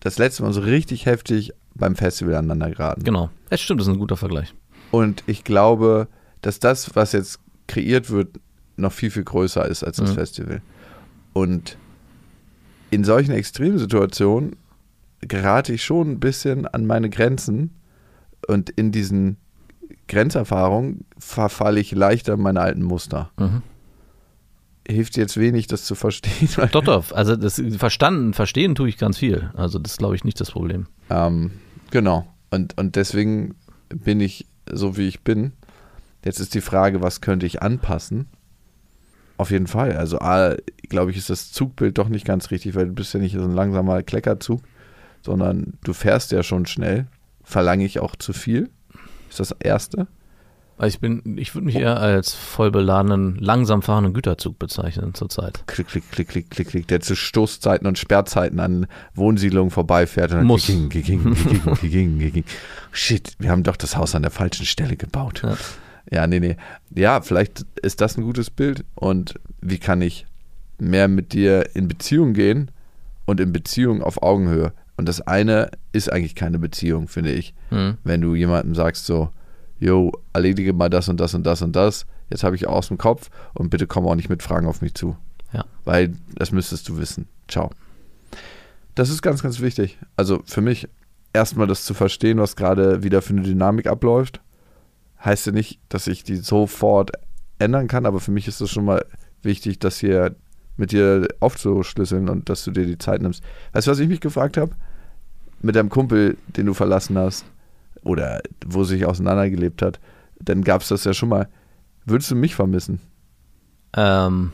das 0.00 0.18
letzte 0.18 0.42
Mal 0.42 0.52
so 0.52 0.60
richtig 0.60 1.06
heftig 1.06 1.52
beim 1.78 1.96
Festival 1.96 2.34
aneinander 2.34 2.70
geraten. 2.70 3.04
Genau. 3.04 3.30
Es 3.50 3.60
stimmt, 3.60 3.80
das 3.80 3.88
ist 3.88 3.94
ein 3.94 3.98
guter 3.98 4.16
Vergleich. 4.16 4.54
Und 4.90 5.22
ich 5.26 5.44
glaube, 5.44 6.08
dass 6.42 6.58
das, 6.58 6.94
was 6.94 7.12
jetzt 7.12 7.40
kreiert 7.66 8.10
wird, 8.10 8.40
noch 8.76 8.92
viel, 8.92 9.10
viel 9.10 9.24
größer 9.24 9.66
ist 9.66 9.82
als 9.82 9.96
das 9.96 10.10
mhm. 10.10 10.14
Festival. 10.14 10.62
Und 11.32 11.76
in 12.90 13.04
solchen 13.04 13.32
Extremsituationen 13.32 14.56
gerate 15.20 15.72
ich 15.72 15.84
schon 15.84 16.12
ein 16.12 16.20
bisschen 16.20 16.66
an 16.66 16.86
meine 16.86 17.10
Grenzen 17.10 17.70
und 18.46 18.70
in 18.70 18.92
diesen 18.92 19.38
Grenzerfahrungen 20.08 21.04
verfalle 21.18 21.80
ich 21.80 21.92
leichter 21.92 22.34
in 22.34 22.42
meine 22.42 22.60
alten 22.60 22.82
Muster. 22.82 23.30
Mhm. 23.38 23.62
Hilft 24.88 25.16
jetzt 25.16 25.36
wenig, 25.36 25.66
das 25.66 25.84
zu 25.84 25.96
verstehen. 25.96 26.48
Doch, 26.70 26.84
doch. 26.84 27.12
Also 27.12 27.34
das 27.34 27.60
verstanden, 27.76 28.34
verstehen 28.34 28.76
tue 28.76 28.88
ich 28.88 28.98
ganz 28.98 29.18
viel. 29.18 29.50
Also 29.56 29.80
das 29.80 29.92
ist, 29.92 29.98
glaube 29.98 30.14
ich, 30.14 30.22
nicht 30.22 30.40
das 30.40 30.52
Problem. 30.52 30.86
Ähm, 31.10 31.50
genau. 31.90 32.26
Und, 32.50 32.76
und 32.78 32.96
deswegen 32.96 33.54
bin 33.88 34.20
ich 34.20 34.46
so, 34.70 34.96
wie 34.96 35.08
ich 35.08 35.22
bin. 35.22 35.52
Jetzt 36.24 36.40
ist 36.40 36.54
die 36.54 36.60
Frage, 36.60 37.02
was 37.02 37.20
könnte 37.20 37.46
ich 37.46 37.62
anpassen? 37.62 38.26
Auf 39.36 39.50
jeden 39.50 39.66
Fall. 39.66 39.96
Also, 39.96 40.18
glaube 40.88 41.10
ich, 41.10 41.16
ist 41.16 41.30
das 41.30 41.52
Zugbild 41.52 41.98
doch 41.98 42.08
nicht 42.08 42.24
ganz 42.24 42.50
richtig, 42.50 42.74
weil 42.74 42.86
du 42.86 42.92
bist 42.92 43.12
ja 43.14 43.20
nicht 43.20 43.34
so 43.34 43.42
ein 43.42 43.52
langsamer 43.52 44.02
Kleckerzug, 44.02 44.62
sondern 45.22 45.74
du 45.84 45.92
fährst 45.92 46.32
ja 46.32 46.42
schon 46.42 46.66
schnell. 46.66 47.06
Verlange 47.42 47.84
ich 47.84 48.00
auch 48.00 48.16
zu 48.16 48.32
viel? 48.32 48.70
Ist 49.28 49.40
das 49.40 49.52
Erste. 49.52 50.06
Also 50.78 50.94
ich 50.94 51.00
bin, 51.00 51.38
ich 51.38 51.54
würde 51.54 51.64
mich 51.64 51.76
eher 51.76 51.98
als 51.98 52.34
voll 52.34 52.70
beladenen, 52.70 53.36
langsam 53.36 53.80
fahrenden 53.80 54.12
Güterzug 54.12 54.58
bezeichnen 54.58 55.14
zurzeit. 55.14 55.62
Klick, 55.66 55.88
klick, 55.88 56.10
klick, 56.10 56.28
klick, 56.28 56.50
klick, 56.50 56.68
klick, 56.68 56.88
der 56.88 57.00
zu 57.00 57.16
Stoßzeiten 57.16 57.86
und 57.86 57.98
Sperrzeiten 57.98 58.60
an 58.60 58.86
Wohnsiedlungen 59.14 59.70
vorbeifährt 59.70 60.32
und 60.32 60.44
Muss. 60.44 60.66
Ging, 60.66 60.90
ging, 60.90 61.02
ging, 61.80 62.18
ging, 62.18 62.44
Shit, 62.92 63.32
wir 63.38 63.50
haben 63.50 63.62
doch 63.62 63.76
das 63.76 63.96
Haus 63.96 64.14
an 64.14 64.22
der 64.22 64.30
falschen 64.30 64.66
Stelle 64.66 64.96
gebaut. 64.96 65.42
Ja. 65.42 65.56
Ja, 66.10 66.26
nee, 66.26 66.40
nee. 66.40 66.56
Ja, 66.94 67.20
vielleicht 67.20 67.64
ist 67.82 68.00
das 68.00 68.16
ein 68.16 68.22
gutes 68.22 68.50
Bild. 68.50 68.84
Und 68.94 69.34
wie 69.60 69.78
kann 69.78 70.02
ich 70.02 70.26
mehr 70.78 71.08
mit 71.08 71.32
dir 71.32 71.74
in 71.74 71.88
Beziehung 71.88 72.32
gehen 72.32 72.70
und 73.24 73.40
in 73.40 73.52
Beziehung 73.52 74.02
auf 74.02 74.22
Augenhöhe? 74.22 74.72
Und 74.96 75.08
das 75.08 75.20
eine 75.20 75.70
ist 75.92 76.12
eigentlich 76.12 76.34
keine 76.34 76.58
Beziehung, 76.58 77.08
finde 77.08 77.32
ich. 77.32 77.54
Mhm. 77.70 77.96
Wenn 78.04 78.20
du 78.20 78.34
jemandem 78.34 78.74
sagst 78.74 79.06
so, 79.06 79.30
yo, 79.78 80.12
erledige 80.32 80.72
mal 80.72 80.90
das 80.90 81.08
und 81.08 81.18
das 81.18 81.34
und 81.34 81.44
das 81.44 81.62
und 81.62 81.74
das, 81.76 82.06
jetzt 82.30 82.44
habe 82.44 82.56
ich 82.56 82.66
aus 82.66 82.88
dem 82.88 82.98
Kopf 82.98 83.30
und 83.54 83.70
bitte 83.70 83.86
komm 83.86 84.06
auch 84.06 84.14
nicht 84.14 84.28
mit 84.28 84.42
Fragen 84.42 84.66
auf 84.66 84.80
mich 84.82 84.94
zu. 84.94 85.16
Ja. 85.52 85.64
Weil 85.84 86.14
das 86.34 86.52
müsstest 86.52 86.88
du 86.88 86.98
wissen. 86.98 87.28
Ciao. 87.48 87.70
Das 88.94 89.10
ist 89.10 89.22
ganz, 89.22 89.42
ganz 89.42 89.60
wichtig. 89.60 89.98
Also 90.16 90.42
für 90.44 90.60
mich 90.60 90.88
erstmal 91.32 91.66
das 91.66 91.84
zu 91.84 91.94
verstehen, 91.94 92.38
was 92.38 92.56
gerade 92.56 93.02
wieder 93.02 93.22
für 93.22 93.34
eine 93.34 93.42
Dynamik 93.42 93.86
abläuft 93.86 94.40
heißt 95.24 95.46
ja 95.46 95.52
nicht, 95.52 95.80
dass 95.88 96.06
ich 96.06 96.24
die 96.24 96.36
sofort 96.36 97.12
ändern 97.58 97.88
kann, 97.88 98.06
aber 98.06 98.20
für 98.20 98.30
mich 98.30 98.48
ist 98.48 98.60
es 98.60 98.70
schon 98.70 98.84
mal 98.84 99.04
wichtig, 99.42 99.78
das 99.78 99.98
hier 99.98 100.36
mit 100.76 100.92
dir 100.92 101.26
aufzuschlüsseln 101.40 102.28
und 102.28 102.48
dass 102.48 102.64
du 102.64 102.70
dir 102.70 102.86
die 102.86 102.98
Zeit 102.98 103.22
nimmst. 103.22 103.42
Weißt 103.72 103.86
du, 103.86 103.90
was 103.90 103.98
ich 103.98 104.08
mich 104.08 104.20
gefragt 104.20 104.56
habe? 104.56 104.72
Mit 105.62 105.74
deinem 105.74 105.88
Kumpel, 105.88 106.36
den 106.48 106.66
du 106.66 106.74
verlassen 106.74 107.16
hast 107.16 107.44
oder 108.06 108.40
wo 108.64 108.84
sich 108.84 109.04
auseinandergelebt 109.04 109.82
hat, 109.82 110.00
dann 110.38 110.62
gab 110.62 110.82
es 110.82 110.88
das 110.88 111.04
ja 111.04 111.12
schon 111.12 111.28
mal. 111.28 111.48
Würdest 112.04 112.30
du 112.30 112.36
mich 112.36 112.54
vermissen? 112.54 113.00
Ähm, 113.94 114.52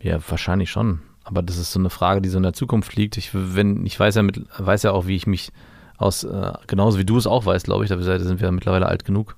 ja, 0.00 0.18
wahrscheinlich 0.28 0.70
schon. 0.70 1.00
Aber 1.24 1.42
das 1.42 1.58
ist 1.58 1.72
so 1.72 1.78
eine 1.78 1.90
Frage, 1.90 2.20
die 2.20 2.28
so 2.28 2.36
in 2.36 2.42
der 2.42 2.52
Zukunft 2.52 2.96
liegt. 2.96 3.16
Ich, 3.16 3.30
wenn, 3.32 3.84
ich 3.84 3.98
weiß 3.98 4.14
ja, 4.14 4.22
mit, 4.22 4.42
weiß 4.58 4.82
ja 4.82 4.92
auch, 4.92 5.06
wie 5.06 5.16
ich 5.16 5.26
mich 5.26 5.52
aus, 5.96 6.24
äh, 6.24 6.52
genauso 6.66 6.98
wie 6.98 7.04
du 7.04 7.16
es 7.16 7.26
auch 7.26 7.46
weißt, 7.46 7.64
glaube 7.64 7.84
ich, 7.84 7.90
da 7.90 8.18
sind 8.18 8.40
wir 8.40 8.52
mittlerweile 8.52 8.86
alt 8.86 9.04
genug, 9.04 9.36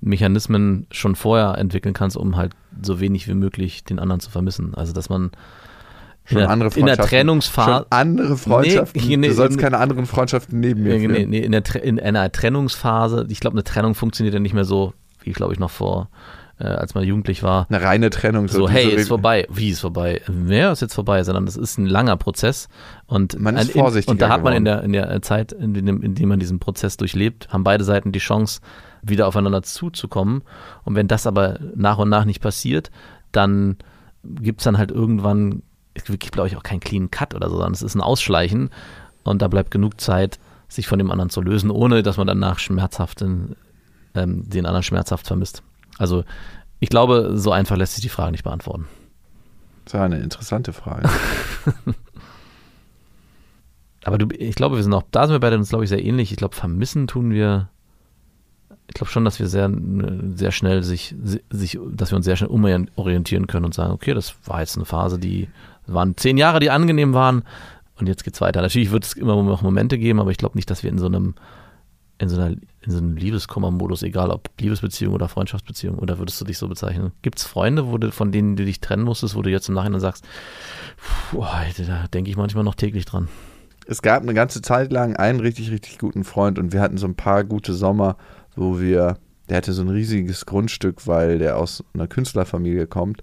Mechanismen 0.00 0.86
schon 0.90 1.16
vorher 1.16 1.58
entwickeln 1.58 1.94
kannst, 1.94 2.16
um 2.16 2.36
halt 2.36 2.54
so 2.82 3.00
wenig 3.00 3.28
wie 3.28 3.34
möglich 3.34 3.84
den 3.84 3.98
anderen 3.98 4.20
zu 4.20 4.30
vermissen. 4.30 4.74
Also 4.74 4.92
dass 4.92 5.08
man 5.08 5.30
Schon 6.26 6.38
in, 6.38 6.42
der, 6.42 6.50
andere 6.50 6.78
in 6.78 6.86
der 6.86 6.96
Trennungsphase. 6.96 7.70
Schon 7.70 7.84
andere 7.90 8.36
Freundschaften. 8.36 9.00
Nee, 9.06 9.16
nee, 9.16 9.28
du 9.28 9.34
sollst 9.34 9.58
keine 9.58 9.78
anderen 9.78 10.06
Freundschaften 10.06 10.60
neben 10.60 10.82
mir 10.82 10.98
nee, 10.98 11.24
nee, 11.24 11.38
in, 11.38 11.52
der, 11.52 11.82
in 11.82 12.00
einer 12.00 12.30
Trennungsphase, 12.30 13.26
ich 13.30 13.40
glaube, 13.40 13.54
eine 13.54 13.64
Trennung 13.64 13.94
funktioniert 13.94 14.34
ja 14.34 14.40
nicht 14.40 14.54
mehr 14.54 14.64
so, 14.64 14.92
wie 15.22 15.32
glaube 15.32 15.52
ich 15.52 15.58
noch 15.58 15.70
vor 15.70 16.08
äh, 16.58 16.64
als 16.64 16.94
man 16.94 17.04
jugendlich 17.04 17.42
war. 17.42 17.66
Eine 17.68 17.82
reine 17.82 18.10
Trennung. 18.10 18.48
So, 18.48 18.60
so 18.60 18.68
hey, 18.68 18.88
ist 18.88 19.08
vorbei. 19.08 19.46
Wie 19.50 19.70
ist 19.70 19.80
vorbei? 19.80 20.22
Wer 20.26 20.72
ist 20.72 20.80
jetzt 20.80 20.94
vorbei? 20.94 21.22
Sondern 21.22 21.46
das 21.46 21.56
ist 21.56 21.78
ein 21.78 21.86
langer 21.86 22.16
Prozess. 22.16 22.68
Und 23.06 23.38
man 23.38 23.56
ist 23.56 23.72
vorsichtig. 23.72 24.10
Und 24.10 24.22
da 24.22 24.28
hat 24.28 24.42
man 24.42 24.54
in 24.54 24.64
der, 24.64 24.82
in 24.82 24.92
der 24.92 25.20
Zeit, 25.22 25.52
in 25.52 25.74
dem, 25.74 26.02
in 26.02 26.14
dem 26.14 26.28
man 26.28 26.38
diesen 26.38 26.58
Prozess 26.58 26.96
durchlebt, 26.96 27.48
haben 27.50 27.64
beide 27.64 27.84
Seiten 27.84 28.12
die 28.12 28.18
Chance, 28.18 28.60
wieder 29.02 29.28
aufeinander 29.28 29.62
zuzukommen. 29.62 30.42
Und 30.84 30.94
wenn 30.94 31.08
das 31.08 31.26
aber 31.26 31.58
nach 31.74 31.98
und 31.98 32.08
nach 32.08 32.24
nicht 32.24 32.40
passiert, 32.40 32.90
dann 33.32 33.76
gibt 34.24 34.60
es 34.60 34.64
dann 34.64 34.78
halt 34.78 34.90
irgendwann, 34.90 35.62
es 35.96 36.04
gibt 36.04 36.32
glaube 36.32 36.48
ich 36.48 36.56
auch 36.56 36.62
keinen 36.62 36.80
clean 36.80 37.10
Cut 37.10 37.34
oder 37.34 37.48
so, 37.48 37.56
sondern 37.56 37.72
es 37.72 37.82
ist 37.82 37.94
ein 37.94 38.00
Ausschleichen 38.00 38.70
und 39.24 39.42
da 39.42 39.48
bleibt 39.48 39.70
genug 39.70 40.00
Zeit, 40.00 40.38
sich 40.68 40.86
von 40.86 40.98
dem 40.98 41.10
anderen 41.10 41.30
zu 41.30 41.40
lösen, 41.40 41.70
ohne 41.70 42.02
dass 42.02 42.16
man 42.16 42.26
danach 42.26 42.58
schmerzhaft 42.58 43.22
in, 43.22 43.56
ähm, 44.14 44.48
den 44.48 44.66
anderen 44.66 44.82
schmerzhaft 44.82 45.26
vermisst. 45.26 45.62
Also 45.98 46.24
ich 46.80 46.88
glaube, 46.88 47.32
so 47.34 47.52
einfach 47.52 47.76
lässt 47.76 47.94
sich 47.94 48.02
die 48.02 48.08
Frage 48.08 48.32
nicht 48.32 48.44
beantworten. 48.44 48.86
Das 49.84 49.94
ist 49.94 50.00
eine 50.00 50.18
interessante 50.18 50.72
Frage. 50.72 51.08
Aber 54.04 54.18
du, 54.18 54.28
ich 54.36 54.54
glaube, 54.54 54.76
wir 54.76 54.82
sind 54.82 54.94
auch, 54.94 55.04
da 55.10 55.26
sind 55.26 55.34
wir 55.34 55.40
beide 55.40 55.56
uns, 55.56 55.68
glaube 55.68 55.84
ich, 55.84 55.90
sehr 55.90 56.04
ähnlich. 56.04 56.30
Ich 56.30 56.36
glaube, 56.36 56.54
vermissen 56.54 57.06
tun 57.06 57.30
wir, 57.30 57.68
ich 58.88 58.94
glaube 58.94 59.10
schon, 59.10 59.24
dass 59.24 59.40
wir 59.40 59.48
sehr, 59.48 59.70
sehr 60.34 60.52
schnell 60.52 60.82
sich, 60.82 61.14
sich, 61.50 61.78
dass 61.90 62.12
wir 62.12 62.16
uns 62.16 62.24
sehr 62.24 62.36
schnell 62.36 62.50
umorientieren 62.50 63.46
können 63.48 63.64
und 63.64 63.74
sagen, 63.74 63.92
okay, 63.92 64.14
das 64.14 64.34
war 64.44 64.60
jetzt 64.60 64.76
eine 64.76 64.84
Phase, 64.84 65.18
die 65.18 65.48
waren 65.86 66.16
zehn 66.16 66.36
Jahre, 66.36 66.60
die 66.60 66.70
angenehm 66.70 67.14
waren 67.14 67.44
und 67.98 68.06
jetzt 68.06 68.24
geht's 68.24 68.40
weiter. 68.40 68.62
Natürlich 68.62 68.90
wird 68.90 69.04
es 69.04 69.14
immer 69.14 69.42
noch 69.42 69.62
Momente 69.62 69.98
geben, 69.98 70.20
aber 70.20 70.30
ich 70.30 70.38
glaube 70.38 70.56
nicht, 70.56 70.70
dass 70.70 70.82
wir 70.82 70.90
in 70.90 70.98
so 70.98 71.06
einem, 71.06 71.34
in 72.18 72.28
so 72.28 72.40
einer 72.40 72.56
in 72.86 72.92
so 72.92 72.98
einem 72.98 73.16
Liebeskummer-Modus, 73.16 74.04
egal 74.04 74.30
ob 74.30 74.48
Liebesbeziehung 74.60 75.12
oder 75.12 75.28
Freundschaftsbeziehung, 75.28 75.98
oder 75.98 76.18
würdest 76.18 76.40
du 76.40 76.44
dich 76.44 76.56
so 76.56 76.68
bezeichnen? 76.68 77.10
Gibt 77.22 77.38
es 77.38 77.44
Freunde, 77.44 77.88
wo 77.88 77.98
du, 77.98 78.12
von 78.12 78.30
denen 78.30 78.54
du 78.54 78.64
dich 78.64 78.80
trennen 78.80 79.02
musstest, 79.02 79.34
wo 79.34 79.42
du 79.42 79.50
jetzt 79.50 79.68
im 79.68 79.74
Nachhinein 79.74 80.00
sagst, 80.00 80.24
puh, 81.30 81.44
da 81.86 82.06
denke 82.06 82.30
ich 82.30 82.36
manchmal 82.36 82.62
noch 82.62 82.76
täglich 82.76 83.04
dran? 83.04 83.28
Es 83.88 84.02
gab 84.02 84.22
eine 84.22 84.34
ganze 84.34 84.62
Zeit 84.62 84.92
lang 84.92 85.16
einen 85.16 85.40
richtig, 85.40 85.70
richtig 85.70 85.98
guten 85.98 86.24
Freund 86.24 86.58
und 86.58 86.72
wir 86.72 86.80
hatten 86.80 86.96
so 86.96 87.06
ein 87.06 87.16
paar 87.16 87.44
gute 87.44 87.74
Sommer, 87.74 88.16
wo 88.54 88.80
wir, 88.80 89.18
der 89.48 89.56
hatte 89.56 89.72
so 89.72 89.82
ein 89.82 89.88
riesiges 89.88 90.46
Grundstück, 90.46 91.06
weil 91.08 91.38
der 91.38 91.56
aus 91.56 91.84
einer 91.92 92.06
Künstlerfamilie 92.06 92.86
kommt 92.86 93.22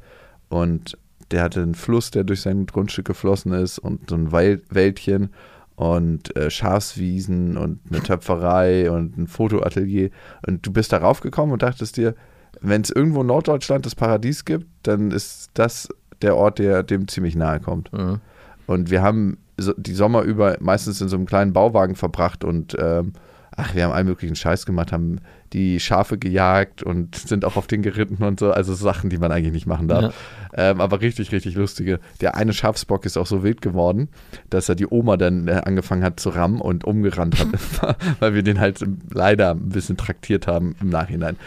und 0.50 0.98
der 1.32 1.44
hatte 1.44 1.62
einen 1.62 1.76
Fluss, 1.76 2.12
der 2.12 2.24
durch 2.24 2.42
sein 2.42 2.66
Grundstück 2.66 3.06
geflossen 3.06 3.54
ist 3.54 3.80
und 3.80 4.10
so 4.10 4.16
ein 4.16 4.32
Wäldchen 4.32 5.30
und 5.76 6.36
äh, 6.36 6.50
Schafswiesen 6.50 7.58
und 7.58 7.80
eine 7.90 8.02
Töpferei 8.02 8.92
und 8.92 9.18
ein 9.18 9.28
Fotoatelier. 9.28 10.10
Und 10.46 10.66
du 10.66 10.72
bist 10.72 10.92
darauf 10.92 11.22
gekommen 11.22 11.52
und 11.52 11.64
dachtest 11.64 11.98
dir, 11.98 12.16
wenn 12.62 12.82
es 12.82 12.90
irgendwo 12.90 13.22
in 13.22 13.28
Norddeutschland 13.28 13.86
das 13.86 13.96
Paradies 13.96 14.46
gibt, 14.46 14.68
dann 14.84 15.12
ist 15.12 15.50
das 15.54 15.90
der 16.22 16.36
Ort, 16.38 16.60
der 16.60 16.84
dem 16.84 17.08
ziemlich 17.08 17.36
nahe 17.36 17.60
kommt. 17.60 17.92
Mhm. 17.92 18.20
Und 18.68 18.90
wir 18.90 19.02
haben 19.02 19.38
so, 19.58 19.74
die 19.76 19.94
Sommer 19.94 20.22
über 20.22 20.58
meistens 20.60 21.02
in 21.02 21.10
so 21.10 21.18
einem 21.18 21.26
kleinen 21.26 21.54
Bauwagen 21.54 21.96
verbracht 21.96 22.44
und 22.44 22.76
ähm, 22.80 23.14
ach, 23.56 23.76
wir 23.76 23.84
haben 23.84 23.92
allen 23.92 24.08
möglichen 24.08 24.36
Scheiß 24.36 24.66
gemacht, 24.66 24.92
haben 24.92 25.20
die 25.54 25.80
Schafe 25.80 26.18
gejagt 26.18 26.84
und 26.84 27.16
sind 27.16 27.46
auch 27.46 27.56
auf 27.56 27.68
den 27.68 27.82
geritten 27.82 28.24
und 28.24 28.40
so. 28.40 28.52
Also 28.52 28.74
Sachen, 28.74 29.10
die 29.10 29.18
man 29.18 29.32
eigentlich 29.32 29.54
nicht 29.54 29.68
machen 29.68 29.88
darf. 29.88 30.14
Ja. 30.56 30.72
Ähm, 30.72 30.82
aber 30.82 31.02
richtig, 31.02 31.32
richtig 31.32 31.56
lustige. 31.56 32.00
Der 32.22 32.36
eine 32.36 32.54
Schafsbock 32.54 33.06
ist 33.06 33.18
auch 33.18 33.28
so 33.28 33.44
wild 33.44 33.62
geworden, 33.62 34.10
dass 34.50 34.70
er 34.70 34.76
die 34.76 34.88
Oma 34.88 35.18
dann 35.18 35.48
äh, 35.48 35.62
angefangen 35.64 36.04
hat 36.04 36.20
zu 36.20 36.30
rammen 36.30 36.60
und 36.62 36.84
umgerannt 36.84 37.40
hat, 37.40 37.98
weil 38.20 38.34
wir 38.34 38.44
den 38.44 38.60
halt 38.60 38.84
leider 39.12 39.52
ein 39.52 39.70
bisschen 39.70 39.98
traktiert 39.98 40.48
haben 40.48 40.76
im 40.82 40.90
Nachhinein. 40.90 41.38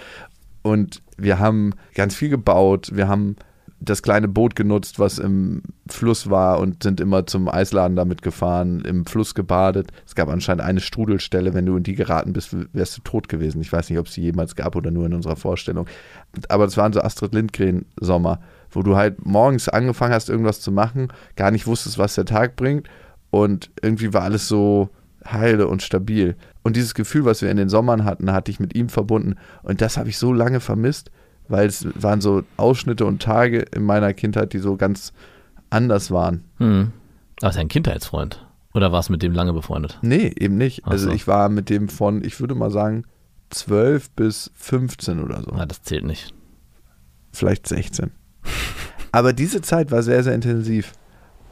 Und 0.63 1.03
wir 1.17 1.39
haben 1.39 1.75
ganz 1.95 2.15
viel 2.15 2.29
gebaut. 2.29 2.91
Wir 2.93 3.09
haben 3.09 3.37
das 3.79 4.03
kleine 4.03 4.27
Boot 4.27 4.57
genutzt, 4.57 4.99
was 4.99 5.19
im 5.19 5.63
Fluss 5.89 6.31
war 6.31 6.61
und 6.61 6.83
sind 6.83 7.01
immer 7.01 7.27
zum 7.27 7.49
Eisladen 7.49 7.97
damit 7.97 8.23
gefahren, 8.23 8.81
im 8.81 9.05
Fluss 9.05 9.35
gebadet. 9.35 9.93
Es 10.07 10.15
gab 10.15 10.29
anscheinend 10.29 10.63
eine 10.63 10.81
Strudelstelle, 10.81 11.53
wenn 11.53 11.67
du 11.67 11.77
in 11.77 11.83
die 11.83 11.95
geraten 11.95 12.33
bist, 12.33 12.57
wärst 12.73 12.97
du 12.97 13.03
tot 13.03 13.29
gewesen. 13.29 13.61
Ich 13.61 13.73
weiß 13.73 13.91
nicht, 13.91 13.99
ob 13.99 14.07
es 14.07 14.15
sie 14.15 14.23
jemals 14.23 14.57
gab 14.57 14.77
oder 14.77 14.91
nur 14.91 15.07
in 15.07 15.15
unserer 15.15 15.37
Vorstellung. 15.37 15.87
Aber 16.49 16.65
es 16.65 16.77
waren 16.77 16.93
so 16.95 17.03
Astrid 17.03 17.35
Lindgren-Sommer, 17.35 18.41
wo 18.71 18.83
du 18.83 18.97
halt 18.97 19.25
morgens 19.27 19.69
angefangen 19.69 20.15
hast, 20.15 20.31
irgendwas 20.31 20.61
zu 20.61 20.73
machen, 20.73 21.09
gar 21.37 21.51
nicht 21.51 21.67
wusstest, 21.67 21.99
was 21.99 22.15
der 22.15 22.25
Tag 22.25 22.57
bringt 22.57 22.89
und 23.31 23.71
irgendwie 23.83 24.15
war 24.15 24.23
alles 24.23 24.49
so 24.49 24.89
heile 25.27 25.69
und 25.69 25.83
stabil. 25.83 26.37
Und 26.63 26.77
dieses 26.77 26.95
Gefühl, 26.95 27.25
was 27.25 27.43
wir 27.43 27.51
in 27.51 27.57
den 27.57 27.69
Sommern 27.69 28.05
hatten, 28.05 28.33
hatte 28.33 28.51
ich 28.51 28.59
mit 28.59 28.75
ihm 28.75 28.89
verbunden 28.89 29.35
und 29.63 29.83
das 29.83 29.99
habe 29.99 30.09
ich 30.09 30.19
so 30.19 30.33
lange 30.33 30.61
vermisst 30.61 31.11
weil 31.49 31.67
es 31.67 31.87
waren 31.95 32.21
so 32.21 32.43
Ausschnitte 32.57 33.07
und 33.07 33.23
Tage 33.23 33.61
in 33.61 33.85
meiner 33.85 34.13
Kindheit, 34.15 34.53
die 34.53 34.59
so 34.59 34.77
ganz 34.77 35.13
anders 35.71 36.11
waren. 36.11 36.45
Hm. 36.59 36.93
Aber 37.41 37.51
ist 37.51 37.59
ein 37.59 37.69
Kindheitsfreund? 37.69 38.47
Oder 38.75 38.93
war 38.93 39.01
es 39.01 39.09
mit 39.09 39.23
dem 39.23 39.33
lange 39.33 39.53
befreundet? 39.53 39.99
Nee, 40.03 40.33
eben 40.39 40.57
nicht. 40.57 40.83
Ach 40.85 40.93
also 40.93 41.07
so. 41.07 41.13
ich 41.13 41.27
war 41.27 41.49
mit 41.49 41.71
dem 41.71 41.89
von, 41.89 42.25
ich 42.25 42.41
würde 42.41 42.55
mal 42.55 42.71
sagen, 42.71 43.05
12 43.51 44.11
bis 44.11 44.51
15 44.55 45.23
oder 45.23 45.43
so. 45.43 45.53
Ah, 45.53 45.67
das 45.67 45.83
zählt 45.83 46.05
nicht. 46.05 46.35
Vielleicht 47.33 47.67
16. 47.67 48.11
Aber 49.13 49.33
diese 49.33 49.63
Zeit 49.63 49.91
war 49.91 50.03
sehr, 50.03 50.23
sehr 50.23 50.35
intensiv. 50.35 50.93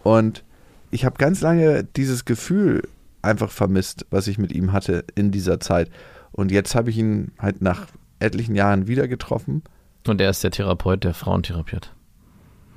Und 0.03 0.45
ich 0.91 1.05
habe 1.05 1.17
ganz 1.17 1.41
lange 1.41 1.85
dieses 1.85 2.25
Gefühl 2.25 2.83
einfach 3.23 3.51
vermisst, 3.51 4.07
was 4.11 4.27
ich 4.27 4.39
mit 4.39 4.53
ihm 4.53 4.73
hatte 4.73 5.05
in 5.15 5.31
dieser 5.31 5.61
Zeit. 5.61 5.91
Und 6.31 6.51
jetzt 6.53 6.75
habe 6.75 6.91
ich 6.91 6.99
ihn 6.99 7.33
halt 7.39 7.63
nach 7.63 7.87
etlichen 8.19 8.55
Jahren 8.55 8.87
wieder 8.87 9.09
getroffen 9.09 9.63
und 10.09 10.21
er 10.21 10.31
ist 10.31 10.45
der 10.45 10.51
Therapeut, 10.51 11.05
der 11.05 11.15
Frauen 11.15 11.43
therapiert. 11.43 11.93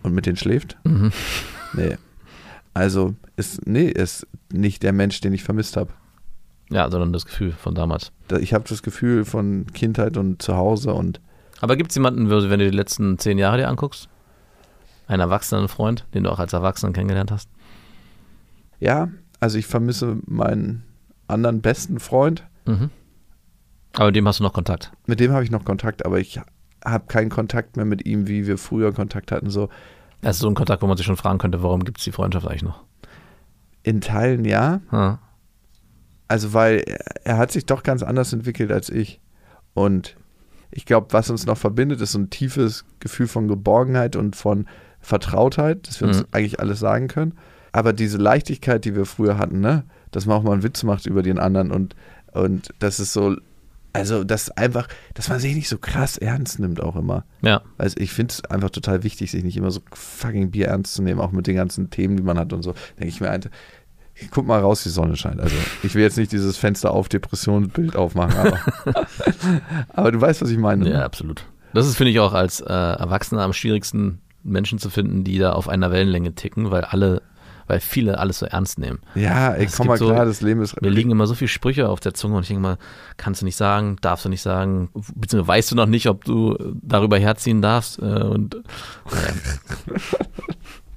Und 0.03 0.13
mit 0.13 0.25
denen 0.25 0.37
schläft? 0.37 0.77
Mhm. 0.83 1.11
Nee. 1.73 1.97
Also 2.73 3.15
ist, 3.35 3.65
nee, 3.67 3.87
ist 3.87 4.27
nicht 4.51 4.83
der 4.83 4.93
Mensch, 4.93 5.19
den 5.21 5.33
ich 5.33 5.43
vermisst 5.43 5.77
habe. 5.77 5.91
Ja, 6.69 6.89
sondern 6.91 7.13
das 7.13 7.25
Gefühl 7.25 7.51
von 7.51 7.75
damals. 7.75 8.11
Ich 8.39 8.53
habe 8.53 8.65
das 8.67 8.83
Gefühl 8.83 9.25
von 9.25 9.67
Kindheit 9.73 10.17
und 10.17 10.41
Zuhause 10.41 10.93
und. 10.93 11.21
Aber 11.59 11.75
gibt 11.75 11.91
es 11.91 11.95
jemanden, 11.95 12.29
wenn 12.29 12.59
du 12.59 12.69
die 12.69 12.75
letzten 12.75 13.17
zehn 13.17 13.37
Jahre 13.37 13.57
dir 13.57 13.67
anguckst? 13.67 14.09
Einen 15.07 15.21
erwachsenen 15.21 15.69
Freund, 15.69 16.05
den 16.13 16.23
du 16.23 16.31
auch 16.31 16.39
als 16.39 16.53
Erwachsenen 16.53 16.93
kennengelernt 16.93 17.31
hast? 17.31 17.49
Ja, 18.79 19.09
also 19.39 19.57
ich 19.57 19.65
vermisse 19.65 20.17
meinen 20.25 20.83
anderen 21.27 21.61
besten 21.61 21.99
Freund. 21.99 22.43
Mhm. 22.65 22.89
Aber 23.93 24.07
mit 24.07 24.15
dem 24.15 24.27
hast 24.27 24.39
du 24.39 24.43
noch 24.43 24.53
Kontakt? 24.53 24.91
Mit 25.07 25.19
dem 25.19 25.31
habe 25.31 25.43
ich 25.43 25.51
noch 25.51 25.65
Kontakt, 25.65 26.05
aber 26.05 26.19
ich 26.19 26.39
habe 26.83 27.05
keinen 27.07 27.29
Kontakt 27.29 27.77
mehr 27.77 27.85
mit 27.85 28.05
ihm, 28.05 28.27
wie 28.27 28.47
wir 28.47 28.57
früher 28.57 28.93
Kontakt 28.93 29.31
hatten. 29.31 29.49
So. 29.49 29.69
Das 30.21 30.37
ist 30.37 30.41
so 30.41 30.47
ein 30.47 30.55
Kontakt, 30.55 30.81
wo 30.81 30.87
man 30.87 30.97
sich 30.97 31.05
schon 31.05 31.17
fragen 31.17 31.37
könnte, 31.37 31.63
warum 31.63 31.83
gibt 31.83 31.99
es 31.99 32.03
die 32.03 32.11
Freundschaft 32.11 32.47
eigentlich 32.47 32.63
noch? 32.63 32.83
In 33.83 34.01
Teilen 34.01 34.45
ja. 34.45 34.81
Hm. 34.89 35.17
Also, 36.27 36.53
weil 36.53 36.83
er, 37.23 37.37
hat 37.37 37.51
sich 37.51 37.65
doch 37.65 37.83
ganz 37.83 38.03
anders 38.03 38.33
entwickelt 38.33 38.71
als 38.71 38.89
ich. 38.89 39.21
Und 39.73 40.17
ich 40.71 40.85
glaube, 40.85 41.07
was 41.11 41.29
uns 41.29 41.45
noch 41.45 41.57
verbindet, 41.57 42.01
ist 42.01 42.11
so 42.11 42.19
ein 42.19 42.29
tiefes 42.29 42.85
Gefühl 42.99 43.27
von 43.27 43.47
Geborgenheit 43.47 44.15
und 44.15 44.35
von 44.35 44.67
Vertrautheit, 44.99 45.87
dass 45.87 46.01
wir 46.01 46.07
uns 46.07 46.19
mhm. 46.19 46.27
eigentlich 46.31 46.59
alles 46.59 46.79
sagen 46.79 47.07
können. 47.07 47.37
Aber 47.71 47.93
diese 47.93 48.17
Leichtigkeit, 48.17 48.83
die 48.83 48.95
wir 48.95 49.05
früher 49.05 49.37
hatten, 49.37 49.61
ne, 49.61 49.85
dass 50.11 50.25
man 50.25 50.37
auch 50.37 50.43
mal 50.43 50.53
einen 50.53 50.63
Witz 50.63 50.83
macht 50.83 51.05
über 51.05 51.21
den 51.21 51.39
anderen 51.39 51.71
und, 51.71 51.95
und 52.33 52.73
das 52.79 52.99
ist 52.99 53.13
so 53.13 53.37
also, 53.97 54.23
das 54.23 54.51
einfach, 54.51 54.87
dass 55.15 55.27
man 55.29 55.39
sich 55.39 55.55
nicht 55.55 55.69
so 55.69 55.77
krass 55.77 56.17
ernst 56.17 56.59
nimmt 56.59 56.81
auch 56.81 56.95
immer. 56.95 57.25
Ja. 57.41 57.61
Also, 57.77 57.97
ich 57.97 58.11
finde 58.11 58.33
es 58.33 58.45
einfach 58.45 58.69
total 58.69 59.03
wichtig, 59.03 59.31
sich 59.31 59.43
nicht 59.43 59.57
immer 59.57 59.71
so 59.71 59.81
fucking 59.91 60.51
Bier 60.51 60.67
ernst 60.67 60.93
zu 60.93 61.01
nehmen, 61.01 61.19
auch 61.19 61.31
mit 61.31 61.47
den 61.47 61.55
ganzen 61.55 61.89
Themen, 61.89 62.15
die 62.17 62.23
man 62.23 62.37
hat 62.37 62.53
und 62.53 62.61
so. 62.61 62.73
Denke 62.99 63.07
ich 63.07 63.21
mir, 63.21 63.31
einfach, 63.31 63.49
guck 64.31 64.45
mal 64.45 64.59
raus, 64.59 64.83
die 64.83 64.89
Sonne 64.89 65.15
scheint. 65.15 65.41
Also, 65.41 65.55
ich 65.81 65.95
will 65.95 66.03
jetzt 66.03 66.17
nicht 66.17 66.31
dieses 66.31 66.57
Fenster 66.57 66.91
auf 66.91 67.09
Depressionsbild 67.09 67.95
aufmachen, 67.95 68.37
aber, 68.37 68.59
aber 69.89 70.11
du 70.11 70.21
weißt, 70.21 70.41
was 70.41 70.49
ich 70.49 70.57
meine. 70.57 70.89
Ja, 70.89 71.03
absolut. 71.03 71.45
Das 71.73 71.87
ist, 71.87 71.97
finde 71.97 72.11
ich, 72.11 72.19
auch 72.19 72.33
als 72.33 72.61
äh, 72.61 72.73
Erwachsener 72.73 73.41
am 73.41 73.53
schwierigsten, 73.53 74.21
Menschen 74.43 74.79
zu 74.79 74.89
finden, 74.89 75.23
die 75.23 75.39
da 75.39 75.53
auf 75.53 75.67
einer 75.67 75.91
Wellenlänge 75.91 76.33
ticken, 76.33 76.71
weil 76.71 76.83
alle 76.83 77.21
weil 77.67 77.79
viele 77.79 78.17
alles 78.17 78.39
so 78.39 78.45
ernst 78.45 78.79
nehmen. 78.79 78.99
Ja, 79.15 79.53
ey, 79.53 79.67
komm 79.67 79.87
mal 79.87 79.97
so, 79.97 80.07
klar, 80.07 80.25
das 80.25 80.41
Leben 80.41 80.61
ist. 80.61 80.81
Mir 80.81 80.89
liegen 80.89 81.11
immer 81.11 81.27
so 81.27 81.35
viele 81.35 81.49
Sprüche 81.49 81.89
auf 81.89 81.99
der 81.99 82.13
Zunge 82.13 82.35
und 82.37 82.43
ich 82.43 82.47
denke 82.47 82.63
mal, 82.63 82.77
kannst 83.17 83.41
du 83.41 83.45
nicht 83.45 83.57
sagen, 83.57 83.97
darfst 84.01 84.25
du 84.25 84.29
nicht 84.29 84.41
sagen, 84.41 84.89
beziehungsweise 85.15 85.47
weißt 85.47 85.71
du 85.71 85.75
noch 85.75 85.85
nicht, 85.85 86.07
ob 86.07 86.25
du 86.25 86.57
darüber 86.81 87.17
herziehen 87.17 87.61
darfst. 87.61 87.99
Äh, 87.99 88.05
und 88.05 88.55
äh, 88.55 88.59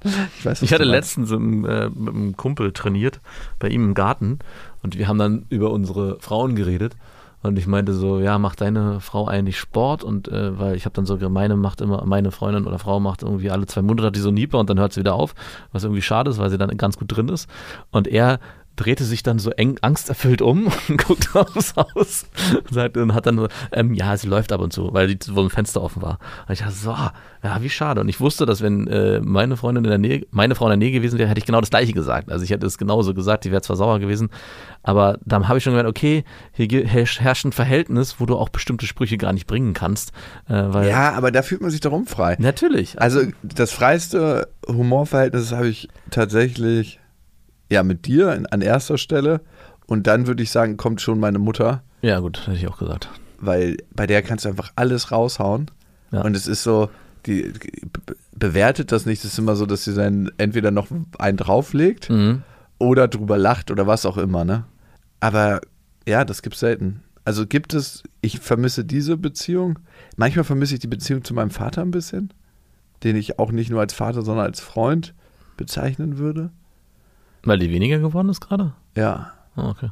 ich, 0.37 0.45
weiß, 0.45 0.61
ich 0.61 0.73
hatte 0.73 0.85
letztens 0.85 1.31
im, 1.31 1.65
äh, 1.65 1.89
mit 1.89 2.15
einem 2.15 2.37
Kumpel 2.37 2.71
trainiert, 2.71 3.19
bei 3.59 3.67
ihm 3.67 3.83
im 3.83 3.93
Garten 3.93 4.39
und 4.81 4.97
wir 4.97 5.07
haben 5.07 5.19
dann 5.19 5.45
über 5.49 5.71
unsere 5.71 6.19
Frauen 6.19 6.55
geredet. 6.55 6.95
Und 7.43 7.57
ich 7.57 7.67
meinte 7.67 7.93
so, 7.93 8.19
ja, 8.19 8.37
macht 8.37 8.61
deine 8.61 8.99
Frau 8.99 9.27
eigentlich 9.27 9.57
Sport? 9.57 10.03
Und 10.03 10.27
äh, 10.27 10.57
weil 10.59 10.75
ich 10.75 10.85
habe 10.85 10.93
dann 10.93 11.05
so, 11.05 11.17
meine 11.29 11.55
macht 11.55 11.81
immer, 11.81 12.05
meine 12.05 12.31
Freundin 12.31 12.67
oder 12.67 12.79
Frau 12.79 12.99
macht 12.99 13.23
irgendwie 13.23 13.49
alle 13.49 13.65
zwei 13.65 13.81
Monate 13.81 14.07
hat 14.07 14.15
die 14.15 14.19
so 14.19 14.31
Nieper 14.31 14.59
und 14.59 14.69
dann 14.69 14.79
hört 14.79 14.93
sie 14.93 14.99
wieder 14.99 15.15
auf, 15.15 15.33
was 15.71 15.83
irgendwie 15.83 16.01
schade 16.01 16.29
ist, 16.29 16.37
weil 16.37 16.49
sie 16.49 16.57
dann 16.57 16.75
ganz 16.77 16.97
gut 16.97 17.15
drin 17.15 17.29
ist. 17.29 17.49
Und 17.91 18.07
er 18.07 18.39
drehte 18.75 19.03
sich 19.03 19.23
dann 19.23 19.39
so 19.39 19.51
eng 19.51 19.77
angsterfüllt 19.81 20.41
um 20.41 20.67
und 20.89 21.05
guckte 21.05 21.39
aufs 21.39 21.75
Haus 21.75 22.25
und, 22.53 22.73
sagte, 22.73 23.01
und 23.01 23.13
hat 23.13 23.25
dann 23.25 23.37
so, 23.37 23.47
ähm, 23.71 23.93
ja, 23.93 24.15
sie 24.17 24.27
läuft 24.27 24.51
ab 24.51 24.61
und 24.61 24.73
zu, 24.73 24.93
weil 24.93 25.07
die, 25.07 25.19
wo 25.35 25.41
ein 25.41 25.49
Fenster 25.49 25.81
offen 25.81 26.01
war. 26.01 26.19
Und 26.47 26.53
ich 26.53 26.59
dachte, 26.59 26.73
so, 26.73 26.91
ja, 26.91 27.61
wie 27.61 27.69
schade. 27.69 28.01
Und 28.01 28.09
ich 28.09 28.19
wusste, 28.19 28.45
dass 28.45 28.61
wenn 28.61 28.87
äh, 28.87 29.19
meine 29.19 29.57
Freundin 29.57 29.83
in 29.83 29.89
der 29.89 29.97
Nähe, 29.97 30.25
meine 30.31 30.55
Frau 30.55 30.65
in 30.65 30.71
der 30.71 30.77
Nähe 30.77 30.91
gewesen 30.91 31.17
wäre, 31.17 31.29
hätte 31.29 31.39
ich 31.39 31.45
genau 31.45 31.59
das 31.59 31.69
Gleiche 31.69 31.93
gesagt. 31.93 32.31
Also 32.31 32.43
ich 32.43 32.51
hätte 32.51 32.65
es 32.65 32.77
genauso 32.77 33.13
gesagt, 33.13 33.45
die 33.45 33.51
wäre 33.51 33.61
zwar 33.61 33.75
sauer 33.75 33.99
gewesen, 33.99 34.29
aber 34.83 35.19
dann 35.25 35.47
habe 35.47 35.57
ich 35.57 35.63
schon 35.63 35.73
gemerkt, 35.73 35.89
okay, 35.89 36.23
hier 36.53 36.85
herrscht 36.85 37.45
ein 37.45 37.51
Verhältnis, 37.51 38.19
wo 38.19 38.25
du 38.25 38.37
auch 38.37 38.49
bestimmte 38.49 38.85
Sprüche 38.85 39.17
gar 39.17 39.33
nicht 39.33 39.47
bringen 39.47 39.73
kannst. 39.73 40.11
Äh, 40.49 40.89
ja, 40.89 41.13
aber 41.13 41.31
da 41.31 41.41
fühlt 41.41 41.61
man 41.61 41.71
sich 41.71 41.81
darum 41.81 42.05
frei. 42.05 42.35
Natürlich. 42.39 43.01
Also 43.01 43.21
das 43.41 43.71
freiste 43.71 44.47
Humorverhältnis 44.67 45.51
habe 45.51 45.67
ich 45.67 45.89
tatsächlich 46.09 47.00
ja, 47.71 47.83
mit 47.83 48.05
dir 48.05 48.45
an 48.51 48.61
erster 48.61 48.97
Stelle. 48.97 49.41
Und 49.87 50.05
dann 50.05 50.27
würde 50.27 50.43
ich 50.43 50.51
sagen, 50.51 50.77
kommt 50.77 51.01
schon 51.01 51.19
meine 51.19 51.39
Mutter. 51.39 51.83
Ja, 52.01 52.19
gut, 52.19 52.45
hätte 52.45 52.57
ich 52.57 52.67
auch 52.67 52.77
gesagt. 52.77 53.09
Weil 53.39 53.77
bei 53.95 54.05
der 54.05 54.21
kannst 54.21 54.45
du 54.45 54.49
einfach 54.49 54.71
alles 54.75 55.11
raushauen. 55.11 55.71
Ja. 56.11 56.21
Und 56.21 56.35
es 56.35 56.47
ist 56.47 56.63
so, 56.63 56.89
die, 57.25 57.53
die 57.53 57.87
bewertet 58.35 58.91
das 58.91 59.05
nicht. 59.05 59.23
Es 59.23 59.31
ist 59.33 59.39
immer 59.39 59.55
so, 59.55 59.65
dass 59.65 59.85
sie 59.85 59.95
dann 59.95 60.31
entweder 60.37 60.71
noch 60.71 60.87
einen 61.17 61.37
drauflegt 61.37 62.09
mhm. 62.09 62.43
oder 62.77 63.07
drüber 63.07 63.37
lacht 63.37 63.71
oder 63.71 63.87
was 63.87 64.05
auch 64.05 64.17
immer, 64.17 64.43
ne? 64.43 64.65
Aber 65.21 65.61
ja, 66.05 66.25
das 66.25 66.41
gibt 66.41 66.55
es 66.55 66.59
selten. 66.59 67.03
Also 67.23 67.45
gibt 67.45 67.73
es, 67.73 68.03
ich 68.21 68.39
vermisse 68.39 68.83
diese 68.83 69.15
Beziehung. 69.15 69.79
Manchmal 70.17 70.43
vermisse 70.43 70.73
ich 70.73 70.79
die 70.81 70.87
Beziehung 70.87 71.23
zu 71.23 71.33
meinem 71.33 71.51
Vater 71.51 71.83
ein 71.83 71.91
bisschen, 71.91 72.33
den 73.03 73.15
ich 73.15 73.39
auch 73.39 73.51
nicht 73.51 73.69
nur 73.69 73.79
als 73.79 73.93
Vater, 73.93 74.23
sondern 74.23 74.45
als 74.45 74.59
Freund 74.59 75.13
bezeichnen 75.55 76.17
würde. 76.17 76.49
Weil 77.43 77.59
die 77.59 77.71
weniger 77.71 77.99
geworden 77.99 78.29
ist 78.29 78.41
gerade? 78.41 78.73
Ja. 78.95 79.33
Oh, 79.55 79.63
okay. 79.63 79.89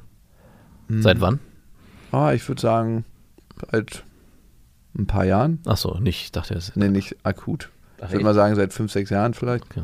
Hm. 0.88 1.02
Seit 1.02 1.22
wann? 1.22 1.40
Ah, 2.12 2.34
ich 2.34 2.48
würde 2.48 2.62
sagen, 2.62 3.06
seit 3.72 4.04
ein 4.98 5.08
paar 5.08 5.26
Jahren. 5.26 5.60
Ach 5.66 5.78
so, 5.78 5.98
nicht, 6.00 6.24
ich 6.24 6.32
dachte 6.32 6.54
jetzt. 6.54 6.76
Nee, 6.76 6.90
nicht 6.90 7.18
akut. 7.24 7.70
Ach, 8.00 8.06
ich 8.08 8.14
würde 8.14 8.26
mal 8.26 8.34
sagen, 8.34 8.56
seit 8.56 8.74
fünf, 8.74 8.92
sechs 8.92 9.10
Jahren 9.10 9.34
vielleicht. 9.34 9.66
Okay. 9.66 9.84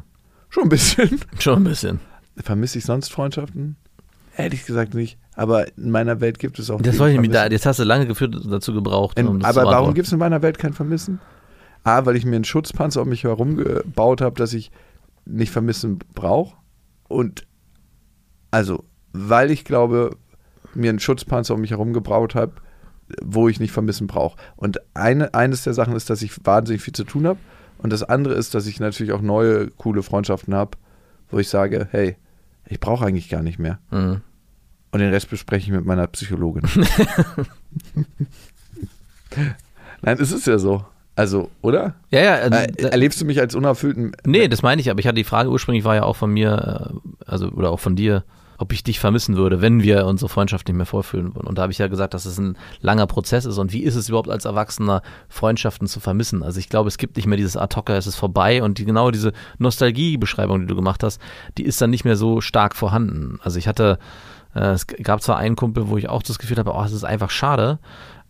Schon 0.49 0.63
ein 0.63 0.69
bisschen. 0.69 1.19
Schon 1.39 1.57
ein 1.59 1.63
bisschen. 1.63 1.99
Vermisse 2.37 2.77
ich 2.79 2.85
sonst 2.85 3.11
Freundschaften? 3.11 3.75
Ehrlich 4.37 4.65
gesagt 4.65 4.93
nicht. 4.93 5.17
Aber 5.35 5.67
in 5.77 5.91
meiner 5.91 6.21
Welt 6.21 6.39
gibt 6.39 6.59
es 6.59 6.69
auch. 6.69 6.81
Das 6.81 6.99
wollte 6.99 7.15
ich 7.15 7.21
mir 7.21 7.29
da, 7.29 7.47
jetzt 7.47 7.65
hast 7.65 7.79
du 7.79 7.83
lange 7.83 8.05
geführt, 8.05 8.35
dazu 8.45 8.73
gebraucht. 8.73 9.19
In, 9.19 9.27
um 9.27 9.43
aber 9.43 9.65
warum 9.65 9.93
gibt 9.93 10.07
es 10.07 10.13
in 10.13 10.19
meiner 10.19 10.41
Welt 10.41 10.57
kein 10.57 10.73
Vermissen? 10.73 11.19
A, 11.83 12.05
weil 12.05 12.15
ich 12.15 12.25
mir 12.25 12.35
einen 12.35 12.45
Schutzpanzer 12.45 13.01
um 13.01 13.09
mich 13.09 13.23
herum 13.23 13.57
gebaut 13.57 14.21
habe, 14.21 14.35
dass 14.35 14.53
ich 14.53 14.71
nicht 15.25 15.51
vermissen 15.51 15.99
brauche. 16.13 16.55
Und 17.07 17.45
also, 18.51 18.83
weil 19.13 19.51
ich 19.51 19.65
glaube, 19.65 20.17
mir 20.73 20.89
einen 20.89 20.99
Schutzpanzer 20.99 21.53
um 21.53 21.61
mich 21.61 21.71
herum 21.71 21.93
gebraut 21.93 22.35
habe, 22.35 22.53
wo 23.21 23.47
ich 23.47 23.59
nicht 23.59 23.71
vermissen 23.71 24.07
brauche. 24.07 24.37
Und 24.55 24.79
eine, 24.93 25.33
eines 25.33 25.63
der 25.63 25.73
Sachen 25.73 25.95
ist, 25.95 26.09
dass 26.09 26.21
ich 26.21 26.45
wahnsinnig 26.45 26.81
viel 26.81 26.93
zu 26.93 27.03
tun 27.03 27.27
habe. 27.27 27.39
Und 27.77 27.91
das 27.91 28.03
andere 28.03 28.33
ist, 28.35 28.55
dass 28.55 28.67
ich 28.67 28.79
natürlich 28.79 29.13
auch 29.13 29.21
neue, 29.21 29.69
coole 29.71 30.01
Freundschaften 30.03 30.55
habe, 30.55 30.77
wo 31.29 31.39
ich 31.39 31.49
sage, 31.49 31.87
hey, 31.91 32.15
ich 32.67 32.79
brauche 32.79 33.05
eigentlich 33.05 33.29
gar 33.29 33.41
nicht 33.41 33.59
mehr. 33.59 33.79
Mhm. 33.91 34.21
Und 34.91 34.99
den 34.99 35.11
Rest 35.11 35.29
bespreche 35.29 35.65
ich 35.67 35.71
mit 35.71 35.85
meiner 35.85 36.07
Psychologin. 36.07 36.63
Nein, 40.01 40.17
es 40.19 40.31
ist 40.31 40.47
ja 40.47 40.57
so. 40.57 40.85
Also, 41.15 41.49
oder? 41.61 41.95
Ja, 42.11 42.21
ja. 42.21 42.35
Äh, 42.37 42.73
erlebst 42.83 43.21
du 43.21 43.25
mich 43.25 43.39
als 43.39 43.55
unerfüllten. 43.55 44.11
Nee, 44.25 44.47
das 44.47 44.61
meine 44.61 44.81
ich, 44.81 44.89
aber 44.89 44.99
ich 44.99 45.07
hatte 45.07 45.15
die 45.15 45.23
Frage 45.23 45.49
ursprünglich 45.49 45.85
war 45.85 45.95
ja 45.95 46.03
auch 46.03 46.15
von 46.15 46.31
mir, 46.31 46.93
äh, 46.93 47.29
also, 47.29 47.49
oder 47.49 47.71
auch 47.71 47.79
von 47.79 47.95
dir, 47.95 48.23
ob 48.57 48.71
ich 48.71 48.83
dich 48.83 48.99
vermissen 48.99 49.35
würde, 49.35 49.61
wenn 49.61 49.83
wir 49.83 50.05
unsere 50.05 50.29
Freundschaft 50.29 50.67
nicht 50.67 50.77
mehr 50.77 50.85
vorführen 50.85 51.35
würden. 51.35 51.47
Und 51.47 51.57
da 51.57 51.63
habe 51.63 51.71
ich 51.71 51.77
ja 51.77 51.87
gesagt, 51.87 52.13
dass 52.13 52.25
es 52.25 52.37
ein 52.37 52.57
langer 52.81 53.07
Prozess 53.07 53.45
ist 53.45 53.57
und 53.57 53.73
wie 53.73 53.83
ist 53.83 53.95
es 53.95 54.09
überhaupt 54.09 54.29
als 54.29 54.45
Erwachsener, 54.45 55.01
Freundschaften 55.27 55.87
zu 55.87 55.99
vermissen. 55.99 56.43
Also 56.43 56.59
ich 56.59 56.69
glaube, 56.69 56.87
es 56.87 56.97
gibt 56.97 57.17
nicht 57.17 57.27
mehr 57.27 57.37
dieses 57.37 57.57
ad 57.57 57.75
hoc, 57.75 57.89
es 57.89 58.07
ist 58.07 58.15
vorbei 58.15 58.63
und 58.63 58.77
die, 58.77 58.85
genau 58.85 59.11
diese 59.11 59.33
Nostalgie-Beschreibung, 59.57 60.61
die 60.61 60.67
du 60.67 60.75
gemacht 60.75 61.03
hast, 61.03 61.21
die 61.57 61.63
ist 61.63 61.81
dann 61.81 61.89
nicht 61.89 62.05
mehr 62.05 62.15
so 62.15 62.39
stark 62.41 62.75
vorhanden. 62.75 63.39
Also 63.43 63.59
ich 63.59 63.67
hatte, 63.67 63.99
äh, 64.53 64.71
es 64.71 64.87
gab 64.87 65.21
zwar 65.21 65.37
einen 65.37 65.55
Kumpel, 65.55 65.89
wo 65.89 65.97
ich 65.97 66.07
auch 66.07 66.23
das 66.23 66.39
Gefühl 66.39 66.57
habe, 66.57 66.71
oh, 66.73 66.83
es 66.83 66.93
ist 66.93 67.03
einfach 67.03 67.29
schade, 67.29 67.79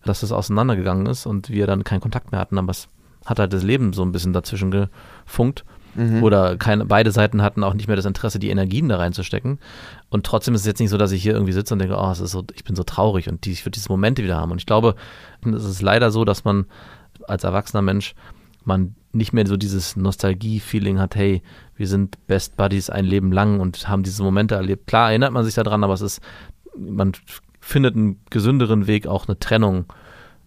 dass 0.06 0.22
es 0.22 0.32
auseinandergegangen 0.32 1.06
ist 1.06 1.26
und 1.26 1.50
wir 1.50 1.66
dann 1.66 1.84
keinen 1.84 2.00
Kontakt 2.00 2.32
mehr 2.32 2.40
hatten, 2.40 2.58
aber 2.58 2.70
es 2.70 2.88
hat 3.24 3.38
halt 3.38 3.52
das 3.52 3.62
Leben 3.62 3.92
so 3.92 4.02
ein 4.02 4.12
bisschen 4.12 4.32
dazwischen 4.32 4.70
gefunkt. 4.70 5.64
Mhm. 5.96 6.22
Oder 6.22 6.56
keine, 6.56 6.84
beide 6.84 7.10
Seiten 7.10 7.42
hatten 7.42 7.64
auch 7.64 7.74
nicht 7.74 7.86
mehr 7.86 7.96
das 7.96 8.04
Interesse, 8.04 8.38
die 8.38 8.50
Energien 8.50 8.88
da 8.88 8.98
reinzustecken. 8.98 9.58
Und 10.10 10.26
trotzdem 10.26 10.54
ist 10.54 10.60
es 10.60 10.66
jetzt 10.66 10.78
nicht 10.78 10.90
so, 10.90 10.98
dass 10.98 11.10
ich 11.10 11.22
hier 11.22 11.32
irgendwie 11.32 11.52
sitze 11.52 11.74
und 11.74 11.80
denke, 11.80 11.96
oh, 11.98 12.12
so, 12.14 12.44
ich 12.54 12.64
bin 12.64 12.76
so 12.76 12.82
traurig 12.82 13.28
und 13.28 13.44
die, 13.44 13.52
ich 13.52 13.64
würde 13.64 13.72
diese 13.72 13.88
Momente 13.88 14.22
wieder 14.22 14.36
haben. 14.36 14.52
Und 14.52 14.58
ich 14.58 14.66
glaube, 14.66 14.94
es 15.44 15.64
ist 15.64 15.82
leider 15.82 16.10
so, 16.10 16.24
dass 16.24 16.44
man 16.44 16.66
als 17.26 17.44
erwachsener 17.44 17.82
Mensch 17.82 18.14
man 18.64 18.94
nicht 19.12 19.32
mehr 19.32 19.46
so 19.46 19.56
dieses 19.56 19.96
Nostalgie-Feeling 19.96 20.98
hat, 20.98 21.16
hey, 21.16 21.42
wir 21.76 21.88
sind 21.88 22.18
Best 22.26 22.56
Buddies 22.56 22.90
ein 22.90 23.04
Leben 23.04 23.32
lang 23.32 23.60
und 23.60 23.88
haben 23.88 24.02
diese 24.02 24.22
Momente 24.22 24.54
erlebt. 24.54 24.86
Klar 24.86 25.10
erinnert 25.10 25.32
man 25.32 25.44
sich 25.44 25.54
daran, 25.54 25.82
aber 25.82 25.94
es 25.94 26.02
ist, 26.02 26.20
man 26.76 27.12
findet 27.66 27.96
einen 27.96 28.20
gesünderen 28.30 28.86
Weg, 28.86 29.06
auch 29.06 29.26
eine 29.26 29.38
Trennung 29.38 29.86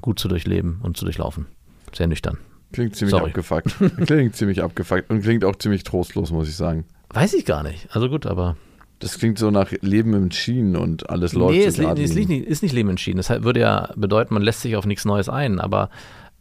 gut 0.02 0.20
zu 0.20 0.28
durchleben 0.28 0.80
und 0.82 0.96
zu 0.96 1.06
durchlaufen. 1.06 1.48
Sehr 1.94 2.08
nüchtern. 2.08 2.38
Klingt 2.72 2.96
ziemlich 2.96 3.12
Sorry. 3.12 3.30
abgefuckt. 3.30 3.76
klingt 4.06 4.36
ziemlich 4.36 4.64
abgefuckt 4.64 5.10
und 5.10 5.22
klingt 5.22 5.44
auch 5.44 5.56
ziemlich 5.58 5.84
trostlos, 5.84 6.32
muss 6.32 6.48
ich 6.48 6.56
sagen. 6.56 6.86
Weiß 7.10 7.34
ich 7.34 7.46
gar 7.46 7.64
nicht. 7.64 7.88
Also 7.92 8.10
gut, 8.10 8.26
aber. 8.26 8.56
Das 9.00 9.18
klingt 9.18 9.38
so 9.38 9.52
nach 9.52 9.72
Leben 9.82 10.14
im 10.14 10.32
Schienen 10.32 10.76
und 10.76 11.10
alles 11.10 11.34
läuft. 11.34 11.56
Nee, 11.56 11.66
es 11.66 11.78
li 11.78 11.86
ist, 12.04 12.16
nicht, 12.16 12.30
ist 12.30 12.64
nicht 12.64 12.74
Leben 12.74 12.90
im 12.90 12.98
Schienen. 12.98 13.18
Das 13.18 13.30
würde 13.30 13.60
ja 13.60 13.90
bedeuten, 13.96 14.34
man 14.34 14.44
lässt 14.44 14.62
sich 14.62 14.76
auf 14.76 14.86
nichts 14.86 15.06
Neues 15.06 15.30
ein, 15.30 15.60
aber. 15.60 15.90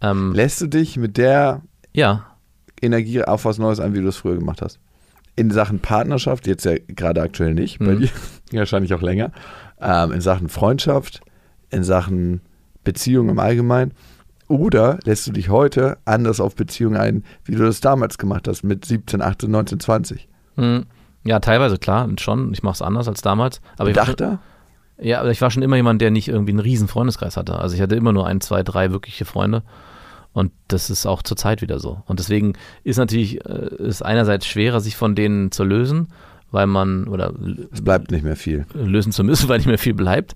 Ähm, 0.01 0.33
Lässt 0.33 0.61
du 0.61 0.67
dich 0.67 0.97
mit 0.97 1.17
der 1.17 1.63
ja. 1.93 2.27
Energie 2.81 3.23
auf 3.23 3.45
was 3.45 3.59
Neues 3.59 3.81
ein, 3.81 3.95
wie 3.95 4.01
du 4.01 4.09
es 4.09 4.17
früher 4.17 4.37
gemacht 4.37 4.63
hast? 4.63 4.79
In 5.35 5.51
Sachen 5.51 5.81
Partnerschaft, 5.81 6.47
jetzt 6.47 6.65
ja 6.65 6.75
gerade 6.89 7.23
aktuell 7.23 7.55
nicht, 7.55 7.79
bei 7.79 7.95
mhm. 7.95 8.01
dir 8.01 8.11
wahrscheinlich 8.53 8.93
auch 8.95 9.03
länger. 9.03 9.33
Ähm, 9.81 10.13
in 10.13 10.21
Sachen 10.21 10.49
Freundschaft, 10.49 11.21
in 11.71 11.85
Sachen 11.85 12.41
Beziehung 12.85 13.29
im 13.29 13.39
Allgemeinen. 13.39 13.93
Oder 14.49 14.99
lässt 15.05 15.27
du 15.27 15.33
dich 15.33 15.51
heute 15.51 15.99
anders 16.07 16.41
auf 16.41 16.57
Beziehungen 16.57 16.97
ein, 16.97 17.25
wie 17.45 17.55
du 17.55 17.65
das 17.65 17.81
damals 17.81 18.17
gemacht 18.17 18.49
hast 18.49 18.63
mit 18.63 18.85
17, 18.85 19.21
18, 19.21 19.51
19, 19.51 19.81
20? 19.81 20.29
Hm. 20.57 20.87
Ja, 21.25 21.41
teilweise 21.41 21.77
klar, 21.77 22.09
schon. 22.19 22.53
Ich 22.55 22.63
mache 22.63 22.75
es 22.75 22.83
anders 22.83 23.09
als 23.09 23.21
damals. 23.21 23.61
Aber 23.77 23.93
Dachte? 23.93 24.39
Ja, 25.01 25.21
aber 25.21 25.31
ich 25.31 25.41
war 25.41 25.51
schon 25.51 25.63
immer 25.63 25.77
jemand, 25.77 26.01
der 26.01 26.11
nicht 26.11 26.29
irgendwie 26.29 26.53
einen 26.53 26.61
riesen 26.61 26.89
Freundeskreis 26.89 27.37
hatte. 27.37 27.59
Also 27.59 27.77
ich 27.77 27.83
hatte 27.83 27.95
immer 27.95 28.13
nur 28.13 28.27
ein, 28.27 28.41
zwei, 28.41 28.63
drei 28.63 28.91
wirkliche 28.91 29.25
Freunde. 29.25 29.63
Und 30.33 30.53
das 30.69 30.91
ist 30.91 31.07
auch 31.07 31.23
zurzeit 31.23 31.63
wieder 31.63 31.79
so. 31.79 32.03
Und 32.07 32.19
deswegen 32.19 32.55
ist 32.85 32.97
natürlich 32.97 33.45
äh, 33.45 33.75
ist 33.79 34.03
einerseits 34.03 34.47
schwerer, 34.47 34.81
sich 34.81 34.97
von 34.97 35.15
denen 35.15 35.53
zu 35.53 35.65
lösen, 35.65 36.09
weil 36.51 36.67
man 36.67 37.09
oder 37.09 37.33
es 37.73 37.83
bleibt 37.83 38.11
nicht 38.11 38.25
mehr 38.25 38.37
viel. 38.37 38.67
Lösen 38.75 39.13
zu 39.13 39.25
müssen, 39.25 39.49
weil 39.49 39.59
nicht 39.59 39.67
mehr 39.67 39.79
viel 39.79 39.95
bleibt. 39.95 40.35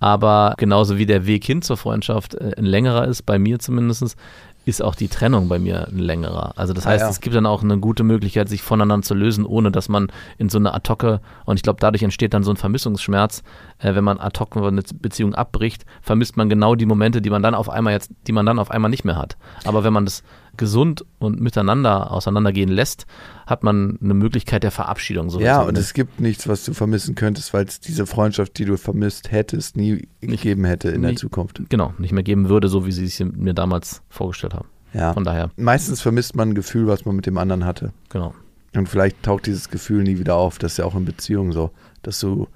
Aber 0.00 0.54
genauso 0.58 0.98
wie 0.98 1.06
der 1.06 1.26
Weg 1.26 1.44
hin 1.44 1.62
zur 1.62 1.76
Freundschaft 1.76 2.34
äh, 2.34 2.54
ein 2.58 2.64
längerer 2.64 3.06
ist, 3.06 3.22
bei 3.22 3.38
mir 3.38 3.60
zumindest, 3.60 4.16
ist 4.64 4.82
auch 4.82 4.94
die 4.94 5.08
Trennung 5.08 5.48
bei 5.48 5.58
mir 5.58 5.88
ein 5.88 5.98
längerer. 5.98 6.52
Also 6.56 6.72
das 6.72 6.86
ah, 6.86 6.90
heißt, 6.90 7.02
ah, 7.02 7.06
ja. 7.06 7.10
es 7.10 7.20
gibt 7.20 7.34
dann 7.34 7.46
auch 7.46 7.62
eine 7.62 7.78
gute 7.78 8.04
Möglichkeit, 8.04 8.48
sich 8.48 8.62
voneinander 8.62 9.04
zu 9.04 9.14
lösen, 9.14 9.44
ohne 9.44 9.72
dass 9.72 9.88
man 9.88 10.08
in 10.38 10.48
so 10.48 10.58
eine 10.58 10.74
Attacke, 10.74 11.20
und 11.44 11.56
ich 11.56 11.62
glaube, 11.62 11.80
dadurch 11.80 12.02
entsteht 12.02 12.34
dann 12.34 12.44
so 12.44 12.50
ein 12.50 12.56
Vermissungsschmerz, 12.56 13.42
äh, 13.78 13.94
wenn 13.94 14.04
man 14.04 14.18
ad 14.18 14.38
hoc 14.38 14.56
eine 14.56 14.82
Beziehung 15.00 15.34
abbricht, 15.34 15.84
vermisst 16.00 16.36
man 16.36 16.48
genau 16.48 16.74
die 16.74 16.86
Momente, 16.86 17.20
die 17.20 17.30
man 17.30 17.42
dann 17.42 17.54
auf 17.54 17.68
einmal 17.68 17.92
jetzt, 17.92 18.10
die 18.26 18.32
man 18.32 18.46
dann 18.46 18.58
auf 18.58 18.70
einmal 18.70 18.90
nicht 18.90 19.04
mehr 19.04 19.16
hat. 19.16 19.36
Aber 19.64 19.84
wenn 19.84 19.92
man 19.92 20.04
das 20.04 20.22
gesund 20.56 21.04
und 21.18 21.40
miteinander 21.40 22.10
auseinandergehen 22.10 22.70
lässt, 22.70 23.06
hat 23.46 23.62
man 23.62 23.98
eine 24.02 24.14
Möglichkeit 24.14 24.62
der 24.62 24.70
Verabschiedung. 24.70 25.30
So 25.30 25.40
ja, 25.40 25.62
und 25.62 25.78
es 25.78 25.94
gibt 25.94 26.20
nichts, 26.20 26.46
was 26.48 26.64
du 26.64 26.74
vermissen 26.74 27.14
könntest, 27.14 27.54
weil 27.54 27.64
es 27.64 27.80
diese 27.80 28.06
Freundschaft, 28.06 28.58
die 28.58 28.64
du 28.64 28.76
vermisst 28.76 29.32
hättest, 29.32 29.76
nie 29.76 30.08
nicht, 30.20 30.42
gegeben 30.42 30.64
hätte 30.64 30.90
in 30.90 31.00
nie, 31.00 31.08
der 31.08 31.16
Zukunft. 31.16 31.62
Genau, 31.68 31.94
nicht 31.98 32.12
mehr 32.12 32.22
geben 32.22 32.48
würde, 32.48 32.68
so 32.68 32.86
wie 32.86 32.92
sie 32.92 33.06
es 33.06 33.18
mir 33.20 33.54
damals 33.54 34.02
vorgestellt 34.08 34.54
haben. 34.54 34.68
Ja. 34.92 35.14
Von 35.14 35.24
daher. 35.24 35.50
Meistens 35.56 36.02
vermisst 36.02 36.36
man 36.36 36.50
ein 36.50 36.54
Gefühl, 36.54 36.86
was 36.86 37.04
man 37.04 37.16
mit 37.16 37.26
dem 37.26 37.38
anderen 37.38 37.64
hatte. 37.64 37.92
Genau. 38.10 38.34
Und 38.74 38.88
vielleicht 38.88 39.22
taucht 39.22 39.46
dieses 39.46 39.68
Gefühl 39.68 40.02
nie 40.02 40.18
wieder 40.18 40.36
auf. 40.36 40.58
Das 40.58 40.72
ist 40.72 40.78
ja 40.78 40.84
auch 40.84 40.94
in 40.94 41.04
Beziehungen 41.04 41.52
so, 41.52 41.70
dass 42.02 42.20
du 42.20 42.48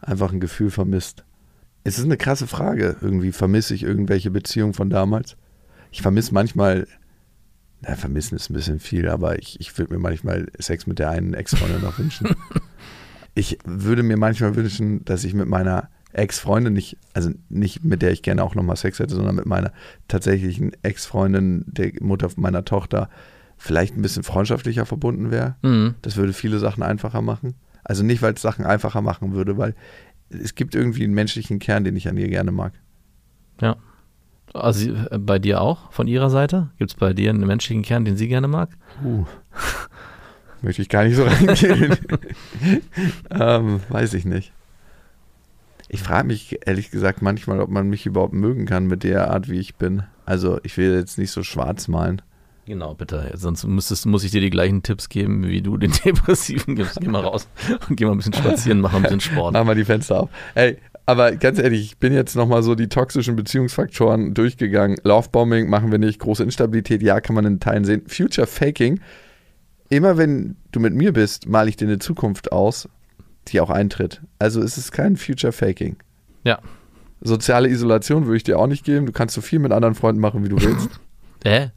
einfach 0.00 0.32
ein 0.32 0.40
Gefühl 0.40 0.70
vermisst. 0.70 1.24
Es 1.84 1.98
ist 1.98 2.04
eine 2.04 2.16
krasse 2.16 2.46
Frage. 2.46 2.96
Irgendwie 3.00 3.32
vermisse 3.32 3.74
ich 3.74 3.82
irgendwelche 3.82 4.30
Beziehungen 4.30 4.74
von 4.74 4.90
damals. 4.90 5.36
Ich 5.92 6.02
vermisse 6.02 6.34
manchmal 6.34 6.86
na, 7.82 7.96
vermissen 7.96 8.36
ist 8.36 8.50
ein 8.50 8.54
bisschen 8.54 8.78
viel, 8.78 9.08
aber 9.08 9.38
ich, 9.38 9.58
ich 9.60 9.76
würde 9.78 9.94
mir 9.94 10.00
manchmal 10.00 10.46
Sex 10.58 10.86
mit 10.86 10.98
der 10.98 11.10
einen 11.10 11.34
Ex-Freundin 11.34 11.80
noch 11.80 11.98
wünschen. 11.98 12.28
ich 13.34 13.58
würde 13.64 14.02
mir 14.02 14.16
manchmal 14.16 14.54
wünschen, 14.54 15.04
dass 15.04 15.24
ich 15.24 15.34
mit 15.34 15.48
meiner 15.48 15.88
Ex-Freundin 16.12 16.72
nicht, 16.72 16.98
also 17.14 17.30
nicht 17.48 17.84
mit 17.84 18.02
der 18.02 18.10
ich 18.10 18.22
gerne 18.22 18.42
auch 18.42 18.54
nochmal 18.54 18.76
Sex 18.76 18.98
hätte, 18.98 19.14
sondern 19.14 19.36
mit 19.36 19.46
meiner 19.46 19.72
tatsächlichen 20.08 20.72
Ex-Freundin, 20.82 21.64
der 21.66 21.92
Mutter 22.00 22.28
meiner 22.36 22.64
Tochter, 22.64 23.08
vielleicht 23.56 23.96
ein 23.96 24.02
bisschen 24.02 24.24
freundschaftlicher 24.24 24.86
verbunden 24.86 25.30
wäre. 25.30 25.56
Mhm. 25.62 25.94
Das 26.02 26.16
würde 26.16 26.32
viele 26.32 26.58
Sachen 26.58 26.82
einfacher 26.82 27.22
machen. 27.22 27.54
Also 27.84 28.02
nicht, 28.02 28.22
weil 28.22 28.34
es 28.34 28.42
Sachen 28.42 28.64
einfacher 28.64 29.00
machen 29.00 29.32
würde, 29.32 29.56
weil 29.56 29.74
es 30.28 30.54
gibt 30.54 30.74
irgendwie 30.74 31.04
einen 31.04 31.14
menschlichen 31.14 31.58
Kern, 31.58 31.84
den 31.84 31.96
ich 31.96 32.08
an 32.08 32.16
ihr 32.16 32.28
gerne 32.28 32.52
mag. 32.52 32.72
Ja. 33.60 33.76
Also 34.52 34.90
äh, 34.90 35.18
bei 35.18 35.38
dir 35.38 35.60
auch, 35.60 35.92
von 35.92 36.06
ihrer 36.06 36.30
Seite? 36.30 36.70
Gibt 36.78 36.90
es 36.90 36.96
bei 36.96 37.12
dir 37.12 37.30
einen 37.30 37.46
menschlichen 37.46 37.82
Kern, 37.82 38.04
den 38.04 38.16
sie 38.16 38.28
gerne 38.28 38.48
mag? 38.48 38.70
Uh. 39.04 39.24
Möchte 40.62 40.82
ich 40.82 40.88
gar 40.88 41.04
nicht 41.04 41.16
so 41.16 41.24
reingehen. 41.24 41.96
ähm, 43.30 43.80
weiß 43.88 44.14
ich 44.14 44.24
nicht. 44.24 44.52
Ich 45.88 46.02
frage 46.02 46.26
mich 46.26 46.58
ehrlich 46.66 46.90
gesagt 46.90 47.22
manchmal, 47.22 47.60
ob 47.60 47.70
man 47.70 47.88
mich 47.88 48.06
überhaupt 48.06 48.34
mögen 48.34 48.66
kann 48.66 48.86
mit 48.86 49.02
der 49.02 49.30
Art, 49.30 49.48
wie 49.48 49.58
ich 49.58 49.76
bin. 49.76 50.04
Also 50.24 50.60
ich 50.62 50.76
will 50.76 50.94
jetzt 50.94 51.18
nicht 51.18 51.32
so 51.32 51.42
schwarz 51.42 51.88
malen. 51.88 52.22
Genau, 52.66 52.94
bitte. 52.94 53.32
Sonst 53.34 53.64
müsstest, 53.64 54.06
muss 54.06 54.22
ich 54.22 54.30
dir 54.30 54.40
die 54.40 54.50
gleichen 54.50 54.84
Tipps 54.84 55.08
geben, 55.08 55.48
wie 55.48 55.62
du 55.62 55.76
den 55.76 55.92
Depressiven 56.04 56.76
gibst. 56.76 57.00
Geh 57.00 57.08
mal 57.08 57.22
raus 57.22 57.48
und 57.88 57.96
geh 57.96 58.04
mal 58.04 58.12
ein 58.12 58.18
bisschen 58.18 58.34
spazieren, 58.34 58.80
mach 58.80 58.94
ein 58.94 59.02
bisschen 59.02 59.20
Sport. 59.20 59.54
Mach 59.54 59.64
mal 59.64 59.74
die 59.74 59.84
Fenster 59.84 60.20
auf. 60.20 60.30
Ey, 60.54 60.78
aber 61.06 61.32
ganz 61.32 61.58
ehrlich, 61.58 61.82
ich 61.82 61.98
bin 61.98 62.12
jetzt 62.12 62.36
nochmal 62.36 62.62
so 62.62 62.74
die 62.74 62.88
toxischen 62.88 63.36
Beziehungsfaktoren 63.36 64.34
durchgegangen. 64.34 64.96
Lovebombing 65.02 65.68
machen 65.68 65.90
wir 65.90 65.98
nicht, 65.98 66.20
große 66.20 66.42
Instabilität, 66.42 67.02
ja, 67.02 67.20
kann 67.20 67.34
man 67.34 67.44
in 67.44 67.60
Teilen 67.60 67.84
sehen. 67.84 68.02
Future 68.06 68.46
Faking, 68.46 69.00
immer 69.88 70.16
wenn 70.16 70.56
du 70.72 70.80
mit 70.80 70.94
mir 70.94 71.12
bist, 71.12 71.48
male 71.48 71.68
ich 71.68 71.76
dir 71.76 71.88
eine 71.88 71.98
Zukunft 71.98 72.52
aus, 72.52 72.88
die 73.48 73.60
auch 73.60 73.70
eintritt. 73.70 74.22
Also 74.38 74.60
ist 74.60 74.76
es 74.76 74.92
kein 74.92 75.16
Future 75.16 75.52
Faking. 75.52 75.96
Ja. 76.44 76.60
Soziale 77.20 77.68
Isolation 77.68 78.26
würde 78.26 78.36
ich 78.36 78.44
dir 78.44 78.58
auch 78.58 78.66
nicht 78.66 78.84
geben. 78.84 79.06
Du 79.06 79.12
kannst 79.12 79.34
so 79.34 79.40
viel 79.40 79.58
mit 79.58 79.72
anderen 79.72 79.94
Freunden 79.94 80.20
machen, 80.20 80.44
wie 80.44 80.48
du 80.48 80.60
willst. 80.60 80.88
Hä? 81.44 81.70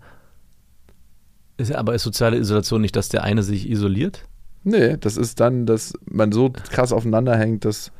Ist, 1.57 1.73
aber 1.73 1.93
ist 1.95 2.03
soziale 2.03 2.37
Isolation 2.37 2.81
nicht, 2.81 2.95
dass 2.95 3.09
der 3.09 3.23
eine 3.23 3.43
sich 3.43 3.69
isoliert? 3.69 4.25
Nee, 4.63 4.97
das 4.97 5.17
ist 5.17 5.39
dann, 5.39 5.65
dass 5.65 5.93
man 6.05 6.31
so 6.31 6.49
krass 6.49 6.93
aufeinander 6.93 7.37
hängt, 7.37 7.65
dass 7.65 7.91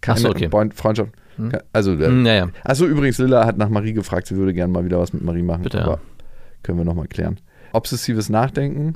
keine 0.00 0.20
so, 0.20 0.28
okay. 0.30 0.48
Freundschaft. 0.50 1.12
Hm. 1.36 1.52
Also, 1.72 1.92
äh, 1.92 2.06
hm, 2.06 2.26
ja, 2.26 2.34
ja. 2.34 2.48
Achso, 2.64 2.86
übrigens, 2.86 3.18
Lilla 3.18 3.46
hat 3.46 3.58
nach 3.58 3.68
Marie 3.68 3.92
gefragt, 3.92 4.26
sie 4.26 4.36
würde 4.36 4.52
gerne 4.52 4.72
mal 4.72 4.84
wieder 4.84 4.98
was 4.98 5.12
mit 5.12 5.22
Marie 5.22 5.42
machen. 5.42 5.62
Bitte, 5.62 5.82
aber 5.82 5.92
ja. 5.92 6.00
können 6.62 6.78
wir 6.78 6.84
nochmal 6.84 7.06
klären. 7.06 7.40
Obsessives 7.72 8.28
Nachdenken. 8.28 8.94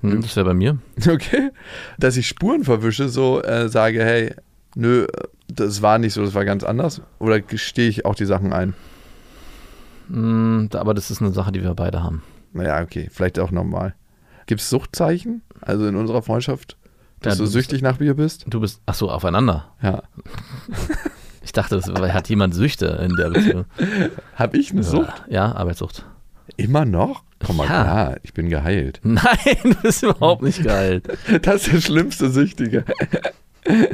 Hm, 0.00 0.20
das 0.22 0.36
wäre 0.36 0.46
bei 0.46 0.54
mir. 0.54 0.78
Okay. 1.08 1.50
Dass 1.98 2.16
ich 2.16 2.28
Spuren 2.28 2.64
verwische, 2.64 3.08
so 3.08 3.42
äh, 3.42 3.68
sage, 3.68 4.04
hey, 4.04 4.34
nö, 4.76 5.06
das 5.48 5.82
war 5.82 5.98
nicht 5.98 6.12
so, 6.12 6.24
das 6.24 6.34
war 6.34 6.44
ganz 6.44 6.62
anders. 6.62 7.02
Oder 7.18 7.40
gestehe 7.40 7.88
ich 7.88 8.04
auch 8.04 8.14
die 8.14 8.26
Sachen 8.26 8.52
ein? 8.52 8.74
Hm, 10.08 10.68
aber 10.74 10.94
das 10.94 11.10
ist 11.10 11.20
eine 11.20 11.32
Sache, 11.32 11.52
die 11.52 11.62
wir 11.62 11.74
beide 11.74 12.02
haben. 12.02 12.22
Naja, 12.52 12.82
okay, 12.82 13.08
vielleicht 13.10 13.38
auch 13.38 13.50
nochmal. 13.50 13.94
Gibt 14.46 14.60
es 14.60 14.70
Suchtzeichen? 14.70 15.42
Also 15.60 15.86
in 15.86 15.96
unserer 15.96 16.22
Freundschaft? 16.22 16.76
Dass 17.24 17.38
ja, 17.38 17.44
du, 17.44 17.50
süchtig 17.50 17.80
nach 17.80 17.96
Bier 17.96 18.14
bist? 18.14 18.44
Du 18.46 18.60
bist, 18.60 18.82
ach 18.84 18.94
so, 18.94 19.10
aufeinander. 19.10 19.72
Ja. 19.82 20.02
Ich 21.46 21.52
dachte, 21.52 21.76
das 21.76 21.86
hat 21.90 22.30
jemand 22.30 22.54
Süchte 22.54 22.86
in 23.04 23.14
der 23.16 23.28
Beziehung. 23.28 23.66
Hab 24.34 24.54
ich 24.54 24.70
eine 24.70 24.82
Sucht? 24.82 25.24
Ja, 25.28 25.54
Arbeitssucht. 25.54 26.06
Immer 26.56 26.86
noch? 26.86 27.22
Komm 27.44 27.58
mal 27.58 27.64
ja. 27.64 27.82
klar, 27.82 28.16
ich 28.22 28.32
bin 28.32 28.48
geheilt. 28.48 29.00
Nein, 29.04 29.58
du 29.62 29.74
bist 29.74 30.02
überhaupt 30.02 30.42
nicht 30.42 30.62
geheilt. 30.62 31.06
Das 31.42 31.66
ist 31.66 31.72
der 31.74 31.80
schlimmste 31.82 32.30
Süchtige. 32.30 32.86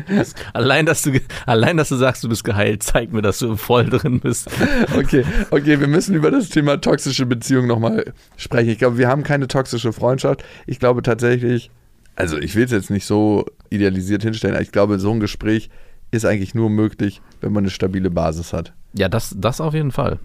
Das, 0.06 0.36
allein, 0.52 0.86
dass 0.86 1.02
du, 1.02 1.20
allein, 1.44 1.76
dass 1.76 1.88
du 1.88 1.96
sagst, 1.96 2.22
du 2.22 2.28
bist 2.28 2.44
geheilt, 2.44 2.84
zeigt 2.84 3.12
mir, 3.12 3.20
dass 3.20 3.40
du 3.40 3.56
voll 3.56 3.86
drin 3.90 4.20
bist. 4.20 4.48
Okay, 4.96 5.24
okay, 5.50 5.80
wir 5.80 5.88
müssen 5.88 6.14
über 6.14 6.30
das 6.30 6.50
Thema 6.50 6.80
toxische 6.80 7.26
Beziehung 7.26 7.66
nochmal 7.66 8.12
sprechen. 8.36 8.70
Ich 8.70 8.78
glaube, 8.78 8.96
wir 8.96 9.08
haben 9.08 9.24
keine 9.24 9.48
toxische 9.48 9.92
Freundschaft. 9.92 10.44
Ich 10.66 10.78
glaube 10.78 11.02
tatsächlich, 11.02 11.72
also 12.20 12.38
ich 12.38 12.54
will 12.54 12.64
es 12.64 12.70
jetzt 12.70 12.90
nicht 12.90 13.06
so 13.06 13.46
idealisiert 13.70 14.22
hinstellen, 14.22 14.54
aber 14.54 14.62
ich 14.62 14.72
glaube, 14.72 14.98
so 14.98 15.10
ein 15.10 15.20
Gespräch 15.20 15.70
ist 16.10 16.24
eigentlich 16.24 16.54
nur 16.54 16.70
möglich, 16.70 17.20
wenn 17.40 17.52
man 17.52 17.64
eine 17.64 17.70
stabile 17.70 18.10
Basis 18.10 18.52
hat. 18.52 18.72
Ja, 18.94 19.08
das, 19.08 19.34
das 19.38 19.60
auf 19.60 19.74
jeden 19.74 19.92
Fall. 19.92 20.18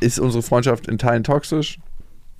Ist 0.00 0.18
unsere 0.18 0.42
Freundschaft 0.42 0.86
in 0.86 0.98
Teilen 0.98 1.24
toxisch? 1.24 1.78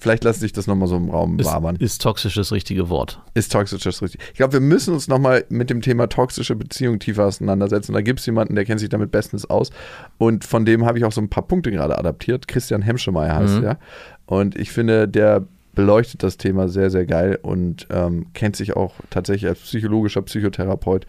Vielleicht 0.00 0.24
lässt 0.24 0.40
sich 0.40 0.52
das 0.52 0.66
nochmal 0.66 0.88
so 0.88 0.96
im 0.96 1.11
Raum 1.11 1.38
wabern. 1.44 1.76
Ist 1.76 2.00
toxisch 2.00 2.34
das 2.34 2.52
richtige 2.52 2.88
Wort? 2.88 3.20
Ist 3.34 3.52
toxisch 3.52 3.82
das 3.82 4.00
richtige. 4.00 4.24
Ich 4.32 4.38
glaube, 4.38 4.54
wir 4.54 4.61
müssen 4.61 4.94
uns 4.94 5.08
nochmal 5.08 5.44
mit 5.50 5.68
dem 5.68 5.82
Thema 5.82 6.08
toxische 6.08 6.56
Beziehung 6.56 6.98
tiefer 6.98 7.26
auseinandersetzen. 7.26 7.92
Da 7.92 8.00
gibt 8.00 8.20
es 8.20 8.26
jemanden, 8.26 8.54
der 8.54 8.64
kennt 8.64 8.80
sich 8.80 8.88
damit 8.88 9.11
bestens 9.11 9.48
aus. 9.50 9.70
Und 10.16 10.44
von 10.44 10.64
dem 10.64 10.86
habe 10.86 10.96
ich 10.96 11.04
auch 11.04 11.12
so 11.12 11.20
ein 11.20 11.28
paar 11.28 11.46
Punkte 11.46 11.70
gerade 11.70 11.98
adaptiert. 11.98 12.48
Christian 12.48 12.80
Hemschemeyer 12.80 13.36
heißt 13.36 13.58
mhm. 13.58 13.64
er. 13.64 13.78
Und 14.24 14.56
ich 14.56 14.72
finde, 14.72 15.06
der 15.06 15.46
beleuchtet 15.74 16.22
das 16.22 16.36
Thema 16.36 16.68
sehr, 16.68 16.90
sehr 16.90 17.06
geil 17.06 17.38
und 17.40 17.86
ähm, 17.90 18.26
kennt 18.34 18.56
sich 18.56 18.76
auch 18.76 18.94
tatsächlich 19.10 19.48
als 19.48 19.60
psychologischer 19.60 20.22
Psychotherapeut 20.22 21.06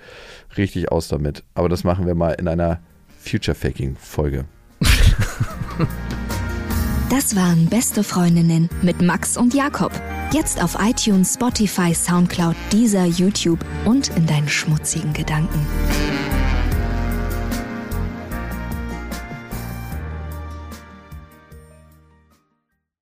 richtig 0.57 0.91
aus 0.91 1.07
damit. 1.07 1.43
Aber 1.53 1.69
das 1.69 1.83
machen 1.83 2.05
wir 2.05 2.15
mal 2.15 2.31
in 2.33 2.47
einer 2.47 2.79
Future-Faking-Folge. 3.19 4.45
Das 7.09 7.35
waren 7.35 7.65
Beste 7.65 8.05
Freundinnen 8.05 8.69
mit 8.81 9.01
Max 9.01 9.35
und 9.35 9.53
Jakob. 9.53 9.91
Jetzt 10.31 10.63
auf 10.63 10.77
iTunes, 10.79 11.33
Spotify, 11.33 11.93
Soundcloud, 11.93 12.55
dieser 12.71 13.03
YouTube 13.03 13.59
und 13.83 14.15
in 14.15 14.25
deinen 14.27 14.47
schmutzigen 14.47 15.11
Gedanken. 15.11 15.59